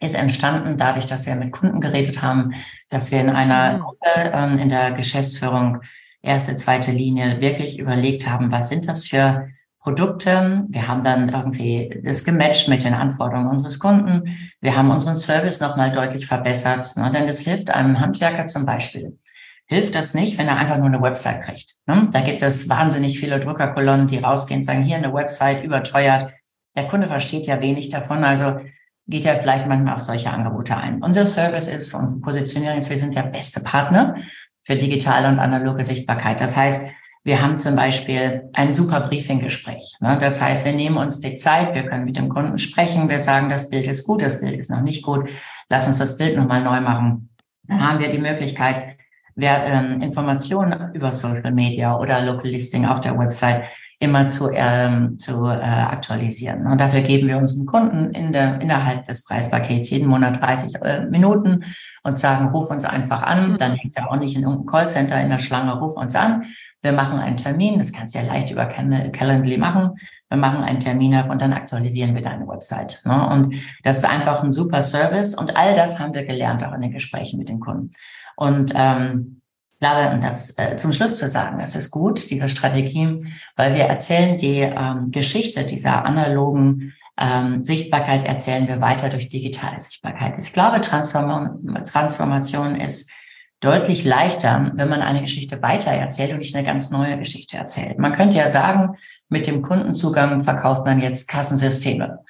ist 0.00 0.14
entstanden 0.14 0.76
dadurch, 0.76 1.06
dass 1.06 1.26
wir 1.26 1.34
mit 1.34 1.52
Kunden 1.52 1.80
geredet 1.80 2.22
haben, 2.22 2.52
dass 2.88 3.10
wir 3.10 3.20
in 3.20 3.30
einer 3.30 3.78
mhm. 3.78 3.80
Gruppe 3.82 4.08
ähm, 4.16 4.58
in 4.58 4.68
der 4.68 4.92
Geschäftsführung 4.92 5.80
erste, 6.22 6.56
zweite 6.56 6.90
Linie 6.90 7.40
wirklich 7.40 7.78
überlegt 7.78 8.28
haben, 8.28 8.50
was 8.50 8.68
sind 8.68 8.88
das 8.88 9.06
für 9.06 9.48
Produkte. 9.80 10.64
Wir 10.70 10.88
haben 10.88 11.04
dann 11.04 11.28
irgendwie 11.28 12.00
das 12.02 12.24
gematcht 12.24 12.68
mit 12.68 12.84
den 12.84 12.94
Anforderungen 12.94 13.48
unseres 13.48 13.78
Kunden. 13.78 14.34
Wir 14.60 14.76
haben 14.76 14.90
unseren 14.90 15.16
Service 15.16 15.60
nochmal 15.60 15.92
deutlich 15.92 16.26
verbessert. 16.26 16.96
Ne? 16.96 17.10
Denn 17.12 17.28
es 17.28 17.40
hilft 17.40 17.70
einem 17.70 18.00
Handwerker 18.00 18.46
zum 18.46 18.64
Beispiel, 18.64 19.18
hilft 19.66 19.94
das 19.94 20.14
nicht, 20.14 20.38
wenn 20.38 20.48
er 20.48 20.56
einfach 20.56 20.76
nur 20.76 20.86
eine 20.86 21.00
Website 21.00 21.42
kriegt. 21.42 21.74
Ne? 21.86 22.08
Da 22.12 22.20
gibt 22.20 22.42
es 22.42 22.68
wahnsinnig 22.68 23.18
viele 23.18 23.40
Druckerkolonnen, 23.40 24.06
die 24.06 24.18
rausgehen 24.18 24.60
und 24.60 24.64
sagen, 24.64 24.82
hier 24.82 24.96
eine 24.96 25.12
Website 25.12 25.64
überteuert. 25.64 26.32
Der 26.76 26.86
Kunde 26.86 27.08
versteht 27.08 27.46
ja 27.46 27.60
wenig 27.60 27.88
davon, 27.88 28.24
also 28.24 28.58
geht 29.06 29.26
er 29.26 29.38
vielleicht 29.38 29.66
manchmal 29.66 29.94
auf 29.94 30.02
solche 30.02 30.30
Angebote 30.30 30.76
ein. 30.76 31.02
Unser 31.02 31.24
Service 31.24 31.68
ist, 31.68 31.94
unsere 31.94 32.20
Positionierung 32.20 32.78
ist, 32.78 32.90
wir 32.90 32.98
sind 32.98 33.14
der 33.14 33.24
beste 33.24 33.60
Partner 33.60 34.16
für 34.62 34.76
digitale 34.76 35.28
und 35.28 35.38
analoge 35.38 35.84
Sichtbarkeit. 35.84 36.40
Das 36.40 36.56
heißt, 36.56 36.90
wir 37.22 37.40
haben 37.40 37.58
zum 37.58 37.74
Beispiel 37.74 38.50
ein 38.52 38.74
super 38.74 39.00
Briefinggespräch. 39.00 39.96
Ne? 40.00 40.18
Das 40.20 40.42
heißt, 40.42 40.64
wir 40.66 40.72
nehmen 40.72 40.98
uns 40.98 41.20
die 41.20 41.36
Zeit, 41.36 41.74
wir 41.74 41.84
können 41.84 42.04
mit 42.04 42.16
dem 42.16 42.28
Kunden 42.28 42.58
sprechen, 42.58 43.08
wir 43.08 43.18
sagen, 43.18 43.48
das 43.48 43.70
Bild 43.70 43.86
ist 43.86 44.06
gut, 44.06 44.22
das 44.22 44.40
Bild 44.40 44.58
ist 44.58 44.70
noch 44.70 44.82
nicht 44.82 45.02
gut, 45.02 45.30
lass 45.70 45.86
uns 45.86 45.98
das 45.98 46.18
Bild 46.18 46.36
nochmal 46.36 46.62
neu 46.62 46.80
machen. 46.80 47.30
Dann 47.66 47.82
haben 47.82 47.98
wir 47.98 48.10
die 48.10 48.18
Möglichkeit, 48.18 48.96
wer, 49.36 49.64
ähm, 49.66 50.00
Informationen 50.00 50.94
über 50.94 51.12
Social 51.12 51.52
Media 51.52 51.98
oder 51.98 52.24
Local 52.24 52.50
Listing 52.50 52.86
auf 52.86 53.00
der 53.00 53.18
Website 53.18 53.64
immer 53.98 54.26
zu, 54.26 54.50
ähm, 54.52 55.18
zu 55.18 55.46
äh, 55.46 55.60
aktualisieren. 55.60 56.66
Und 56.66 56.80
dafür 56.80 57.02
geben 57.02 57.28
wir 57.28 57.38
unseren 57.38 57.66
Kunden 57.66 58.10
in 58.10 58.32
der, 58.32 58.60
innerhalb 58.60 59.04
des 59.04 59.24
Preispakets 59.24 59.90
jeden 59.90 60.08
Monat 60.08 60.40
30 60.40 60.82
äh, 60.82 61.06
Minuten 61.06 61.64
und 62.02 62.18
sagen, 62.18 62.48
ruf 62.48 62.70
uns 62.70 62.84
einfach 62.84 63.22
an. 63.22 63.52
Mhm. 63.52 63.58
Dann 63.58 63.74
hängt 63.74 63.96
er 63.96 64.10
auch 64.10 64.16
nicht 64.16 64.36
in 64.36 64.42
irgendeinem 64.42 64.66
Callcenter 64.66 65.20
in 65.20 65.30
der 65.30 65.38
Schlange, 65.38 65.78
ruf 65.78 65.96
uns 65.96 66.14
an. 66.14 66.44
Wir 66.82 66.92
machen 66.92 67.18
einen 67.18 67.38
Termin, 67.38 67.78
das 67.78 67.92
kannst 67.92 68.14
du 68.14 68.18
ja 68.18 68.26
leicht 68.26 68.50
über 68.50 68.66
Calendly 68.66 69.56
machen. 69.56 69.92
Wir 70.34 70.40
machen 70.40 70.64
einen 70.64 70.80
Termin 70.80 71.14
ab 71.14 71.30
und 71.30 71.40
dann 71.40 71.52
aktualisieren 71.52 72.14
wir 72.14 72.22
deine 72.22 72.46
Website. 72.46 73.00
Ne? 73.04 73.28
Und 73.28 73.54
das 73.82 73.98
ist 73.98 74.04
einfach 74.04 74.42
ein 74.42 74.52
super 74.52 74.80
Service 74.80 75.34
und 75.34 75.56
all 75.56 75.74
das 75.74 76.00
haben 76.00 76.14
wir 76.14 76.24
gelernt 76.24 76.64
auch 76.64 76.72
in 76.72 76.82
den 76.82 76.92
Gesprächen 76.92 77.38
mit 77.38 77.48
den 77.48 77.60
Kunden. 77.60 77.92
Und 78.36 78.72
ähm, 78.74 79.40
glaube, 79.80 80.14
um 80.14 80.22
das 80.22 80.58
äh, 80.58 80.76
zum 80.76 80.92
Schluss 80.92 81.18
zu 81.18 81.28
sagen, 81.28 81.58
das 81.58 81.76
ist 81.76 81.90
gut, 81.90 82.30
diese 82.30 82.48
Strategie, 82.48 83.26
weil 83.56 83.74
wir 83.74 83.84
erzählen 83.84 84.36
die 84.38 84.60
ähm, 84.60 85.10
Geschichte 85.10 85.64
dieser 85.64 86.04
analogen 86.04 86.94
ähm, 87.16 87.62
Sichtbarkeit 87.62 88.24
erzählen 88.24 88.66
wir 88.66 88.80
weiter 88.80 89.08
durch 89.08 89.28
digitale 89.28 89.80
Sichtbarkeit. 89.80 90.34
Ich 90.38 90.52
glaube, 90.52 90.80
Transform 90.80 91.62
Transformation 91.84 92.74
ist 92.74 93.12
deutlich 93.60 94.04
leichter, 94.04 94.72
wenn 94.74 94.88
man 94.88 95.00
eine 95.00 95.20
Geschichte 95.20 95.62
weiter 95.62 95.92
erzählt 95.92 96.32
und 96.32 96.38
nicht 96.38 96.56
eine 96.56 96.66
ganz 96.66 96.90
neue 96.90 97.16
Geschichte 97.18 97.56
erzählt. 97.56 97.98
Man 97.98 98.12
könnte 98.12 98.36
ja 98.36 98.48
sagen, 98.48 98.96
mit 99.34 99.48
dem 99.48 99.60
Kundenzugang 99.62 100.40
verkauft 100.40 100.86
man 100.86 101.00
jetzt 101.00 101.28
Kassensysteme 101.28 102.20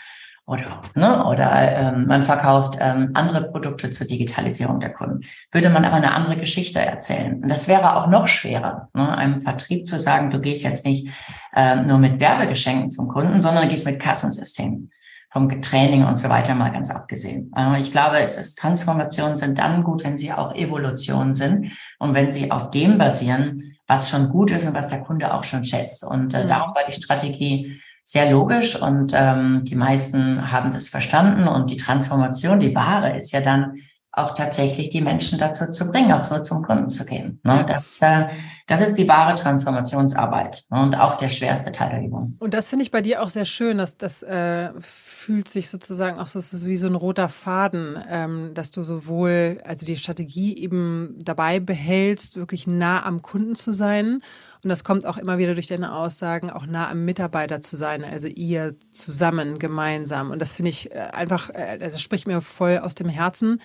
oder, 0.46 0.80
ne, 0.94 1.24
oder 1.26 1.72
ähm, 1.72 2.06
man 2.06 2.22
verkauft 2.22 2.76
ähm, 2.80 3.10
andere 3.12 3.48
Produkte 3.48 3.90
zur 3.90 4.06
Digitalisierung 4.06 4.80
der 4.80 4.92
Kunden. 4.92 5.20
Würde 5.52 5.70
man 5.70 5.84
aber 5.84 5.96
eine 5.96 6.12
andere 6.12 6.36
Geschichte 6.36 6.80
erzählen. 6.80 7.42
Und 7.42 7.50
das 7.50 7.68
wäre 7.68 7.96
auch 7.96 8.08
noch 8.08 8.26
schwerer, 8.26 8.88
ne, 8.94 9.16
einem 9.16 9.40
Vertrieb 9.40 9.86
zu 9.86 9.98
sagen, 9.98 10.30
du 10.30 10.40
gehst 10.40 10.64
jetzt 10.64 10.86
nicht 10.86 11.08
ähm, 11.54 11.86
nur 11.86 11.98
mit 11.98 12.20
Werbegeschenken 12.20 12.90
zum 12.90 13.08
Kunden, 13.08 13.40
sondern 13.42 13.68
gehst 13.68 13.86
mit 13.86 14.00
Kassensystemen 14.00 14.90
vom 15.30 15.48
Training 15.60 16.04
und 16.04 16.18
so 16.18 16.28
weiter 16.28 16.54
mal 16.54 16.72
ganz 16.72 16.90
abgesehen. 16.90 17.50
Äh, 17.56 17.80
ich 17.80 17.92
glaube, 17.92 18.18
es 18.18 18.38
ist 18.38 18.58
Transformationen 18.58 19.36
sind 19.36 19.58
dann 19.58 19.82
gut, 19.82 20.04
wenn 20.04 20.16
sie 20.16 20.32
auch 20.32 20.54
Evolutionen 20.54 21.34
sind 21.34 21.72
und 21.98 22.14
wenn 22.14 22.32
sie 22.32 22.50
auf 22.50 22.70
dem 22.70 22.96
basieren, 22.98 23.73
was 23.86 24.10
schon 24.10 24.30
gut 24.30 24.50
ist 24.50 24.66
und 24.66 24.74
was 24.74 24.88
der 24.88 25.02
Kunde 25.02 25.34
auch 25.34 25.44
schon 25.44 25.64
schätzt. 25.64 26.04
Und 26.04 26.34
äh, 26.34 26.44
mhm. 26.44 26.48
darum 26.48 26.74
war 26.74 26.84
die 26.86 26.92
Strategie 26.92 27.80
sehr 28.02 28.30
logisch 28.30 28.80
und 28.80 29.12
ähm, 29.14 29.62
die 29.64 29.76
meisten 29.76 30.52
haben 30.52 30.70
das 30.70 30.88
verstanden 30.88 31.48
und 31.48 31.70
die 31.70 31.78
Transformation, 31.78 32.60
die 32.60 32.74
wahre, 32.74 33.16
ist 33.16 33.32
ja 33.32 33.40
dann 33.40 33.76
auch 34.12 34.34
tatsächlich 34.34 34.90
die 34.90 35.00
Menschen 35.00 35.38
dazu 35.38 35.70
zu 35.70 35.90
bringen, 35.90 36.12
auch 36.12 36.22
so 36.22 36.38
zum 36.40 36.62
Kunden 36.62 36.90
zu 36.90 37.04
gehen. 37.06 37.40
Ne? 37.42 37.64
Das, 37.66 38.00
äh, 38.00 38.26
das 38.66 38.80
ist 38.80 38.96
die 38.96 39.06
wahre 39.06 39.34
Transformationsarbeit 39.34 40.64
ne? 40.70 40.80
und 40.80 40.94
auch 40.94 41.16
der 41.16 41.28
schwerste 41.28 41.70
Teil 41.70 41.90
der 41.90 42.02
Übung. 42.02 42.36
Und 42.38 42.54
das 42.54 42.70
finde 42.70 42.84
ich 42.84 42.90
bei 42.90 43.02
dir 43.02 43.22
auch 43.22 43.28
sehr 43.28 43.44
schön, 43.44 43.76
dass 43.76 43.98
das 43.98 44.22
äh, 44.22 44.70
fühlt 44.80 45.48
sich 45.48 45.68
sozusagen 45.68 46.18
auch 46.18 46.26
so, 46.26 46.40
so 46.40 46.66
wie 46.66 46.76
so 46.76 46.86
ein 46.86 46.94
roter 46.94 47.28
Faden, 47.28 48.02
ähm, 48.08 48.52
dass 48.54 48.70
du 48.70 48.82
sowohl 48.82 49.60
also 49.64 49.84
die 49.84 49.98
Strategie 49.98 50.56
eben 50.56 51.14
dabei 51.18 51.60
behältst, 51.60 52.36
wirklich 52.36 52.66
nah 52.66 53.04
am 53.04 53.20
Kunden 53.20 53.54
zu 53.54 53.72
sein. 53.72 54.22
Und 54.62 54.70
das 54.70 54.82
kommt 54.82 55.04
auch 55.04 55.18
immer 55.18 55.36
wieder 55.36 55.52
durch 55.52 55.66
deine 55.66 55.94
Aussagen, 55.94 56.50
auch 56.50 56.66
nah 56.66 56.88
am 56.88 57.04
Mitarbeiter 57.04 57.60
zu 57.60 57.76
sein, 57.76 58.02
also 58.02 58.28
ihr 58.28 58.74
zusammen, 58.92 59.58
gemeinsam. 59.58 60.30
Und 60.30 60.40
das 60.40 60.54
finde 60.54 60.70
ich 60.70 60.90
äh, 60.90 61.00
einfach, 61.12 61.50
äh, 61.50 61.76
das 61.76 62.00
spricht 62.00 62.26
mir 62.26 62.40
voll 62.40 62.78
aus 62.78 62.94
dem 62.94 63.10
Herzen 63.10 63.60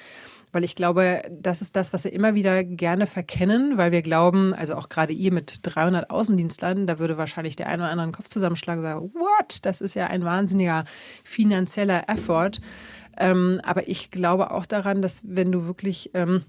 weil 0.51 0.63
ich 0.63 0.75
glaube, 0.75 1.21
das 1.31 1.61
ist 1.61 1.75
das, 1.75 1.93
was 1.93 2.03
wir 2.03 2.13
immer 2.13 2.35
wieder 2.35 2.63
gerne 2.63 3.07
verkennen, 3.07 3.77
weil 3.77 3.91
wir 3.91 4.01
glauben, 4.01 4.53
also 4.53 4.75
auch 4.75 4.89
gerade 4.89 5.13
ihr 5.13 5.31
mit 5.31 5.59
300 5.63 6.09
Außendienstlern, 6.09 6.87
da 6.87 6.99
würde 6.99 7.17
wahrscheinlich 7.17 7.55
der 7.55 7.67
eine 7.67 7.83
oder 7.83 7.91
andere 7.91 8.07
den 8.07 8.13
Kopf 8.13 8.29
zusammenschlagen 8.29 8.83
und 8.83 8.89
sagen, 8.89 9.11
what, 9.13 9.65
das 9.65 9.81
ist 9.81 9.93
ja 9.93 10.07
ein 10.07 10.23
wahnsinniger 10.23 10.85
finanzieller 11.23 12.09
Effort. 12.09 12.61
Ähm, 13.17 13.59
aber 13.63 13.87
ich 13.87 14.11
glaube 14.11 14.51
auch 14.51 14.65
daran, 14.65 15.01
dass 15.01 15.23
wenn 15.25 15.51
du 15.51 15.65
wirklich 15.65 16.11
ähm, 16.13 16.45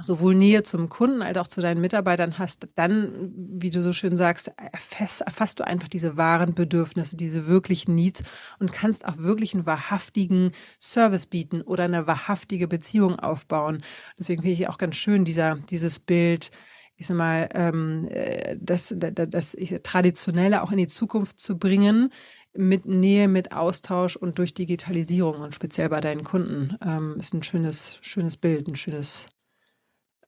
sowohl 0.00 0.34
Nähe 0.34 0.62
zum 0.62 0.88
Kunden 0.88 1.22
als 1.22 1.38
auch 1.38 1.48
zu 1.48 1.60
deinen 1.60 1.80
Mitarbeitern 1.80 2.38
hast, 2.38 2.68
dann, 2.74 3.32
wie 3.34 3.70
du 3.70 3.82
so 3.82 3.92
schön 3.92 4.16
sagst, 4.16 4.52
erfasst, 4.56 5.22
erfasst 5.22 5.60
du 5.60 5.66
einfach 5.66 5.88
diese 5.88 6.16
wahren 6.16 6.54
Bedürfnisse, 6.54 7.16
diese 7.16 7.46
wirklichen 7.46 7.94
Needs 7.94 8.22
und 8.58 8.72
kannst 8.72 9.06
auch 9.06 9.18
wirklich 9.18 9.54
einen 9.54 9.66
wahrhaftigen 9.66 10.52
Service 10.80 11.26
bieten 11.26 11.62
oder 11.62 11.84
eine 11.84 12.06
wahrhaftige 12.06 12.68
Beziehung 12.68 13.18
aufbauen. 13.18 13.82
Deswegen 14.18 14.42
finde 14.42 14.54
ich 14.54 14.68
auch 14.68 14.78
ganz 14.78 14.96
schön 14.96 15.24
dieser, 15.24 15.56
dieses 15.56 15.98
Bild, 15.98 16.50
ich 16.96 17.06
sag 17.06 17.16
mal, 17.16 17.48
ähm, 17.54 18.06
äh, 18.10 18.56
das, 18.60 18.94
das, 18.96 19.28
das 19.30 19.56
Traditionelle 19.82 20.62
auch 20.62 20.70
in 20.70 20.78
die 20.78 20.86
Zukunft 20.86 21.38
zu 21.38 21.58
bringen, 21.58 22.10
mit 22.52 22.86
Nähe, 22.86 23.28
mit 23.28 23.52
Austausch 23.52 24.16
und 24.16 24.38
durch 24.38 24.54
Digitalisierung 24.54 25.40
und 25.40 25.54
speziell 25.54 25.88
bei 25.88 26.00
deinen 26.00 26.24
Kunden, 26.24 26.76
ähm, 26.84 27.16
ist 27.18 27.32
ein 27.32 27.42
schönes, 27.42 27.98
schönes 28.02 28.36
Bild, 28.36 28.68
ein 28.68 28.76
schönes 28.76 29.28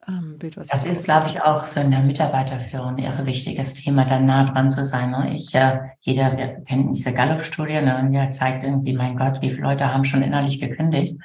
ähm, 0.09 0.39
Bild, 0.39 0.57
was 0.57 0.69
Das 0.69 0.85
ist, 0.85 1.05
glaube 1.05 1.29
ich, 1.29 1.43
auch 1.43 1.65
so 1.65 1.81
in 1.81 1.91
der 1.91 2.01
Mitarbeiterführung 2.01 2.97
ein 2.97 2.99
irre 2.99 3.27
wichtiges 3.27 3.75
Thema, 3.75 4.05
da 4.05 4.19
nah 4.19 4.45
dran 4.45 4.71
zu 4.71 4.85
sein. 4.85 5.11
Ne? 5.11 5.35
Ich, 5.35 5.55
äh, 5.55 5.79
jeder, 6.01 6.37
wir 6.37 6.65
kennen 6.65 6.93
diese 6.93 7.13
Gallup-Studie, 7.13 7.81
ne? 7.83 7.99
Und 8.01 8.13
der 8.13 8.31
zeigt 8.31 8.65
irgendwie, 8.65 8.95
mein 8.95 9.17
Gott, 9.17 9.43
wie 9.43 9.51
viele 9.51 9.63
Leute 9.63 9.93
haben 9.93 10.05
schon 10.05 10.23
innerlich 10.23 10.61
gekündigt. 10.61 11.19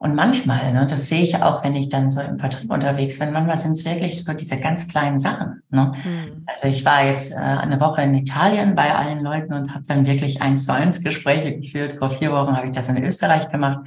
Und 0.00 0.14
manchmal, 0.14 0.72
ne, 0.72 0.86
das 0.86 1.08
sehe 1.08 1.22
ich 1.24 1.42
auch, 1.42 1.64
wenn 1.64 1.74
ich 1.74 1.88
dann 1.88 2.12
so 2.12 2.20
im 2.20 2.38
Vertrieb 2.38 2.70
unterwegs 2.70 3.18
bin, 3.18 3.32
manchmal 3.32 3.56
sind 3.56 3.72
es 3.72 3.84
wirklich 3.84 4.22
so 4.22 4.32
diese 4.32 4.60
ganz 4.60 4.86
kleinen 4.86 5.18
Sachen. 5.18 5.62
Ne? 5.70 5.92
Mhm. 6.04 6.44
Also 6.46 6.68
ich 6.68 6.84
war 6.84 7.04
jetzt 7.04 7.32
äh, 7.32 7.36
eine 7.36 7.80
Woche 7.80 8.02
in 8.02 8.14
Italien 8.14 8.76
bei 8.76 8.94
allen 8.94 9.24
Leuten 9.24 9.52
und 9.54 9.74
habe 9.74 9.82
dann 9.88 10.06
wirklich 10.06 10.40
eins 10.40 10.66
zu 10.66 10.72
eins 10.72 11.02
Gespräche 11.02 11.58
geführt. 11.58 11.96
Vor 11.96 12.10
vier 12.10 12.30
Wochen 12.30 12.56
habe 12.56 12.66
ich 12.66 12.72
das 12.72 12.88
in 12.88 13.02
Österreich 13.02 13.48
gemacht, 13.48 13.80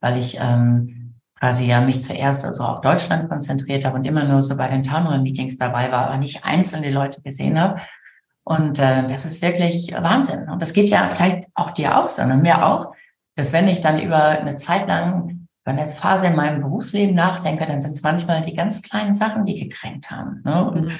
weil 0.00 0.18
ich 0.18 0.38
ähm, 0.40 1.01
quasi 1.42 1.66
ja 1.66 1.80
mich 1.80 2.00
zuerst 2.00 2.44
also 2.44 2.62
auf 2.62 2.82
Deutschland 2.82 3.28
konzentriert 3.28 3.84
habe 3.84 3.96
und 3.96 4.04
immer 4.04 4.22
nur 4.22 4.40
so 4.40 4.56
bei 4.56 4.68
den 4.68 4.84
Townhall-Meetings 4.84 5.58
dabei 5.58 5.90
war, 5.90 6.06
aber 6.06 6.18
nicht 6.18 6.44
einzelne 6.44 6.92
Leute 6.92 7.20
gesehen 7.20 7.60
habe. 7.60 7.80
Und 8.44 8.78
äh, 8.78 9.08
das 9.08 9.24
ist 9.24 9.42
wirklich 9.42 9.92
Wahnsinn. 9.92 10.48
Und 10.48 10.62
das 10.62 10.72
geht 10.72 10.88
ja 10.88 11.10
vielleicht 11.10 11.48
auch 11.56 11.72
dir 11.72 11.98
auch 11.98 12.08
so, 12.08 12.22
und 12.22 12.42
mir 12.42 12.64
auch, 12.64 12.94
dass 13.34 13.52
wenn 13.52 13.66
ich 13.66 13.80
dann 13.80 14.00
über 14.00 14.22
eine 14.22 14.54
Zeit 14.54 14.86
lang, 14.86 15.48
über 15.64 15.72
eine 15.72 15.84
Phase 15.86 16.28
in 16.28 16.36
meinem 16.36 16.62
Berufsleben 16.62 17.16
nachdenke, 17.16 17.66
dann 17.66 17.80
sind 17.80 17.96
es 17.96 18.04
manchmal 18.04 18.42
die 18.42 18.54
ganz 18.54 18.80
kleinen 18.80 19.12
Sachen, 19.12 19.44
die 19.44 19.68
gekränkt 19.68 20.12
haben. 20.12 20.42
Ne? 20.44 20.70
Und 20.70 20.84
mhm. 20.84 20.98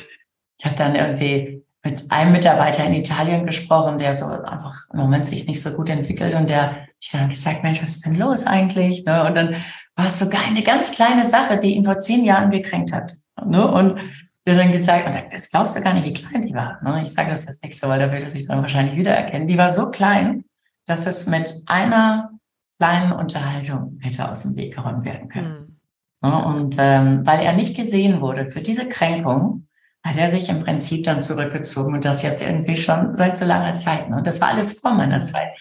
ich 0.59 0.67
habe 0.67 0.75
dann 0.75 0.97
irgendwie 0.97 1.65
mit 1.85 2.11
einem 2.11 2.33
Mitarbeiter 2.33 2.85
in 2.85 2.95
Italien 2.95 3.47
gesprochen, 3.47 3.99
der 3.99 4.13
so 4.13 4.27
einfach 4.27 4.89
im 4.93 4.99
Moment 4.99 5.25
sich 5.25 5.47
nicht 5.47 5.63
so 5.63 5.71
gut 5.71 5.89
entwickelt 5.89 6.35
und 6.35 6.51
der 6.51 6.89
ich 6.99 7.13
dann 7.13 7.29
gesagt, 7.29 7.63
Mensch, 7.63 7.81
was 7.81 7.91
ist 7.91 8.07
denn 8.07 8.17
los 8.17 8.45
eigentlich? 8.45 9.05
Ne? 9.05 9.25
Und 9.25 9.37
dann 9.37 9.57
war 9.97 10.07
es 10.07 10.19
sogar 10.19 10.43
eine 10.45 10.63
ganz 10.63 10.93
kleine 10.93 11.25
Sache, 11.25 11.61
die 11.61 11.75
ihn 11.75 11.85
vor 11.85 11.99
zehn 11.99 12.25
Jahren 12.25 12.51
gekränkt 12.51 12.93
hat. 12.93 13.15
Ne? 13.45 13.67
Und 13.71 14.01
der 14.47 14.57
dann 14.57 14.73
gesagt, 14.73 15.07
und 15.07 15.33
das 15.33 15.51
glaubst 15.51 15.77
du 15.77 15.83
gar 15.83 15.95
nicht, 15.95 16.07
wie 16.07 16.13
klein 16.13 16.43
die 16.43 16.55
war. 16.55 16.83
Ne? 16.83 17.03
Ich 17.03 17.13
sage 17.13 17.31
das 17.31 17.45
jetzt 17.45 17.63
nicht 17.63 17.79
so, 17.79 17.89
weil 17.89 18.01
da 18.01 18.11
wird 18.11 18.25
er 18.25 18.31
sich 18.31 18.49
dann 18.49 18.63
wahrscheinlich 18.63 18.97
wiedererkennen. 18.97 19.47
Die 19.47 19.59
war 19.59 19.71
so 19.71 19.91
klein, 19.91 20.45
dass 20.87 21.03
das 21.03 21.27
mit 21.27 21.63
einer 21.67 22.31
kleinen 22.79 23.13
Unterhaltung 23.13 23.99
hätte 24.01 24.29
aus 24.29 24.43
dem 24.43 24.57
Weg 24.57 24.75
geräumt 24.75 25.05
werden 25.05 25.29
können. 25.29 25.79
Mhm. 26.23 26.29
Ne? 26.29 26.45
Und 26.45 26.77
ähm, 26.79 27.27
weil 27.27 27.41
er 27.41 27.53
nicht 27.53 27.77
gesehen 27.77 28.21
wurde 28.21 28.51
für 28.51 28.61
diese 28.61 28.89
Kränkung, 28.89 29.69
hat 30.05 30.17
er 30.17 30.29
sich 30.29 30.49
im 30.49 30.65
Prinzip 30.65 31.05
dann 31.05 31.21
zurückgezogen 31.21 31.95
und 31.95 32.05
das 32.05 32.23
jetzt 32.23 32.43
irgendwie 32.43 32.77
schon 32.77 33.15
seit 33.15 33.37
so 33.37 33.45
langer 33.45 33.77
Zeit. 33.77 34.11
Ne? 34.11 34.17
Und 34.17 34.27
das 34.27 34.41
war 34.41 34.49
alles 34.49 34.81
vor 34.81 34.95
meiner 34.95 35.23
Zeit. 35.23 35.57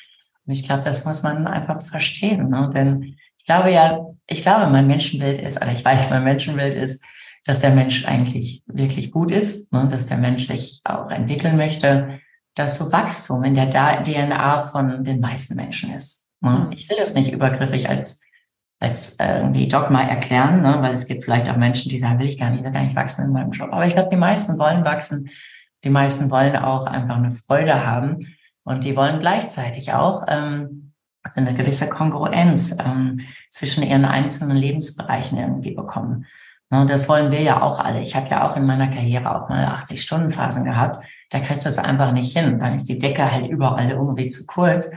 Und 0.45 0.53
ich 0.53 0.65
glaube, 0.65 0.83
das 0.83 1.05
muss 1.05 1.21
man 1.21 1.45
einfach 1.45 1.81
verstehen. 1.81 2.49
Ne? 2.49 2.69
Denn 2.73 3.17
ich 3.41 3.45
glaube 3.47 3.71
ja, 3.71 4.05
ich 4.27 4.43
glaube, 4.43 4.71
mein 4.71 4.85
Menschenbild 4.85 5.39
ist, 5.39 5.59
oder 5.59 5.71
ich 5.71 5.83
weiß, 5.83 6.11
mein 6.11 6.23
Menschenbild 6.23 6.77
ist, 6.77 7.03
dass 7.43 7.59
der 7.59 7.71
Mensch 7.71 8.05
eigentlich 8.05 8.61
wirklich 8.67 9.11
gut 9.11 9.31
ist, 9.31 9.73
ne? 9.73 9.87
dass 9.89 10.05
der 10.05 10.19
Mensch 10.19 10.45
sich 10.45 10.79
auch 10.83 11.09
entwickeln 11.09 11.57
möchte, 11.57 12.19
dass 12.53 12.77
so 12.77 12.91
Wachstum 12.91 13.43
in 13.43 13.55
der 13.55 13.71
DNA 13.71 14.61
von 14.61 15.03
den 15.03 15.21
meisten 15.21 15.55
Menschen 15.55 15.91
ist. 15.91 16.29
Ne? 16.39 16.67
Mhm. 16.67 16.71
Ich 16.73 16.87
will 16.87 16.97
das 16.97 17.15
nicht 17.15 17.31
übergriffig 17.33 17.89
als, 17.89 18.21
als 18.79 19.15
äh, 19.19 19.39
irgendwie 19.39 19.67
Dogma 19.67 20.03
erklären, 20.03 20.61
ne? 20.61 20.77
weil 20.81 20.93
es 20.93 21.07
gibt 21.07 21.23
vielleicht 21.23 21.49
auch 21.49 21.57
Menschen, 21.57 21.89
die 21.89 21.97
sagen, 21.97 22.19
will 22.19 22.27
ich 22.27 22.37
gar 22.37 22.51
nicht, 22.51 22.63
will 22.63 22.71
gar 22.71 22.83
nicht 22.83 22.95
wachsen 22.95 23.25
in 23.25 23.31
meinem 23.31 23.51
Job. 23.51 23.69
Aber 23.71 23.87
ich 23.87 23.93
glaube, 23.93 24.09
die 24.11 24.17
meisten 24.17 24.59
wollen 24.59 24.85
wachsen. 24.85 25.31
Die 25.83 25.89
meisten 25.89 26.29
wollen 26.29 26.55
auch 26.55 26.85
einfach 26.85 27.15
eine 27.15 27.31
Freude 27.31 27.87
haben. 27.87 28.19
Und 28.63 28.83
die 28.83 28.95
wollen 28.95 29.19
gleichzeitig 29.19 29.93
auch 29.93 30.25
ähm, 30.27 30.90
also 31.23 31.41
eine 31.41 31.53
gewisse 31.53 31.89
Kongruenz 31.89 32.77
ähm, 32.83 33.21
zwischen 33.49 33.83
ihren 33.83 34.05
einzelnen 34.05 34.57
Lebensbereichen 34.57 35.37
irgendwie 35.37 35.71
bekommen. 35.71 36.25
Und 36.69 36.89
das 36.89 37.09
wollen 37.09 37.31
wir 37.31 37.41
ja 37.41 37.61
auch 37.61 37.79
alle. 37.79 38.01
Ich 38.01 38.15
habe 38.15 38.29
ja 38.29 38.49
auch 38.49 38.55
in 38.55 38.65
meiner 38.65 38.87
Karriere 38.87 39.35
auch 39.35 39.49
mal 39.49 39.65
80-Stunden-Phasen 39.65 40.63
gehabt. 40.63 41.05
Da 41.29 41.41
kriegst 41.41 41.65
du 41.65 41.69
es 41.69 41.77
einfach 41.77 42.13
nicht 42.13 42.35
hin. 42.35 42.59
Dann 42.59 42.73
ist 42.73 42.87
die 42.87 42.97
Decke 42.97 43.29
halt 43.29 43.47
überall 43.47 43.91
irgendwie 43.91 44.29
zu 44.29 44.45
kurz. 44.45 44.89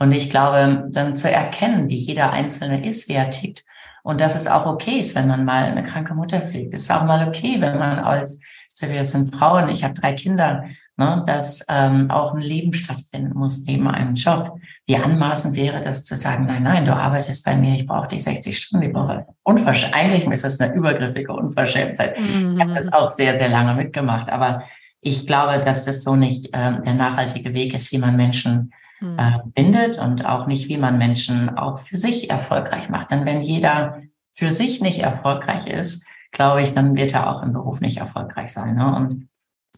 Und 0.00 0.10
ich 0.10 0.30
glaube, 0.30 0.88
dann 0.90 1.14
zu 1.14 1.30
erkennen, 1.30 1.88
wie 1.88 1.98
jeder 1.98 2.32
Einzelne 2.32 2.84
ist, 2.84 3.08
wie 3.08 3.12
er 3.14 3.30
tickt. 3.30 3.64
Und 4.02 4.20
dass 4.20 4.34
es 4.34 4.48
auch 4.48 4.66
okay 4.66 4.98
ist, 4.98 5.14
wenn 5.14 5.28
man 5.28 5.44
mal 5.44 5.62
eine 5.62 5.84
kranke 5.84 6.12
Mutter 6.12 6.40
pflegt. 6.40 6.74
Es 6.74 6.82
ist 6.82 6.90
auch 6.90 7.04
mal 7.04 7.28
okay, 7.28 7.60
wenn 7.60 7.78
man 7.78 8.00
als, 8.00 8.40
wir 8.80 9.04
sind 9.04 9.36
Frauen, 9.36 9.68
ich 9.68 9.84
habe 9.84 9.94
drei 9.94 10.14
Kinder, 10.14 10.64
ne, 10.96 11.22
dass 11.26 11.64
ähm, 11.68 12.10
auch 12.10 12.34
ein 12.34 12.40
Leben 12.40 12.72
stattfinden 12.72 13.36
muss 13.36 13.64
neben 13.66 13.88
einem 13.88 14.14
Job. 14.14 14.58
Wie 14.86 14.96
anmaßend 14.96 15.56
wäre 15.56 15.82
das 15.82 16.04
zu 16.04 16.16
sagen, 16.16 16.46
nein, 16.46 16.62
nein, 16.62 16.84
du 16.84 16.94
arbeitest 16.94 17.44
bei 17.44 17.56
mir, 17.56 17.74
ich 17.74 17.86
brauche 17.86 18.08
dich 18.08 18.24
60 18.24 18.58
Stunden 18.58 18.88
die 18.88 18.94
Woche. 18.94 19.26
Unversch 19.42 19.90
Eigentlich 19.92 20.26
ist 20.26 20.44
das 20.44 20.60
eine 20.60 20.74
übergriffige 20.74 21.32
Unverschämtheit. 21.32 22.18
Mhm. 22.18 22.56
Ich 22.56 22.62
habe 22.62 22.74
das 22.74 22.92
auch 22.92 23.10
sehr, 23.10 23.38
sehr 23.38 23.48
lange 23.48 23.74
mitgemacht. 23.74 24.28
Aber 24.28 24.62
ich 25.00 25.26
glaube, 25.26 25.64
dass 25.64 25.84
das 25.84 26.04
so 26.04 26.16
nicht 26.16 26.46
äh, 26.54 26.80
der 26.82 26.94
nachhaltige 26.94 27.54
Weg 27.54 27.74
ist, 27.74 27.90
wie 27.92 27.98
man 27.98 28.16
Menschen 28.16 28.72
äh, 29.02 29.38
bindet 29.54 29.98
und 29.98 30.24
auch 30.26 30.46
nicht, 30.46 30.68
wie 30.68 30.76
man 30.76 30.98
Menschen 30.98 31.56
auch 31.56 31.78
für 31.78 31.96
sich 31.96 32.30
erfolgreich 32.30 32.88
macht. 32.88 33.10
Denn 33.10 33.26
wenn 33.26 33.42
jeder 33.42 34.00
für 34.32 34.52
sich 34.52 34.80
nicht 34.80 35.00
erfolgreich 35.00 35.66
ist, 35.66 36.06
glaube 36.30 36.62
ich, 36.62 36.72
dann 36.72 36.94
wird 36.94 37.12
er 37.12 37.28
auch 37.28 37.42
im 37.42 37.52
Beruf 37.52 37.80
nicht 37.80 37.98
erfolgreich 37.98 38.52
sein. 38.52 38.76
Ne? 38.76 38.94
Und 38.94 39.28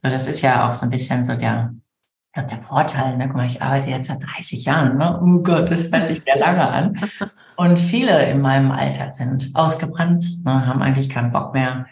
so, 0.01 0.09
das 0.09 0.29
ist 0.29 0.43
ja 0.43 0.69
auch 0.69 0.75
so 0.75 0.87
ein 0.87 0.91
bisschen 0.91 1.25
so 1.25 1.35
der, 1.35 1.75
der 2.37 2.61
Vorteil. 2.61 3.17
Ne? 3.17 3.29
Guck 3.29 3.37
mal, 3.37 3.47
ich 3.47 3.63
arbeite 3.63 3.89
jetzt 3.89 4.09
seit 4.09 4.23
30 4.23 4.65
Jahren. 4.65 4.99
Ne? 4.99 5.21
Oh 5.23 5.43
Gott, 5.43 5.71
das 5.71 5.91
hört 5.91 6.07
sich 6.07 6.21
sehr 6.21 6.39
lange 6.39 6.69
an. 6.69 7.01
Und 7.57 7.79
viele 7.79 8.29
in 8.31 8.41
meinem 8.41 8.73
Alter 8.73 9.11
sind 9.13 9.51
ausgebrannt, 9.55 10.45
ne? 10.45 10.67
haben 10.67 10.83
eigentlich 10.83 11.09
keinen 11.09 11.33
Bock 11.33 11.55
mehr, 11.55 11.87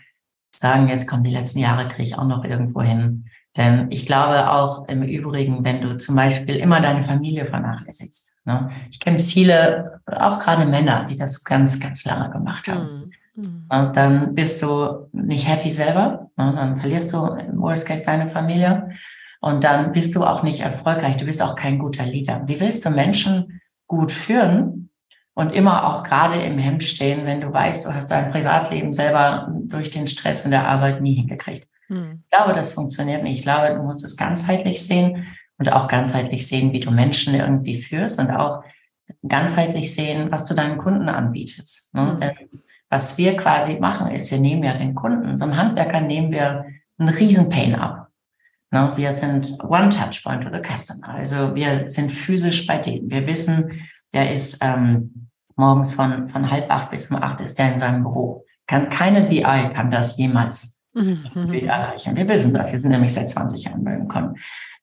sagen, 0.54 0.88
jetzt 0.88 1.08
kommen 1.08 1.22
die 1.22 1.30
letzten 1.30 1.60
Jahre, 1.60 1.88
kriege 1.88 2.02
ich 2.02 2.18
auch 2.18 2.26
noch 2.26 2.44
irgendwo 2.44 2.82
hin. 2.82 3.26
Denn 3.56 3.90
ich 3.90 4.06
glaube 4.06 4.50
auch 4.50 4.88
im 4.88 5.02
Übrigen, 5.02 5.62
wenn 5.64 5.82
du 5.82 5.96
zum 5.98 6.16
Beispiel 6.16 6.56
immer 6.56 6.80
deine 6.80 7.02
Familie 7.02 7.44
vernachlässigst. 7.44 8.34
Ne? 8.44 8.70
Ich 8.90 8.98
kenne 8.98 9.18
viele, 9.18 10.00
auch 10.06 10.38
gerade 10.38 10.64
Männer, 10.64 11.04
die 11.04 11.16
das 11.16 11.44
ganz, 11.44 11.78
ganz 11.78 12.04
lange 12.04 12.30
gemacht 12.30 12.66
haben. 12.68 12.82
Mhm. 12.82 13.12
Und 13.34 13.96
dann 13.96 14.34
bist 14.34 14.62
du 14.62 15.08
nicht 15.12 15.48
happy 15.48 15.70
selber. 15.70 16.30
Ne? 16.36 16.52
Dann 16.54 16.80
verlierst 16.80 17.12
du 17.12 17.24
im 17.26 17.60
Worst 17.60 17.86
Case 17.86 18.04
deine 18.04 18.26
Familie. 18.26 18.90
Und 19.40 19.64
dann 19.64 19.92
bist 19.92 20.14
du 20.14 20.24
auch 20.24 20.42
nicht 20.42 20.60
erfolgreich. 20.60 21.16
Du 21.16 21.24
bist 21.24 21.42
auch 21.42 21.56
kein 21.56 21.78
guter 21.78 22.04
Leader. 22.04 22.42
Wie 22.46 22.60
willst 22.60 22.84
du 22.84 22.90
Menschen 22.90 23.60
gut 23.86 24.12
führen 24.12 24.90
und 25.34 25.50
immer 25.50 25.88
auch 25.88 26.02
gerade 26.02 26.40
im 26.42 26.58
Hemd 26.58 26.82
stehen, 26.84 27.24
wenn 27.24 27.40
du 27.40 27.52
weißt, 27.52 27.86
du 27.86 27.94
hast 27.94 28.10
dein 28.10 28.30
Privatleben 28.30 28.92
selber 28.92 29.48
durch 29.64 29.90
den 29.90 30.06
Stress 30.06 30.44
in 30.44 30.50
der 30.50 30.68
Arbeit 30.68 31.00
nie 31.00 31.14
hingekriegt? 31.14 31.66
Hm. 31.88 32.22
Ich 32.24 32.30
glaube, 32.30 32.52
das 32.52 32.72
funktioniert 32.72 33.22
nicht. 33.22 33.38
Ich 33.38 33.42
glaube, 33.42 33.74
du 33.74 33.82
musst 33.82 34.04
es 34.04 34.16
ganzheitlich 34.16 34.84
sehen 34.84 35.26
und 35.58 35.72
auch 35.72 35.88
ganzheitlich 35.88 36.46
sehen, 36.46 36.72
wie 36.72 36.80
du 36.80 36.90
Menschen 36.90 37.34
irgendwie 37.34 37.80
führst 37.80 38.20
und 38.20 38.30
auch 38.30 38.62
ganzheitlich 39.26 39.94
sehen, 39.94 40.30
was 40.30 40.44
du 40.44 40.54
deinen 40.54 40.78
Kunden 40.78 41.08
anbietest. 41.08 41.94
Ne? 41.94 42.14
Mhm. 42.14 42.20
Denn 42.20 42.34
was 42.92 43.16
wir 43.16 43.38
quasi 43.38 43.80
machen, 43.80 44.10
ist, 44.10 44.30
wir 44.30 44.38
nehmen 44.38 44.62
ja 44.62 44.74
den 44.74 44.94
Kunden. 44.94 45.38
So 45.38 45.44
einem 45.44 45.56
Handwerker 45.56 46.02
nehmen 46.02 46.30
wir 46.30 46.66
einen 46.98 47.08
Riesenpain 47.08 47.74
ab. 47.74 48.08
Ne? 48.70 48.92
Wir 48.96 49.12
sind 49.12 49.58
One-Touch-Point 49.64 50.44
to 50.44 50.50
the 50.52 50.60
Customer. 50.60 51.08
Also 51.08 51.54
wir 51.54 51.88
sind 51.88 52.12
physisch 52.12 52.66
bei 52.66 52.76
denen. 52.76 53.10
Wir 53.10 53.26
wissen, 53.26 53.80
der 54.12 54.30
ist 54.30 54.62
ähm, 54.62 55.30
morgens 55.56 55.94
von, 55.94 56.28
von 56.28 56.50
halb 56.50 56.70
acht 56.70 56.90
bis 56.90 57.10
um 57.10 57.16
acht 57.16 57.40
ist 57.40 57.58
der 57.58 57.72
in 57.72 57.78
seinem 57.78 58.02
Büro. 58.02 58.44
Kann, 58.66 58.90
keine 58.90 59.22
BI 59.22 59.40
kann 59.40 59.90
das 59.90 60.18
jemals 60.18 60.82
mhm. 60.92 61.24
erreichen. 61.50 62.14
Wir 62.14 62.28
wissen 62.28 62.52
das. 62.52 62.70
Wir 62.70 62.78
sind 62.78 62.90
nämlich 62.90 63.14
seit 63.14 63.30
20 63.30 63.64
Jahren 63.64 63.84
bei 63.84 63.96
Kunden. 63.96 64.34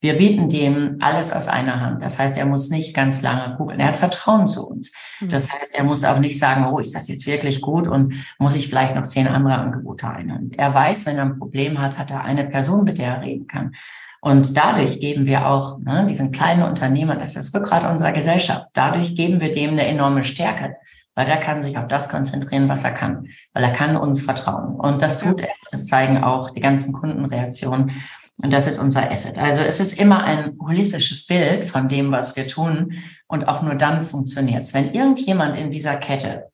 Wir 0.02 0.18
bieten 0.18 0.48
dem 0.48 0.98
alles 1.02 1.34
aus 1.34 1.48
einer 1.48 1.82
Hand. 1.82 2.02
Das 2.02 2.20
heißt, 2.20 2.38
er 2.38 2.46
muss 2.46 2.70
nicht 2.70 2.96
ganz 2.96 3.22
lange 3.22 3.58
googeln. 3.58 3.80
Er 3.80 3.90
hat 3.90 3.98
Vertrauen 3.98 4.48
zu 4.48 4.68
uns. 4.68 4.94
Mhm. 5.20 5.30
Das 5.30 5.52
heißt, 5.52 5.78
er 5.78 5.84
muss 5.84 6.06
auch 6.06 6.20
nicht 6.20 6.40
sagen, 6.40 6.68
oh, 6.68 6.80
ist 6.80 6.96
das 6.96 7.08
jetzt 7.10 7.28
wirklich 7.28 7.60
gut 7.60 7.88
und 7.88 8.16
muss 8.38 8.56
ich 8.56 8.70
vielleicht 8.70 8.96
noch 8.96 9.04
zehn 9.04 9.28
andere 9.28 9.56
Angebote 9.56 10.08
einholen. 10.08 10.52
Er 10.56 10.74
weiß, 10.74 11.06
wenn 11.06 11.18
er 11.18 11.26
ein 11.26 11.40
Problem 11.40 11.80
hat, 11.80 12.00
hat 12.00 12.12
er 12.12 12.24
eine 12.24 12.46
Person, 12.46 12.86
mit 12.86 12.98
der 12.98 13.16
er 13.16 13.22
reden 13.22 13.48
kann. 13.48 13.76
Und 14.22 14.56
dadurch 14.56 15.00
geben 15.00 15.26
wir 15.26 15.48
auch 15.48 15.80
ne, 15.80 16.06
diesen 16.10 16.32
kleinen 16.32 16.64
Unternehmern, 16.64 17.20
das 17.20 17.36
ist 17.36 17.54
das 17.54 17.62
Rückgrat 17.62 17.90
unserer 17.90 18.12
Gesellschaft, 18.12 18.66
dadurch 18.74 19.16
geben 19.16 19.40
wir 19.40 19.52
dem 19.52 19.72
eine 19.72 19.86
enorme 19.86 20.24
Stärke 20.24 20.76
weil 21.20 21.28
er 21.28 21.42
kann 21.42 21.62
sich 21.62 21.78
auf 21.78 21.90
das 21.90 22.08
konzentrieren, 22.08 22.70
was 22.70 22.86
er 22.86 22.92
kann, 22.92 23.28
weil 23.52 23.66
er 23.66 23.74
kann 23.74 23.98
uns 23.98 24.22
vertrauen. 24.22 24.76
Und 24.76 25.02
das 25.02 25.20
tut 25.20 25.42
er. 25.42 25.50
Das 25.70 25.86
zeigen 25.86 26.24
auch 26.24 26.52
die 26.52 26.62
ganzen 26.62 26.94
Kundenreaktionen. 26.94 27.92
Und 28.42 28.54
das 28.54 28.68
ist 28.68 28.80
unser 28.80 29.12
Asset. 29.12 29.38
Also 29.38 29.62
es 29.62 29.80
ist 29.80 30.00
immer 30.00 30.24
ein 30.24 30.58
holistisches 30.62 31.28
Bild 31.28 31.66
von 31.66 31.90
dem, 31.90 32.12
was 32.12 32.36
wir 32.36 32.48
tun. 32.48 32.94
Und 33.28 33.48
auch 33.48 33.62
nur 33.62 33.76
dann 33.76 34.02
funktioniert 34.02 34.64
es. 34.64 34.74
Wenn 34.74 34.94
irgendjemand 34.94 35.58
in 35.58 35.72
dieser 35.72 35.98
Kette 35.98 36.50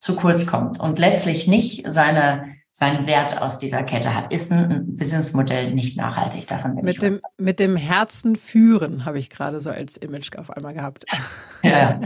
zu 0.00 0.16
kurz 0.16 0.46
kommt 0.46 0.80
und 0.80 0.98
letztlich 0.98 1.46
nicht 1.46 1.84
seine 1.90 2.54
seinen 2.78 3.06
Wert 3.06 3.40
aus 3.40 3.58
dieser 3.58 3.82
Kette 3.84 4.14
hat, 4.14 4.30
ist 4.30 4.52
ein 4.52 4.98
Businessmodell 4.98 5.72
nicht 5.72 5.96
nachhaltig. 5.96 6.46
Davon 6.46 6.76
bin 6.76 6.84
mit 6.84 6.96
ich 6.96 7.00
dem 7.00 7.22
Mit 7.38 7.58
dem 7.58 7.74
Herzen 7.74 8.36
führen 8.36 9.06
habe 9.06 9.18
ich 9.18 9.30
gerade 9.30 9.62
so 9.62 9.70
als 9.70 9.96
Image 9.96 10.36
auf 10.36 10.50
einmal 10.50 10.74
gehabt. 10.74 11.06
Ja, 11.62 11.98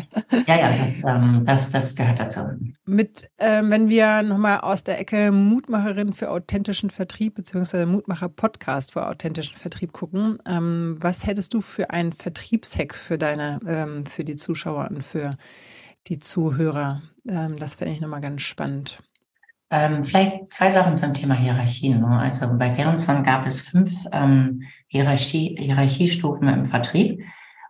ja, 0.46 0.56
ja 0.56 0.70
das, 0.82 1.04
ähm, 1.04 1.42
das, 1.44 1.70
das 1.70 1.94
gehört 1.94 2.18
dazu. 2.18 2.40
Mit, 2.86 3.28
äh, 3.36 3.60
wenn 3.62 3.90
wir 3.90 4.22
nochmal 4.22 4.60
aus 4.60 4.84
der 4.84 4.98
Ecke 4.98 5.32
Mutmacherin 5.32 6.14
für 6.14 6.30
authentischen 6.30 6.88
Vertrieb 6.88 7.34
beziehungsweise 7.34 7.84
Mutmacher-Podcast 7.84 8.92
für 8.92 9.06
authentischen 9.06 9.56
Vertrieb 9.56 9.92
gucken, 9.92 10.38
ähm, 10.46 10.96
was 11.00 11.26
hättest 11.26 11.52
du 11.52 11.60
für 11.60 11.90
einen 11.90 12.14
Vertriebshack 12.14 12.94
für 12.94 13.18
deine, 13.18 13.60
ähm, 13.66 14.06
für 14.06 14.24
die 14.24 14.36
Zuschauer 14.36 14.88
und 14.88 15.02
für 15.02 15.36
die 16.06 16.20
Zuhörer? 16.20 17.02
Ähm, 17.28 17.58
das 17.58 17.74
fände 17.74 17.92
ich 17.92 18.00
nochmal 18.00 18.22
ganz 18.22 18.40
spannend. 18.40 18.98
Ähm, 19.70 20.04
vielleicht 20.04 20.52
zwei 20.52 20.70
Sachen 20.70 20.96
zum 20.96 21.14
Thema 21.14 21.34
Hierarchien. 21.34 22.00
Ne? 22.00 22.18
Also 22.18 22.46
bei 22.58 22.70
Berenson 22.70 23.22
gab 23.22 23.46
es 23.46 23.60
fünf 23.60 23.92
ähm, 24.12 24.64
Hierarchie, 24.88 25.56
Hierarchiestufen 25.58 26.48
im 26.48 26.66
Vertrieb. 26.66 27.24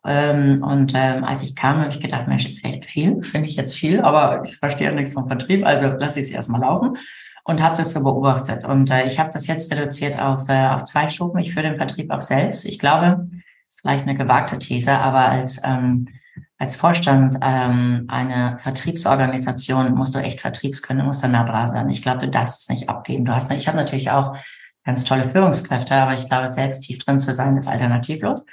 Ähm, 0.07 0.63
und 0.63 0.93
ähm, 0.95 1.25
als 1.25 1.43
ich 1.43 1.55
kam, 1.55 1.81
habe 1.81 1.91
ich 1.91 2.01
gedacht, 2.01 2.27
Mensch, 2.27 2.47
jetzt 2.47 2.65
echt 2.65 2.87
viel, 2.87 3.23
finde 3.23 3.49
ich 3.49 3.57
jetzt 3.57 3.77
viel, 3.77 4.01
aber 4.01 4.45
ich 4.47 4.57
verstehe 4.57 4.93
nichts 4.93 5.13
vom 5.13 5.27
Vertrieb, 5.27 5.67
also 5.67 5.89
lasse 5.89 6.21
ich 6.21 6.27
es 6.27 6.33
erstmal 6.33 6.63
laufen 6.63 6.97
und 7.45 7.63
habe 7.63 7.77
das 7.77 7.93
so 7.93 8.03
beobachtet. 8.03 8.65
Und 8.65 8.91
äh, 8.91 9.07
ich 9.07 9.19
habe 9.19 9.31
das 9.31 9.47
jetzt 9.47 9.71
reduziert 9.71 10.19
auf, 10.19 10.49
äh, 10.49 10.69
auf 10.69 10.85
zwei 10.85 11.09
Stufen. 11.11 11.39
Ich 11.39 11.53
führe 11.53 11.69
den 11.69 11.77
Vertrieb 11.77 12.11
auch 12.11 12.23
selbst. 12.23 12.65
Ich 12.65 12.79
glaube, 12.79 13.29
ist 13.69 13.81
vielleicht 13.83 14.07
eine 14.07 14.17
gewagte 14.17 14.59
These, 14.59 14.99
aber 14.99 15.27
als 15.27 15.63
ähm, 15.65 16.09
als 16.61 16.77
Vorstand 16.77 17.39
ähm, 17.41 18.05
einer 18.09 18.59
Vertriebsorganisation 18.59 19.95
musst 19.95 20.15
du 20.15 20.19
echt 20.19 20.43
Vertriebskönnen, 20.43 21.07
musst 21.07 21.25
da 21.25 21.29
nah 21.29 21.45
dran 21.45 21.67
sein. 21.67 21.89
Ich 21.89 22.03
glaube, 22.03 22.19
du 22.19 22.29
darfst 22.29 22.61
es 22.61 22.69
nicht 22.69 22.91
abgeben. 22.91 23.25
Du 23.25 23.35
hast, 23.35 23.51
ich 23.51 23.67
habe 23.67 23.79
natürlich 23.79 24.11
auch 24.11 24.37
ganz 24.85 25.05
tolle 25.05 25.25
Führungskräfte, 25.25 25.95
aber 25.95 26.13
ich 26.13 26.29
glaube, 26.29 26.49
selbst 26.51 26.83
tief 26.83 26.99
drin 26.99 27.19
zu 27.19 27.33
sein, 27.33 27.57
ist 27.57 27.67
alternativlos. 27.67 28.45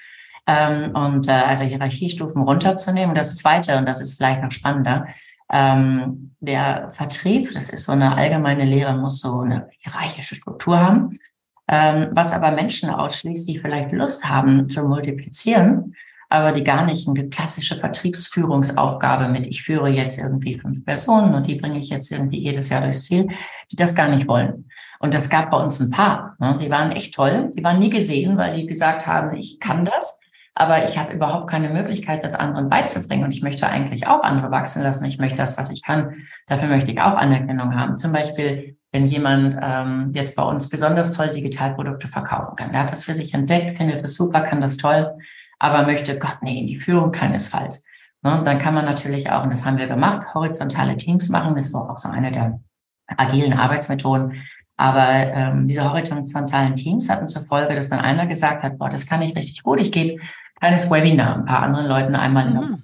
Ähm, 0.47 0.95
und 0.95 1.27
äh, 1.27 1.31
also 1.31 1.65
Hierarchiestufen 1.65 2.41
runterzunehmen. 2.43 3.13
Das 3.13 3.35
Zweite, 3.35 3.77
und 3.77 3.85
das 3.85 3.99
ist 3.99 4.15
vielleicht 4.15 4.41
noch 4.41 4.51
spannender, 4.51 5.07
ähm, 5.51 6.33
der 6.39 6.89
Vertrieb, 6.91 7.51
das 7.53 7.69
ist 7.69 7.83
so 7.83 7.91
eine 7.91 8.15
allgemeine 8.15 8.63
Lehre, 8.63 8.95
muss 8.95 9.19
so 9.19 9.41
eine 9.41 9.67
hierarchische 9.79 10.35
Struktur 10.35 10.79
haben. 10.79 11.19
Ähm, 11.67 12.07
was 12.11 12.31
aber 12.31 12.51
Menschen 12.51 12.89
ausschließt, 12.89 13.49
die 13.49 13.59
vielleicht 13.59 13.91
Lust 13.91 14.29
haben 14.29 14.69
zu 14.69 14.83
multiplizieren, 14.83 15.93
aber 16.29 16.51
die 16.51 16.63
gar 16.63 16.85
nicht 16.85 17.07
eine 17.07 17.29
klassische 17.29 17.77
Vertriebsführungsaufgabe 17.77 19.29
mit, 19.29 19.47
ich 19.47 19.63
führe 19.63 19.89
jetzt 19.89 20.19
irgendwie 20.19 20.57
fünf 20.57 20.83
Personen 20.83 21.33
und 21.33 21.47
die 21.47 21.55
bringe 21.55 21.79
ich 21.79 21.89
jetzt 21.89 22.11
irgendwie 22.11 22.39
jedes 22.39 22.69
Jahr 22.69 22.81
durchs 22.81 23.05
Ziel, 23.05 23.27
die 23.71 23.75
das 23.75 23.95
gar 23.95 24.09
nicht 24.09 24.27
wollen. 24.27 24.69
Und 24.99 25.13
das 25.13 25.29
gab 25.29 25.51
bei 25.51 25.57
uns 25.57 25.79
ein 25.79 25.91
paar. 25.91 26.35
Ne? 26.39 26.57
Die 26.59 26.69
waren 26.69 26.91
echt 26.91 27.13
toll. 27.13 27.51
Die 27.55 27.63
waren 27.63 27.79
nie 27.79 27.89
gesehen, 27.89 28.37
weil 28.37 28.55
die 28.55 28.65
gesagt 28.65 29.05
haben, 29.05 29.35
ich 29.35 29.59
kann 29.59 29.85
das, 29.85 30.19
aber 30.55 30.83
ich 30.85 30.97
habe 30.97 31.13
überhaupt 31.13 31.47
keine 31.47 31.69
Möglichkeit, 31.69 32.23
das 32.23 32.33
anderen 32.33 32.67
beizubringen. 32.67 33.23
Und 33.23 33.31
ich 33.31 33.43
möchte 33.43 33.67
eigentlich 33.67 34.07
auch 34.07 34.23
andere 34.23 34.49
wachsen 34.49 34.81
lassen. 34.81 35.05
Ich 35.05 35.19
möchte 35.19 35.37
das, 35.37 35.57
was 35.57 35.69
ich 35.69 35.83
kann. 35.83 36.25
Dafür 36.47 36.67
möchte 36.67 36.91
ich 36.91 36.99
auch 36.99 37.15
Anerkennung 37.15 37.75
haben. 37.75 37.97
Zum 37.99 38.11
Beispiel, 38.11 38.75
wenn 38.91 39.05
jemand 39.05 39.55
ähm, 39.61 40.11
jetzt 40.15 40.35
bei 40.35 40.43
uns 40.43 40.67
besonders 40.69 41.13
toll 41.13 41.29
Digitalprodukte 41.29 42.07
verkaufen 42.07 42.55
kann. 42.55 42.71
Der 42.71 42.81
hat 42.81 42.91
das 42.91 43.03
für 43.03 43.13
sich 43.13 43.35
entdeckt, 43.35 43.77
findet 43.77 44.03
das 44.03 44.15
super, 44.15 44.41
kann 44.41 44.61
das 44.61 44.77
toll 44.77 45.15
aber 45.59 45.85
möchte, 45.85 46.17
Gott, 46.19 46.37
nee, 46.41 46.59
in 46.59 46.67
die 46.67 46.77
Führung 46.77 47.11
keinesfalls. 47.11 47.85
Ne? 48.21 48.41
Dann 48.45 48.59
kann 48.59 48.73
man 48.73 48.85
natürlich 48.85 49.29
auch, 49.31 49.43
und 49.43 49.51
das 49.51 49.65
haben 49.65 49.77
wir 49.77 49.87
gemacht, 49.87 50.33
horizontale 50.33 50.97
Teams 50.97 51.29
machen. 51.29 51.55
Das 51.55 51.65
ist 51.65 51.75
auch 51.75 51.97
so 51.97 52.09
eine 52.09 52.31
der 52.31 52.59
agilen 53.07 53.53
Arbeitsmethoden. 53.53 54.41
Aber 54.75 55.07
ähm, 55.09 55.67
diese 55.67 55.91
horizontalen 55.91 56.75
Teams 56.75 57.09
hatten 57.09 57.27
zur 57.27 57.43
Folge, 57.43 57.73
dass 57.73 57.89
dann 57.89 57.99
einer 57.99 58.27
gesagt 58.27 58.63
hat, 58.63 58.77
boah, 58.77 58.89
das 58.89 59.07
kann 59.07 59.23
ich 59.23 59.35
richtig 59.35 59.63
gut. 59.63 59.79
Ich 59.79 59.91
gebe 59.91 60.21
kleines 60.59 60.91
Webinar 60.91 61.35
ein 61.35 61.45
paar 61.45 61.61
anderen 61.61 61.87
Leuten 61.87 62.15
einmal 62.15 62.49
mhm. 62.49 62.83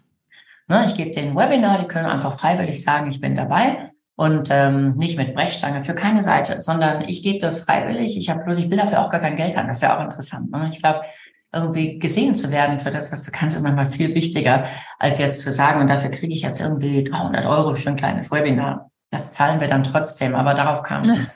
Ne, 0.69 0.85
ich 0.85 0.95
gebe 0.95 1.11
denen 1.13 1.35
Webinar, 1.35 1.79
die 1.79 1.87
können 1.87 2.05
einfach 2.05 2.39
freiwillig 2.39 2.83
sagen, 2.83 3.09
ich 3.09 3.19
bin 3.19 3.35
dabei 3.35 3.91
und 4.15 4.47
ähm, 4.49 4.95
nicht 4.95 5.17
mit 5.17 5.35
Brechstange 5.35 5.83
für 5.83 5.93
keine 5.93 6.23
Seite, 6.23 6.61
sondern 6.61 7.01
ich 7.01 7.21
gebe 7.21 7.39
das 7.39 7.65
freiwillig. 7.65 8.17
Ich 8.17 8.29
habe 8.29 8.45
bloß, 8.45 8.59
ich 8.59 8.69
will 8.69 8.77
dafür 8.77 9.01
auch 9.01 9.09
gar 9.09 9.19
kein 9.19 9.35
Geld 9.35 9.57
haben. 9.57 9.67
Das 9.67 9.77
ist 9.77 9.83
ja 9.83 9.97
auch 9.97 10.01
interessant. 10.01 10.51
Ne? 10.51 10.69
Ich 10.71 10.81
glaube, 10.81 11.01
irgendwie 11.53 11.99
gesehen 11.99 12.33
zu 12.33 12.51
werden 12.51 12.79
für 12.79 12.89
das, 12.89 13.11
was 13.11 13.23
du 13.23 13.31
kannst, 13.31 13.55
ist 13.55 13.63
manchmal 13.63 13.91
viel 13.91 14.13
wichtiger, 14.15 14.65
als 14.99 15.19
jetzt 15.19 15.41
zu 15.41 15.51
sagen, 15.51 15.81
und 15.81 15.87
dafür 15.87 16.09
kriege 16.09 16.33
ich 16.33 16.41
jetzt 16.41 16.61
irgendwie 16.61 17.03
300 17.03 17.45
Euro 17.45 17.75
für 17.75 17.89
ein 17.89 17.95
kleines 17.95 18.31
Webinar. 18.31 18.89
Das 19.11 19.33
zahlen 19.33 19.61
wir 19.61 19.67
dann 19.67 19.83
trotzdem, 19.83 20.33
aber 20.33 20.55
darauf 20.55 20.81
kam 20.83 21.03
es. 21.03 21.19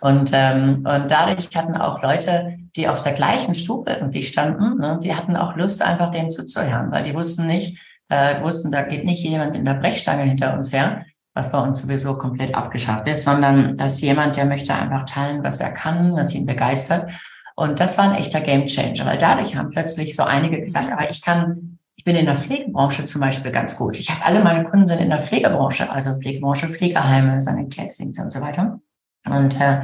Und, 0.00 0.32
ähm, 0.34 0.84
und 0.84 1.12
dadurch 1.12 1.54
hatten 1.54 1.76
auch 1.76 2.02
Leute, 2.02 2.56
die 2.74 2.88
auf 2.88 3.04
der 3.04 3.12
gleichen 3.12 3.54
Stufe 3.54 3.88
irgendwie 3.88 4.24
standen, 4.24 4.78
ne, 4.80 4.98
die 5.00 5.14
hatten 5.14 5.36
auch 5.36 5.54
Lust, 5.54 5.80
einfach 5.80 6.10
dem 6.10 6.32
zuzuhören, 6.32 6.90
weil 6.90 7.04
die 7.04 7.14
wussten 7.14 7.46
nicht, 7.46 7.78
äh, 8.08 8.42
wussten, 8.42 8.72
da 8.72 8.82
geht 8.82 9.04
nicht 9.04 9.22
jemand 9.22 9.54
in 9.54 9.64
der 9.64 9.74
Brechstange 9.74 10.24
hinter 10.24 10.54
uns 10.54 10.72
her, 10.72 11.04
was 11.34 11.52
bei 11.52 11.60
uns 11.60 11.82
sowieso 11.82 12.18
komplett 12.18 12.52
abgeschafft 12.52 13.06
ist, 13.06 13.22
sondern 13.22 13.78
dass 13.78 14.00
jemand, 14.00 14.36
der 14.36 14.46
möchte 14.46 14.74
einfach 14.74 15.04
teilen, 15.04 15.44
was 15.44 15.60
er 15.60 15.70
kann, 15.70 16.16
was 16.16 16.34
ihn 16.34 16.46
begeistert 16.46 17.08
Und 17.54 17.80
das 17.80 17.98
war 17.98 18.10
ein 18.10 18.16
echter 18.16 18.40
Game 18.40 18.66
Changer, 18.66 19.06
weil 19.06 19.18
dadurch 19.18 19.56
haben 19.56 19.70
plötzlich 19.70 20.16
so 20.16 20.22
einige 20.22 20.60
gesagt, 20.60 20.90
aber 20.92 21.10
ich 21.10 21.22
kann, 21.22 21.78
ich 21.94 22.04
bin 22.04 22.16
in 22.16 22.26
der 22.26 22.36
Pflegebranche 22.36 23.06
zum 23.06 23.20
Beispiel 23.20 23.52
ganz 23.52 23.76
gut. 23.76 23.98
Ich 23.98 24.10
habe 24.10 24.24
alle 24.24 24.42
meine 24.42 24.64
Kunden 24.64 24.86
sind 24.86 25.00
in 25.00 25.10
der 25.10 25.20
Pflegebranche, 25.20 25.90
also 25.90 26.18
Pflegebranche, 26.18 26.68
Pflegeheime, 26.68 27.40
Sanitätsdienste 27.40 28.22
und 28.22 28.32
so 28.32 28.40
weiter. 28.40 28.80
Und, 29.24 29.60
äh, 29.60 29.82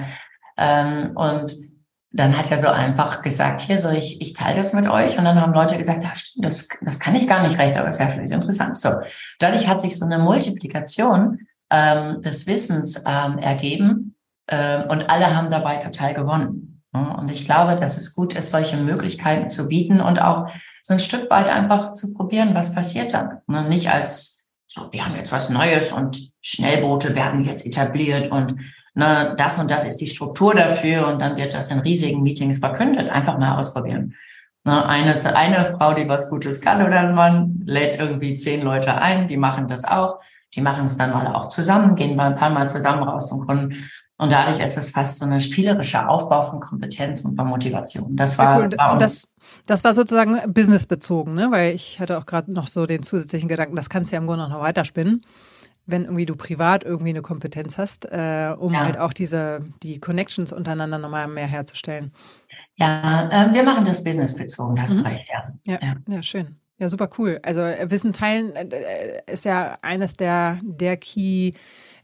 ähm, 0.57 1.13
und 1.15 1.55
dann 2.11 2.37
hat 2.37 2.51
er 2.51 2.59
so 2.59 2.69
einfach 2.69 3.23
gesagt, 3.23 3.61
hier, 3.61 3.79
so 3.79 3.91
ich, 3.91 4.21
ich 4.21 4.33
teile 4.33 4.57
das 4.57 4.73
mit 4.73 4.89
euch. 4.89 5.19
Und 5.19 5.25
dann 5.25 5.41
haben 5.41 5.53
Leute 5.53 5.77
gesagt, 5.77 6.03
ja, 6.03 6.13
das, 6.37 6.69
das 6.81 6.99
kann 6.99 7.15
ich 7.15 7.29
gar 7.29 7.47
nicht 7.47 7.59
recht, 7.59 7.77
aber 7.77 7.89
ist 7.89 8.01
ja 8.01 8.09
vielleicht 8.09 8.33
interessant. 8.33 8.77
So, 8.77 8.91
dadurch 9.39 9.69
hat 9.69 9.81
sich 9.81 9.99
so 9.99 10.07
eine 10.07 10.19
Multiplikation 10.19 11.41
ähm, 11.71 12.23
des 12.23 12.47
Wissens 12.47 13.05
ähm, 13.07 13.39
ergeben 13.39 14.17
ähm, 14.49 14.85
und 14.89 15.11
alle 15.11 15.37
haben 15.37 15.51
dabei 15.51 15.77
total 15.77 16.15
gewonnen. 16.15 16.78
Und 16.93 17.31
ich 17.31 17.45
glaube, 17.45 17.79
dass 17.79 17.99
es 17.99 18.15
gut 18.15 18.35
ist, 18.35 18.51
solche 18.51 18.77
Möglichkeiten 18.77 19.49
zu 19.49 19.69
bieten 19.69 20.01
und 20.01 20.21
auch 20.21 20.49
so 20.83 20.95
ein 20.95 21.01
Stück 21.01 21.31
weit 21.31 21.49
einfach 21.49 21.93
zu 21.93 22.13
probieren, 22.13 22.55
was 22.55 22.75
passiert 22.75 23.13
dann. 23.13 23.43
Und 23.47 23.69
nicht 23.69 23.91
als 23.91 24.39
so, 24.67 24.89
wir 24.91 25.05
haben 25.05 25.17
jetzt 25.17 25.33
was 25.33 25.49
Neues 25.49 25.93
und 25.93 26.31
Schnellboote 26.43 27.15
werden 27.15 27.45
jetzt 27.45 27.67
etabliert 27.67 28.31
und 28.31 28.57
ne, 28.95 29.35
das 29.39 29.59
und 29.59 29.71
das 29.71 29.87
ist 29.87 29.97
die 29.97 30.07
Struktur 30.07 30.55
dafür 30.55 31.07
und 31.09 31.21
dann 31.21 31.37
wird 31.37 31.55
das 31.55 31.71
in 31.71 31.81
riesigen 31.81 32.23
Meetings 32.23 32.59
verkündet. 32.59 33.09
Einfach 33.09 33.39
mal 33.39 33.57
ausprobieren. 33.57 34.15
Ne, 34.65 34.87
eine, 34.87 35.15
eine 35.35 35.75
Frau, 35.77 35.95
die 35.95 36.09
was 36.09 36.29
Gutes 36.29 36.61
kann 36.61 36.87
oder 36.87 37.01
ein 37.01 37.15
Mann, 37.15 37.63
lädt 37.65 37.99
irgendwie 37.99 38.35
zehn 38.35 38.63
Leute 38.63 38.95
ein, 38.95 39.27
die 39.27 39.39
machen 39.39 39.69
das 39.69 39.85
auch. 39.85 40.21
Die 40.55 40.63
machen 40.63 40.87
es 40.87 40.97
dann 40.97 41.13
mal 41.13 41.35
auch 41.35 41.51
zusammen, 41.51 41.95
gehen 41.95 42.17
mal 42.17 42.29
ein 42.29 42.35
paar 42.35 42.51
Mal 42.51 42.69
zusammen 42.69 43.03
raus 43.03 43.29
zum 43.29 43.47
Kunden. 43.47 43.91
Und 44.19 44.31
dadurch 44.33 44.59
ist 44.59 44.77
es 44.77 44.91
fast 44.91 45.21
so 45.21 45.27
eine 45.27 45.41
spielerische 45.41 46.09
Aufbau 46.09 46.43
von 46.43 46.61
Kompetenz 46.61 47.25
und 47.25 47.37
von 47.37 47.47
Motivation. 47.47 48.17
Das 48.17 48.37
war, 48.37 48.59
ja, 48.59 48.67
cool. 48.67 48.73
war 48.77 48.93
uns 48.93 49.03
das, 49.03 49.29
das 49.67 49.85
war 49.85 49.95
sozusagen 49.95 50.53
businessbezogen, 50.53 51.35
ne? 51.35 51.51
weil 51.51 51.75
ich 51.75 52.01
hatte 52.01 52.19
auch 52.19 52.27
gerade 52.27 52.53
noch 52.53 52.67
so 52.67 52.85
den 52.87 53.03
zusätzlichen 53.03 53.49
Gedanken, 53.49 53.77
das 53.77 53.89
kannst 53.89 54.11
du 54.11 54.17
ja 54.17 54.21
im 54.21 54.27
Grunde 54.27 54.49
noch 54.49 54.61
weiterspinnen 54.61 55.25
wenn 55.89 56.05
irgendwie 56.05 56.27
du 56.27 56.37
privat 56.37 56.85
irgendwie 56.85 57.11
eine 57.11 57.23
Kompetenz 57.23 57.79
hast, 57.79 58.05
äh, 58.05 58.55
um 58.57 58.75
ja. 58.75 58.81
halt 58.81 58.99
auch 58.99 59.15
diese, 59.15 59.65
die 59.83 59.99
Connections 59.99 60.53
untereinander 60.53 60.99
nochmal 60.99 61.27
mehr 61.29 61.47
herzustellen. 61.47 62.13
Ja, 62.77 63.29
äh, 63.31 63.55
wir 63.55 63.63
machen 63.63 63.85
das 63.85 64.05
businessbezogen, 64.05 64.81
hast 64.81 64.97
mhm. 64.97 65.07
recht, 65.07 65.29
ja. 65.33 65.53
ja. 65.67 65.79
Ja, 65.81 65.97
ja. 66.07 66.23
schön. 66.23 66.57
Ja, 66.79 66.89
super 66.89 67.09
cool. 67.19 67.41
Also 67.43 67.63
äh, 67.63 67.91
Wissen 67.91 68.13
teilen 68.13 68.55
äh, 68.55 69.23
ist 69.27 69.47
ja 69.47 69.79
eines 69.81 70.15
der, 70.15 70.61
der 70.63 70.99
Key, 70.99 71.53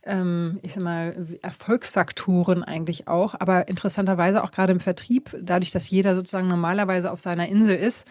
ähm, 0.06 0.58
ich 0.62 0.74
sag 0.74 0.82
mal, 0.82 1.14
Erfolgsfaktoren 1.42 2.62
eigentlich 2.62 3.08
auch, 3.08 3.34
aber 3.38 3.68
interessanterweise 3.68 4.42
auch 4.44 4.50
gerade 4.50 4.72
im 4.72 4.80
Vertrieb, 4.80 5.36
dadurch, 5.40 5.70
dass 5.70 5.90
jeder 5.90 6.14
sozusagen 6.14 6.48
normalerweise 6.48 7.10
auf 7.10 7.20
seiner 7.20 7.48
Insel 7.48 7.76
ist, 7.76 8.06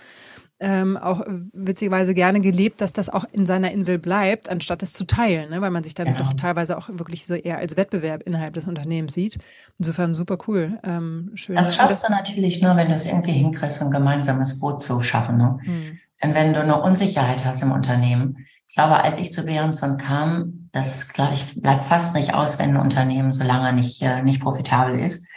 ähm, 0.59 0.97
auch 0.97 1.21
witzigerweise 1.51 2.13
gerne 2.13 2.39
gelebt, 2.39 2.79
dass 2.79 2.93
das 2.93 3.09
auch 3.09 3.25
in 3.31 3.45
seiner 3.45 3.71
Insel 3.71 3.97
bleibt, 3.99 4.49
anstatt 4.49 4.81
es 4.81 4.93
zu 4.93 5.05
teilen, 5.05 5.49
ne? 5.49 5.61
weil 5.61 5.71
man 5.71 5.83
sich 5.83 5.93
dann 5.93 6.07
ja. 6.07 6.13
doch 6.13 6.33
teilweise 6.33 6.77
auch 6.77 6.89
wirklich 6.89 7.25
so 7.25 7.33
eher 7.33 7.57
als 7.57 7.75
Wettbewerb 7.75 8.23
innerhalb 8.23 8.53
des 8.53 8.65
Unternehmens 8.65 9.13
sieht. 9.13 9.39
Insofern 9.77 10.15
super 10.15 10.37
cool. 10.47 10.79
Ähm, 10.83 11.31
schön. 11.33 11.55
Das 11.55 11.75
schaffst 11.75 12.07
du 12.07 12.11
natürlich 12.11 12.61
nur, 12.61 12.77
wenn 12.77 12.87
du 12.87 12.93
es 12.93 13.05
irgendwie 13.05 13.33
hinkriegst, 13.33 13.81
ein 13.81 13.91
gemeinsames 13.91 14.59
Boot 14.59 14.81
zu 14.81 15.03
schaffen. 15.03 15.37
Ne? 15.37 15.59
Hm. 15.63 15.99
Denn 16.23 16.33
wenn 16.33 16.53
du 16.53 16.61
eine 16.61 16.81
Unsicherheit 16.81 17.43
hast 17.43 17.61
im 17.61 17.71
Unternehmen, 17.73 18.45
ich 18.73 18.75
glaube, 18.75 19.03
als 19.03 19.19
ich 19.19 19.31
zu 19.31 19.45
Behrenson 19.45 19.97
kam, 19.97 20.67
das 20.71 21.13
glaube 21.13 21.35
ich, 21.35 21.61
bleibt 21.61 21.85
fast 21.85 22.15
nicht 22.15 22.33
aus, 22.33 22.57
wenn 22.57 22.71
ein 22.71 22.81
Unternehmen 22.81 23.31
so 23.31 23.43
lange 23.43 23.71
nicht, 23.71 24.01
äh, 24.01 24.23
nicht 24.23 24.41
profitabel 24.41 24.97
ist, 24.97 25.29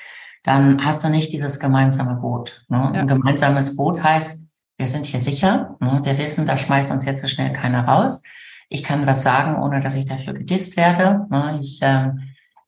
dann 0.42 0.82
hast 0.82 1.04
du 1.04 1.10
nicht 1.10 1.30
dieses 1.34 1.60
gemeinsame 1.60 2.16
Boot. 2.16 2.64
Ne? 2.68 2.78
Ja. 2.78 3.00
Ein 3.00 3.06
gemeinsames 3.06 3.76
Boot 3.76 4.02
heißt, 4.02 4.46
wir 4.78 4.86
sind 4.86 5.04
hier 5.04 5.20
sicher. 5.20 5.76
Ne? 5.80 6.00
Wir 6.02 6.16
wissen, 6.16 6.46
da 6.46 6.56
schmeißt 6.56 6.90
uns 6.92 7.04
jetzt 7.04 7.20
so 7.20 7.26
schnell 7.26 7.52
keiner 7.52 7.86
raus. 7.86 8.22
Ich 8.70 8.82
kann 8.82 9.06
was 9.06 9.22
sagen, 9.22 9.62
ohne 9.62 9.82
dass 9.82 9.96
ich 9.96 10.06
dafür 10.06 10.32
gedisst 10.32 10.78
werde. 10.78 11.26
Ne? 11.28 11.60
Ich 11.60 11.80
ähm, 11.82 12.22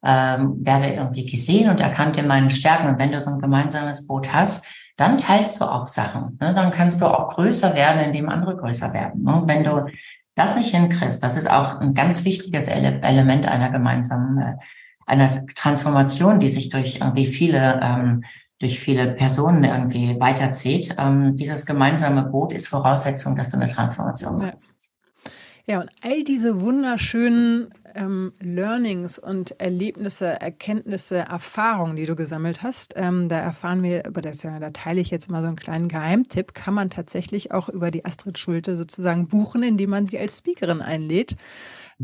ähm, 0.05 0.67
werde 0.67 0.93
irgendwie 0.93 1.25
gesehen 1.25 1.71
und 1.71 1.81
erkannt 1.81 2.19
in 2.19 2.27
meinen 2.27 2.51
Stärken. 2.51 2.89
Und 2.89 2.99
wenn 2.99 3.13
du 3.13 3.21
so 3.21 3.31
ein 3.31 3.41
gemeinsames 3.41 4.07
Boot 4.07 4.35
hast, 4.35 4.67
dann 4.99 5.17
teilst 5.17 5.63
du 5.63 5.65
auch 5.65 5.87
Sachen. 5.87 6.37
Ne? 6.43 6.53
Dann 6.53 6.73
kannst 6.73 7.01
du 7.01 7.07
auch 7.07 7.33
größer 7.33 7.75
werden, 7.75 8.03
indem 8.03 8.29
andere 8.29 8.55
größer 8.55 8.93
werden. 8.93 9.23
Ne? 9.23 9.45
Wenn 9.47 9.65
du 9.65 9.87
das 10.38 10.57
nicht 10.57 10.70
hinkriegst, 10.70 11.22
das 11.22 11.37
ist 11.37 11.51
auch 11.51 11.81
ein 11.81 11.94
ganz 11.94 12.24
wichtiges 12.24 12.68
Ele 12.68 13.01
Element 13.03 13.46
einer 13.46 13.70
gemeinsamen, 13.70 14.38
äh, 14.38 14.55
einer 15.07 15.46
Transformation, 15.55 16.38
die 16.38 16.48
sich 16.48 16.70
durch 16.70 16.96
irgendwie 16.96 17.27
viele 17.27 17.81
ähm, 17.83 18.24
durch 18.61 18.81
viele 18.81 19.12
Personen 19.12 19.64
irgendwie 19.64 20.18
weiterzieht. 20.18 20.96
Ähm, 20.98 21.37
dieses 21.37 21.64
gemeinsame 21.64 22.24
Boot 22.24 22.53
ist 22.53 22.68
Voraussetzung, 22.68 23.37
dass 23.37 23.51
du 23.51 23.57
eine 23.57 23.68
Transformation 23.68 24.38
machst. 24.38 24.57
Ja. 25.66 25.74
ja, 25.74 25.81
und 25.81 25.90
all 26.03 26.24
diese 26.24 26.61
wunderschönen 26.61 27.72
ähm, 27.99 28.33
Learnings 28.41 29.19
und 29.19 29.61
Erlebnisse, 29.61 30.41
Erkenntnisse, 30.41 31.19
Erfahrungen, 31.19 31.97
die 31.97 32.07
du 32.07 32.15
gesammelt 32.15 32.63
hast, 32.63 32.95
ähm, 32.97 33.29
da 33.29 33.39
erfahren 33.39 33.83
wir, 33.83 34.07
über 34.07 34.21
das 34.21 34.43
ja, 34.43 34.59
da 34.61 34.71
teile 34.71 35.01
ich 35.01 35.11
jetzt 35.11 35.31
mal 35.31 35.43
so 35.43 35.49
einen 35.49 35.57
kleinen 35.57 35.89
Geheimtipp, 35.89 36.55
kann 36.55 36.75
man 36.75 36.91
tatsächlich 36.91 37.53
auch 37.53 37.69
über 37.69 37.91
die 37.91 38.05
Astrid 38.05 38.39
Schulte 38.39 38.77
sozusagen 38.77 39.27
buchen, 39.27 39.63
indem 39.63 39.91
man 39.91 40.07
sie 40.07 40.19
als 40.19 40.39
Speakerin 40.39 40.81
einlädt. 40.81 41.37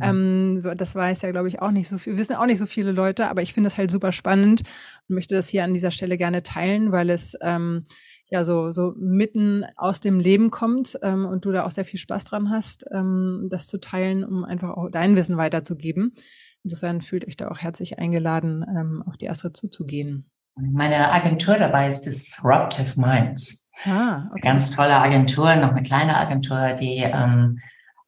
Ähm, 0.01 0.63
das 0.77 0.97
weiß 0.97 1.23
ja, 1.23 1.31
glaube 1.31 1.47
ich, 1.49 1.63
auch 1.63 1.71
nicht 1.71 1.89
so 1.89 1.99
viel, 1.99 2.19
wissen 2.19 2.35
auch 2.35 2.47
nicht 2.47 2.59
so 2.59 2.67
viele 2.67 2.91
Leute, 2.91 3.29
aber 3.31 3.43
ich 3.43 3.55
finde 3.55 3.69
es 3.69 3.79
halt 3.79 3.93
super 3.93 4.11
spannend 4.11 4.63
und 5.09 5.15
möchte 5.15 5.37
das 5.37 5.49
hier 5.49 5.63
an 5.63 5.73
dieser 5.73 5.93
Stelle 5.93 6.19
gerne 6.19 6.43
teilen, 6.43 6.91
weil 6.91 7.11
es 7.11 7.37
ähm, 7.41 7.85
ja 8.29 8.45
so, 8.45 8.71
so 8.71 8.95
mitten 8.97 9.65
aus 9.77 10.01
dem 10.01 10.19
Leben 10.19 10.51
kommt 10.51 10.99
ähm, 11.03 11.27
und 11.27 11.45
du 11.45 11.53
da 11.53 11.65
auch 11.65 11.71
sehr 11.71 11.85
viel 11.85 12.01
Spaß 12.01 12.25
dran 12.25 12.51
hast, 12.51 12.85
ähm, 12.93 13.49
das 13.51 13.67
zu 13.67 13.79
teilen, 13.79 14.25
um 14.25 14.45
einfach 14.45 14.71
auch 14.71 14.89
dein 14.91 15.17
Wissen 15.17 15.37
weiterzugeben. 15.37 16.15
Insofern 16.63 17.03
fühlt 17.03 17.27
euch 17.27 17.37
da 17.37 17.49
auch 17.49 17.59
herzlich 17.59 17.99
eingeladen, 17.99 18.65
ähm, 18.69 19.05
auf 19.07 19.17
die 19.17 19.29
Astrid 19.29 19.57
zuzugehen. 19.57 20.31
Meine 20.57 21.11
Agentur 21.11 21.57
dabei 21.57 21.89
ist 21.89 22.03
Disruptive 22.03 23.01
Minds. 23.01 23.69
Ah, 23.85 24.29
okay. 24.31 24.41
Ganz 24.41 24.71
tolle 24.71 24.99
Agentur, 24.99 25.57
noch 25.57 25.73
eine 25.73 25.83
kleine 25.83 26.17
Agentur, 26.17 26.75
die 26.75 26.99
ähm, 26.99 27.59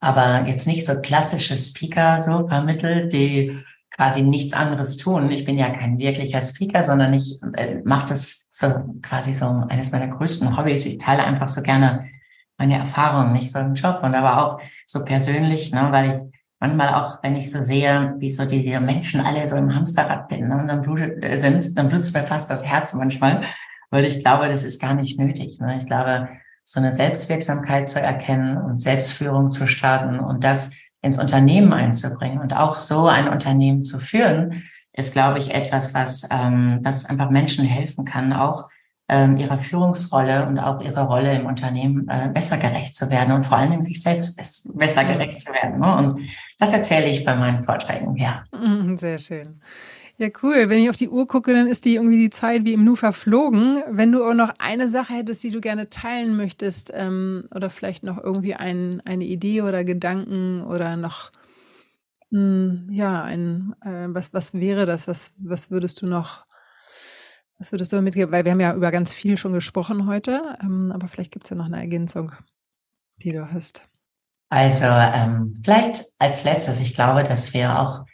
aber 0.00 0.46
jetzt 0.46 0.66
nicht 0.66 0.86
so 0.86 1.00
klassische 1.00 1.58
Speaker 1.58 2.20
so 2.20 2.46
vermittelt, 2.46 3.12
die 3.12 3.58
quasi 3.96 4.22
nichts 4.22 4.52
anderes 4.52 4.98
tun. 4.98 5.30
Ich 5.30 5.44
bin 5.44 5.56
ja 5.56 5.70
kein 5.70 5.98
wirklicher 5.98 6.40
Speaker, 6.40 6.82
sondern 6.82 7.14
ich 7.14 7.40
äh, 7.54 7.76
mache 7.84 8.10
das 8.10 8.46
so 8.50 8.68
quasi 9.02 9.32
so 9.32 9.46
eines 9.68 9.90
meiner 9.92 10.08
größten 10.08 10.56
Hobbys. 10.56 10.86
Ich 10.86 10.98
teile 10.98 11.24
einfach 11.24 11.48
so 11.48 11.62
gerne 11.62 12.06
meine 12.58 12.76
Erfahrungen, 12.76 13.32
nicht 13.32 13.50
so 13.50 13.58
im 13.58 13.74
Job 13.74 14.00
und 14.02 14.14
aber 14.14 14.42
auch 14.42 14.60
so 14.86 15.04
persönlich, 15.04 15.72
ne, 15.72 15.88
weil 15.90 16.10
ich 16.10 16.40
manchmal 16.60 16.94
auch, 16.94 17.22
wenn 17.22 17.36
ich 17.36 17.50
so 17.50 17.60
sehe, 17.62 18.14
wie 18.18 18.30
so 18.30 18.44
die, 18.46 18.62
die 18.62 18.78
Menschen 18.80 19.20
alle 19.20 19.46
so 19.46 19.56
im 19.56 19.74
Hamsterrad 19.74 20.28
bin, 20.28 20.48
ne, 20.48 20.58
und 20.58 20.68
dann 20.68 20.82
blutet, 20.82 21.22
äh, 21.24 21.38
sind, 21.38 21.76
dann 21.76 21.88
blutet 21.88 22.14
mir 22.14 22.26
fast 22.26 22.50
das 22.50 22.66
Herz 22.66 22.94
manchmal, 22.94 23.42
weil 23.90 24.04
ich 24.04 24.20
glaube, 24.20 24.48
das 24.48 24.64
ist 24.64 24.80
gar 24.80 24.94
nicht 24.94 25.18
nötig. 25.18 25.58
Ne. 25.60 25.76
Ich 25.76 25.86
glaube, 25.86 26.28
so 26.64 26.80
eine 26.80 26.92
Selbstwirksamkeit 26.92 27.88
zu 27.88 28.00
erkennen 28.00 28.56
und 28.58 28.78
Selbstführung 28.78 29.50
zu 29.50 29.66
starten 29.66 30.18
und 30.18 30.42
das 30.42 30.74
ins 31.06 31.18
Unternehmen 31.18 31.72
einzubringen 31.72 32.40
und 32.40 32.54
auch 32.54 32.78
so 32.78 33.06
ein 33.06 33.28
Unternehmen 33.28 33.82
zu 33.82 33.98
führen, 33.98 34.64
ist, 34.92 35.12
glaube 35.12 35.38
ich, 35.38 35.54
etwas, 35.54 35.94
was, 35.94 36.28
ähm, 36.32 36.80
was 36.82 37.08
einfach 37.08 37.30
Menschen 37.30 37.64
helfen 37.64 38.04
kann, 38.04 38.32
auch 38.32 38.68
ähm, 39.08 39.36
ihrer 39.36 39.58
Führungsrolle 39.58 40.46
und 40.46 40.58
auch 40.58 40.80
ihrer 40.80 41.02
Rolle 41.02 41.38
im 41.38 41.46
Unternehmen 41.46 42.08
äh, 42.08 42.28
besser 42.32 42.58
gerecht 42.58 42.96
zu 42.96 43.08
werden 43.08 43.32
und 43.32 43.44
vor 43.44 43.56
allen 43.56 43.70
Dingen 43.70 43.82
sich 43.82 44.02
selbst 44.02 44.36
besser 44.76 45.04
gerecht 45.04 45.40
zu 45.40 45.52
werden. 45.52 45.78
Ne? 45.78 45.96
Und 45.96 46.28
das 46.58 46.72
erzähle 46.72 47.06
ich 47.06 47.24
bei 47.24 47.36
meinen 47.36 47.64
Vorträgen, 47.64 48.16
ja. 48.16 48.44
Sehr 48.96 49.18
schön. 49.18 49.60
Ja, 50.18 50.28
cool. 50.42 50.70
Wenn 50.70 50.78
ich 50.78 50.88
auf 50.88 50.96
die 50.96 51.10
Uhr 51.10 51.26
gucke, 51.26 51.52
dann 51.52 51.66
ist 51.66 51.84
die 51.84 51.96
irgendwie 51.96 52.16
die 52.16 52.30
Zeit 52.30 52.64
wie 52.64 52.72
im 52.72 52.84
Nu 52.84 52.96
verflogen. 52.96 53.82
Wenn 53.90 54.12
du 54.12 54.24
auch 54.24 54.34
noch 54.34 54.54
eine 54.58 54.88
Sache 54.88 55.12
hättest, 55.12 55.42
die 55.42 55.50
du 55.50 55.60
gerne 55.60 55.90
teilen 55.90 56.38
möchtest, 56.38 56.90
ähm, 56.94 57.48
oder 57.54 57.68
vielleicht 57.68 58.02
noch 58.02 58.16
irgendwie 58.16 58.54
ein, 58.54 59.02
eine 59.04 59.24
Idee 59.24 59.60
oder 59.60 59.84
Gedanken 59.84 60.62
oder 60.62 60.96
noch, 60.96 61.32
mh, 62.30 62.40
hm, 62.40 62.88
ja, 62.90 63.22
ein, 63.22 63.74
äh, 63.82 64.06
was, 64.08 64.32
was 64.32 64.54
wäre 64.54 64.86
das? 64.86 65.06
Was, 65.06 65.34
was 65.38 65.70
würdest 65.70 66.00
du 66.00 66.06
noch, 66.06 66.46
was 67.58 67.72
würdest 67.72 67.92
du 67.92 68.00
mitgeben? 68.00 68.32
Weil 68.32 68.46
wir 68.46 68.52
haben 68.52 68.60
ja 68.60 68.74
über 68.74 68.90
ganz 68.90 69.12
viel 69.12 69.36
schon 69.36 69.52
gesprochen 69.52 70.06
heute, 70.06 70.56
ähm, 70.62 70.92
aber 70.94 71.08
vielleicht 71.08 71.32
gibt 71.32 71.44
es 71.44 71.50
ja 71.50 71.56
noch 71.56 71.66
eine 71.66 71.78
Ergänzung, 71.78 72.32
die 73.18 73.32
du 73.32 73.52
hast. 73.52 73.86
Also 74.48 74.86
ähm, 74.86 75.60
vielleicht 75.62 76.06
als 76.18 76.44
letztes, 76.44 76.80
ich 76.80 76.94
glaube, 76.94 77.22
dass 77.24 77.52
wir 77.52 77.78
auch 77.78 78.06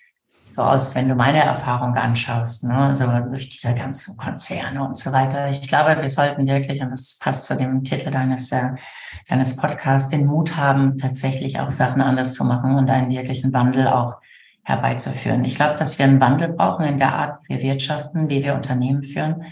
so 0.53 0.63
aus, 0.63 0.95
wenn 0.95 1.09
du 1.09 1.15
meine 1.15 1.43
Erfahrung 1.43 1.95
anschaust, 1.95 2.65
ne, 2.65 2.95
so 2.95 3.07
durch 3.31 3.49
diese 3.49 3.75
ganzen 3.75 4.17
Konzerne 4.17 4.85
und 4.85 4.99
so 4.99 5.13
weiter. 5.13 5.49
Ich 5.49 5.67
glaube, 5.67 6.01
wir 6.01 6.09
sollten 6.09 6.47
wirklich, 6.47 6.83
und 6.83 6.91
das 6.91 7.19
passt 7.19 7.47
zu 7.47 7.57
dem 7.57 7.83
Titel 7.85 8.11
deines, 8.11 8.53
äh, 8.53 8.69
deines 9.29 9.57
Podcasts, 9.57 10.11
den 10.11 10.27
Mut 10.27 10.57
haben, 10.57 10.99
tatsächlich 10.99 11.59
auch 11.59 11.71
Sachen 11.71 12.03
anders 12.03 12.35
zu 12.35 12.45
machen 12.45 12.75
und 12.77 12.91
einen 12.91 13.11
wirklichen 13.11 13.53
Wandel 13.53 13.87
auch 13.89 14.17
herbeizuführen. 14.65 15.45
Ich 15.45 15.57
glaube, 15.57 15.77
dass 15.77 15.99
wir 15.99 16.05
einen 16.05 16.21
Wandel 16.21 16.53
brauchen 16.53 16.85
in 16.85 16.99
der 16.99 17.15
Art, 17.15 17.41
wie 17.49 17.55
wir 17.55 17.73
wirtschaften, 17.73 18.29
wie 18.29 18.43
wir 18.43 18.55
Unternehmen 18.55 19.03
führen. 19.03 19.45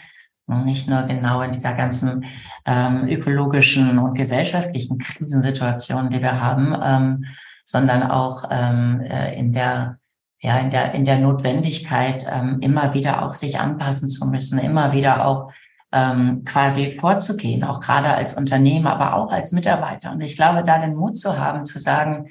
Und 0.46 0.64
nicht 0.64 0.88
nur 0.88 1.04
genau 1.04 1.42
in 1.42 1.52
dieser 1.52 1.74
ganzen 1.74 2.24
ähm, 2.66 3.06
ökologischen 3.08 3.98
und 3.98 4.14
gesellschaftlichen 4.14 4.98
Krisensituation, 4.98 6.10
die 6.10 6.20
wir 6.20 6.40
haben, 6.40 6.76
ähm, 6.82 7.24
sondern 7.64 8.02
auch 8.02 8.44
ähm, 8.50 9.00
äh, 9.00 9.38
in 9.38 9.52
der 9.52 9.99
ja 10.40 10.58
in 10.58 10.70
der 10.70 10.94
in 10.94 11.04
der 11.04 11.18
Notwendigkeit 11.18 12.26
ähm, 12.28 12.58
immer 12.60 12.94
wieder 12.94 13.24
auch 13.24 13.34
sich 13.34 13.58
anpassen 13.58 14.08
zu 14.08 14.26
müssen, 14.26 14.58
immer 14.58 14.92
wieder 14.92 15.26
auch 15.26 15.52
ähm, 15.92 16.44
quasi 16.44 16.92
vorzugehen, 16.92 17.64
auch 17.64 17.80
gerade 17.80 18.08
als 18.14 18.36
Unternehmer, 18.36 18.92
aber 18.92 19.16
auch 19.16 19.30
als 19.32 19.52
Mitarbeiter. 19.52 20.12
Und 20.12 20.20
ich 20.20 20.36
glaube, 20.36 20.62
da 20.62 20.78
den 20.78 20.94
Mut 20.94 21.18
zu 21.18 21.38
haben, 21.38 21.64
zu 21.66 21.78
sagen, 21.78 22.28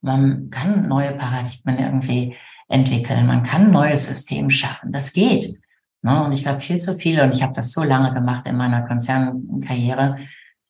man 0.00 0.50
kann 0.50 0.88
neue 0.88 1.12
Paradigmen 1.12 1.78
irgendwie 1.78 2.36
entwickeln, 2.68 3.26
man 3.26 3.42
kann 3.42 3.66
ein 3.66 3.70
neues 3.70 4.06
System 4.08 4.50
schaffen, 4.50 4.92
das 4.92 5.12
geht. 5.12 5.58
Ne? 6.02 6.24
Und 6.24 6.32
ich 6.32 6.42
glaube, 6.42 6.60
viel 6.60 6.78
zu 6.78 6.94
viele, 6.94 7.24
und 7.24 7.34
ich 7.34 7.42
habe 7.42 7.54
das 7.54 7.72
so 7.72 7.82
lange 7.82 8.12
gemacht 8.12 8.46
in 8.46 8.56
meiner 8.56 8.82
Konzernkarriere, 8.82 10.18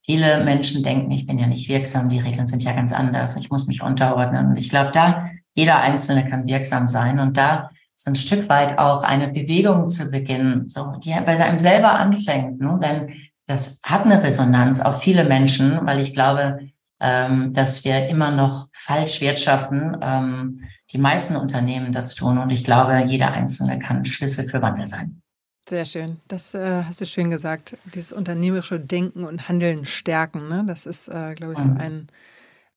viele 0.00 0.44
Menschen 0.44 0.82
denken, 0.82 1.10
ich 1.10 1.26
bin 1.26 1.38
ja 1.38 1.46
nicht 1.46 1.68
wirksam, 1.68 2.08
die 2.08 2.20
Regeln 2.20 2.46
sind 2.46 2.62
ja 2.62 2.72
ganz 2.72 2.92
anders, 2.92 3.36
ich 3.36 3.50
muss 3.50 3.66
mich 3.66 3.82
unterordnen. 3.82 4.46
Und 4.46 4.56
ich 4.56 4.70
glaube, 4.70 4.90
da 4.92 5.28
jeder 5.58 5.80
Einzelne 5.80 6.24
kann 6.30 6.46
wirksam 6.46 6.86
sein 6.86 7.18
und 7.18 7.36
da 7.36 7.70
so 7.96 8.12
ein 8.12 8.14
Stück 8.14 8.48
weit 8.48 8.78
auch 8.78 9.02
eine 9.02 9.26
Bewegung 9.26 9.88
zu 9.88 10.08
beginnen, 10.08 10.68
so 10.68 10.92
die 11.04 11.10
bei 11.10 11.36
einem 11.44 11.58
selber 11.58 11.94
anfängt, 11.98 12.60
ne? 12.60 12.78
denn 12.80 13.12
das 13.48 13.80
hat 13.84 14.04
eine 14.04 14.22
Resonanz 14.22 14.78
auf 14.80 15.02
viele 15.02 15.24
Menschen, 15.24 15.84
weil 15.84 15.98
ich 15.98 16.14
glaube, 16.14 16.60
ähm, 17.00 17.52
dass 17.54 17.84
wir 17.84 18.06
immer 18.06 18.30
noch 18.30 18.68
falsch 18.72 19.20
wirtschaften. 19.20 19.96
Ähm, 20.00 20.60
die 20.92 20.98
meisten 20.98 21.34
Unternehmen 21.34 21.90
das 21.90 22.14
tun 22.14 22.38
und 22.38 22.50
ich 22.50 22.62
glaube, 22.62 23.02
jeder 23.04 23.32
Einzelne 23.32 23.80
kann 23.80 24.04
Schlüssel 24.04 24.48
für 24.48 24.62
Wandel 24.62 24.86
sein. 24.86 25.20
Sehr 25.68 25.84
schön. 25.84 26.18
Das 26.28 26.54
äh, 26.54 26.84
hast 26.84 27.00
du 27.00 27.04
schön 27.04 27.30
gesagt. 27.30 27.76
Dieses 27.94 28.12
unternehmerische 28.12 28.78
Denken 28.78 29.24
und 29.24 29.48
Handeln 29.48 29.86
stärken. 29.86 30.48
Ne? 30.48 30.64
Das 30.68 30.86
ist, 30.86 31.08
äh, 31.08 31.34
glaube 31.34 31.54
ich, 31.54 31.58
so 31.58 31.70
mhm. 31.70 31.76
ein 31.78 32.08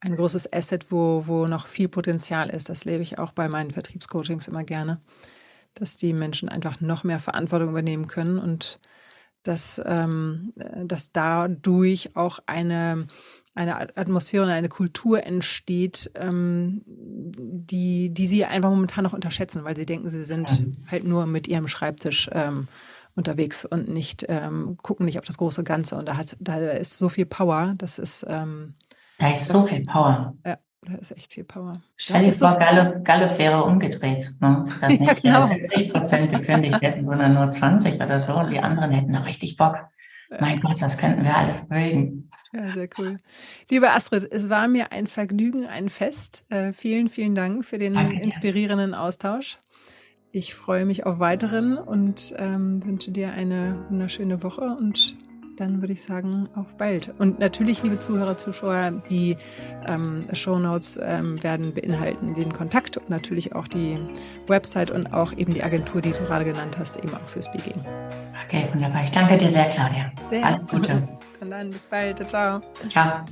ein 0.01 0.15
großes 0.15 0.51
Asset, 0.51 0.87
wo, 0.91 1.23
wo 1.27 1.47
noch 1.47 1.67
viel 1.67 1.87
Potenzial 1.87 2.49
ist. 2.49 2.69
Das 2.69 2.85
lebe 2.85 3.03
ich 3.03 3.19
auch 3.19 3.31
bei 3.31 3.47
meinen 3.47 3.71
Vertriebscoachings 3.71 4.47
immer 4.47 4.63
gerne, 4.63 4.99
dass 5.75 5.97
die 5.97 6.11
Menschen 6.11 6.49
einfach 6.49 6.81
noch 6.81 7.03
mehr 7.03 7.19
Verantwortung 7.19 7.69
übernehmen 7.69 8.07
können 8.07 8.39
und 8.39 8.79
dass, 9.43 9.81
ähm, 9.85 10.53
dass 10.83 11.11
dadurch 11.11 12.15
auch 12.15 12.39
eine, 12.45 13.07
eine 13.53 13.97
Atmosphäre 13.97 14.43
und 14.43 14.49
eine 14.49 14.69
Kultur 14.69 15.23
entsteht, 15.23 16.11
ähm, 16.15 16.81
die, 16.85 18.11
die 18.13 18.27
sie 18.27 18.45
einfach 18.45 18.69
momentan 18.69 19.03
noch 19.03 19.13
unterschätzen, 19.13 19.63
weil 19.63 19.75
sie 19.75 19.85
denken, 19.85 20.09
sie 20.09 20.23
sind 20.23 20.51
mhm. 20.51 20.77
halt 20.89 21.03
nur 21.03 21.25
mit 21.25 21.47
ihrem 21.47 21.67
Schreibtisch 21.67 22.29
ähm, 22.33 22.67
unterwegs 23.15 23.65
und 23.65 23.87
nicht 23.87 24.25
ähm, 24.29 24.77
gucken 24.81 25.05
nicht 25.05 25.19
auf 25.19 25.25
das 25.25 25.37
große 25.37 25.63
Ganze. 25.63 25.95
Und 25.95 26.07
da, 26.07 26.17
hat, 26.17 26.37
da 26.39 26.57
ist 26.57 26.97
so 26.97 27.09
viel 27.09 27.25
Power, 27.25 27.73
das 27.77 27.99
ist 27.99 28.25
ähm, 28.27 28.75
da 29.21 29.31
ist 29.31 29.47
so 29.47 29.61
viel 29.61 29.85
Power. 29.85 30.35
Ja, 30.45 30.57
da 30.81 30.95
ist 30.95 31.11
echt 31.11 31.31
viel 31.31 31.43
Power. 31.43 31.81
Stell 31.95 32.25
dir 32.25 32.33
vor, 32.33 32.57
Gallup, 32.57 33.05
Gallup 33.05 33.37
wäre 33.37 33.63
umgedreht. 33.63 34.31
Ne? 34.39 34.65
Dass 34.81 34.99
nicht 34.99 35.23
ja, 35.23 35.35
genau. 35.35 35.43
70 35.43 35.93
Prozent 35.93 36.31
gekündigt 36.31 36.81
hätten, 36.81 37.05
sondern 37.05 37.35
nur 37.35 37.51
20 37.51 38.01
oder 38.01 38.19
so. 38.19 38.35
Und 38.39 38.49
die 38.49 38.59
anderen 38.59 38.89
hätten 38.91 39.11
noch 39.11 39.27
richtig 39.27 39.57
Bock. 39.57 39.77
Mein 40.39 40.59
Gott, 40.61 40.81
das 40.81 40.97
könnten 40.97 41.23
wir 41.23 41.35
alles 41.35 41.67
bilden. 41.67 42.31
Ja, 42.53 42.71
sehr 42.71 42.89
cool. 42.97 43.17
Liebe 43.69 43.91
Astrid, 43.91 44.31
es 44.31 44.49
war 44.49 44.67
mir 44.67 44.91
ein 44.91 45.05
Vergnügen, 45.05 45.67
ein 45.67 45.89
Fest. 45.89 46.45
Äh, 46.49 46.73
vielen, 46.73 47.09
vielen 47.09 47.35
Dank 47.35 47.65
für 47.65 47.77
den 47.77 47.93
Danke 47.93 48.21
inspirierenden 48.21 48.95
Austausch. 48.95 49.59
Ich 50.31 50.55
freue 50.55 50.85
mich 50.85 51.05
auf 51.05 51.19
weiteren 51.19 51.77
und 51.77 52.33
ähm, 52.37 52.83
wünsche 52.85 53.11
dir 53.11 53.33
eine 53.33 53.85
wunderschöne 53.89 54.41
Woche 54.41 54.77
und 54.79 55.15
dann 55.57 55.81
würde 55.81 55.93
ich 55.93 56.03
sagen, 56.03 56.47
auf 56.55 56.77
bald. 56.77 57.13
Und 57.19 57.39
natürlich, 57.39 57.83
liebe 57.83 57.99
Zuhörer, 57.99 58.37
Zuschauer, 58.37 58.91
die 59.09 59.37
ähm, 59.87 60.25
Show 60.33 60.59
Notes 60.59 60.99
ähm, 61.01 61.41
werden 61.43 61.73
beinhalten 61.73 62.33
den 62.33 62.53
Kontakt 62.53 62.97
und 62.97 63.09
natürlich 63.09 63.55
auch 63.55 63.67
die 63.67 63.97
Website 64.47 64.91
und 64.91 65.13
auch 65.13 65.33
eben 65.33 65.53
die 65.53 65.63
Agentur, 65.63 66.01
die 66.01 66.11
du 66.11 66.19
gerade 66.19 66.45
genannt 66.45 66.77
hast, 66.77 66.97
eben 66.97 67.13
auch 67.13 67.27
für 67.27 67.41
Speaking. 67.41 67.83
Okay, 68.45 68.67
wunderbar. 68.73 69.03
Ich 69.03 69.11
danke 69.11 69.37
dir 69.37 69.49
sehr, 69.49 69.65
Claudia. 69.65 70.11
Sehr. 70.29 70.45
Alles 70.45 70.67
Gute. 70.67 71.07
Und 71.39 71.51
dann 71.51 71.69
bis 71.71 71.85
bald. 71.85 72.17
Ciao. 72.29 72.61
Ciao. 72.89 73.25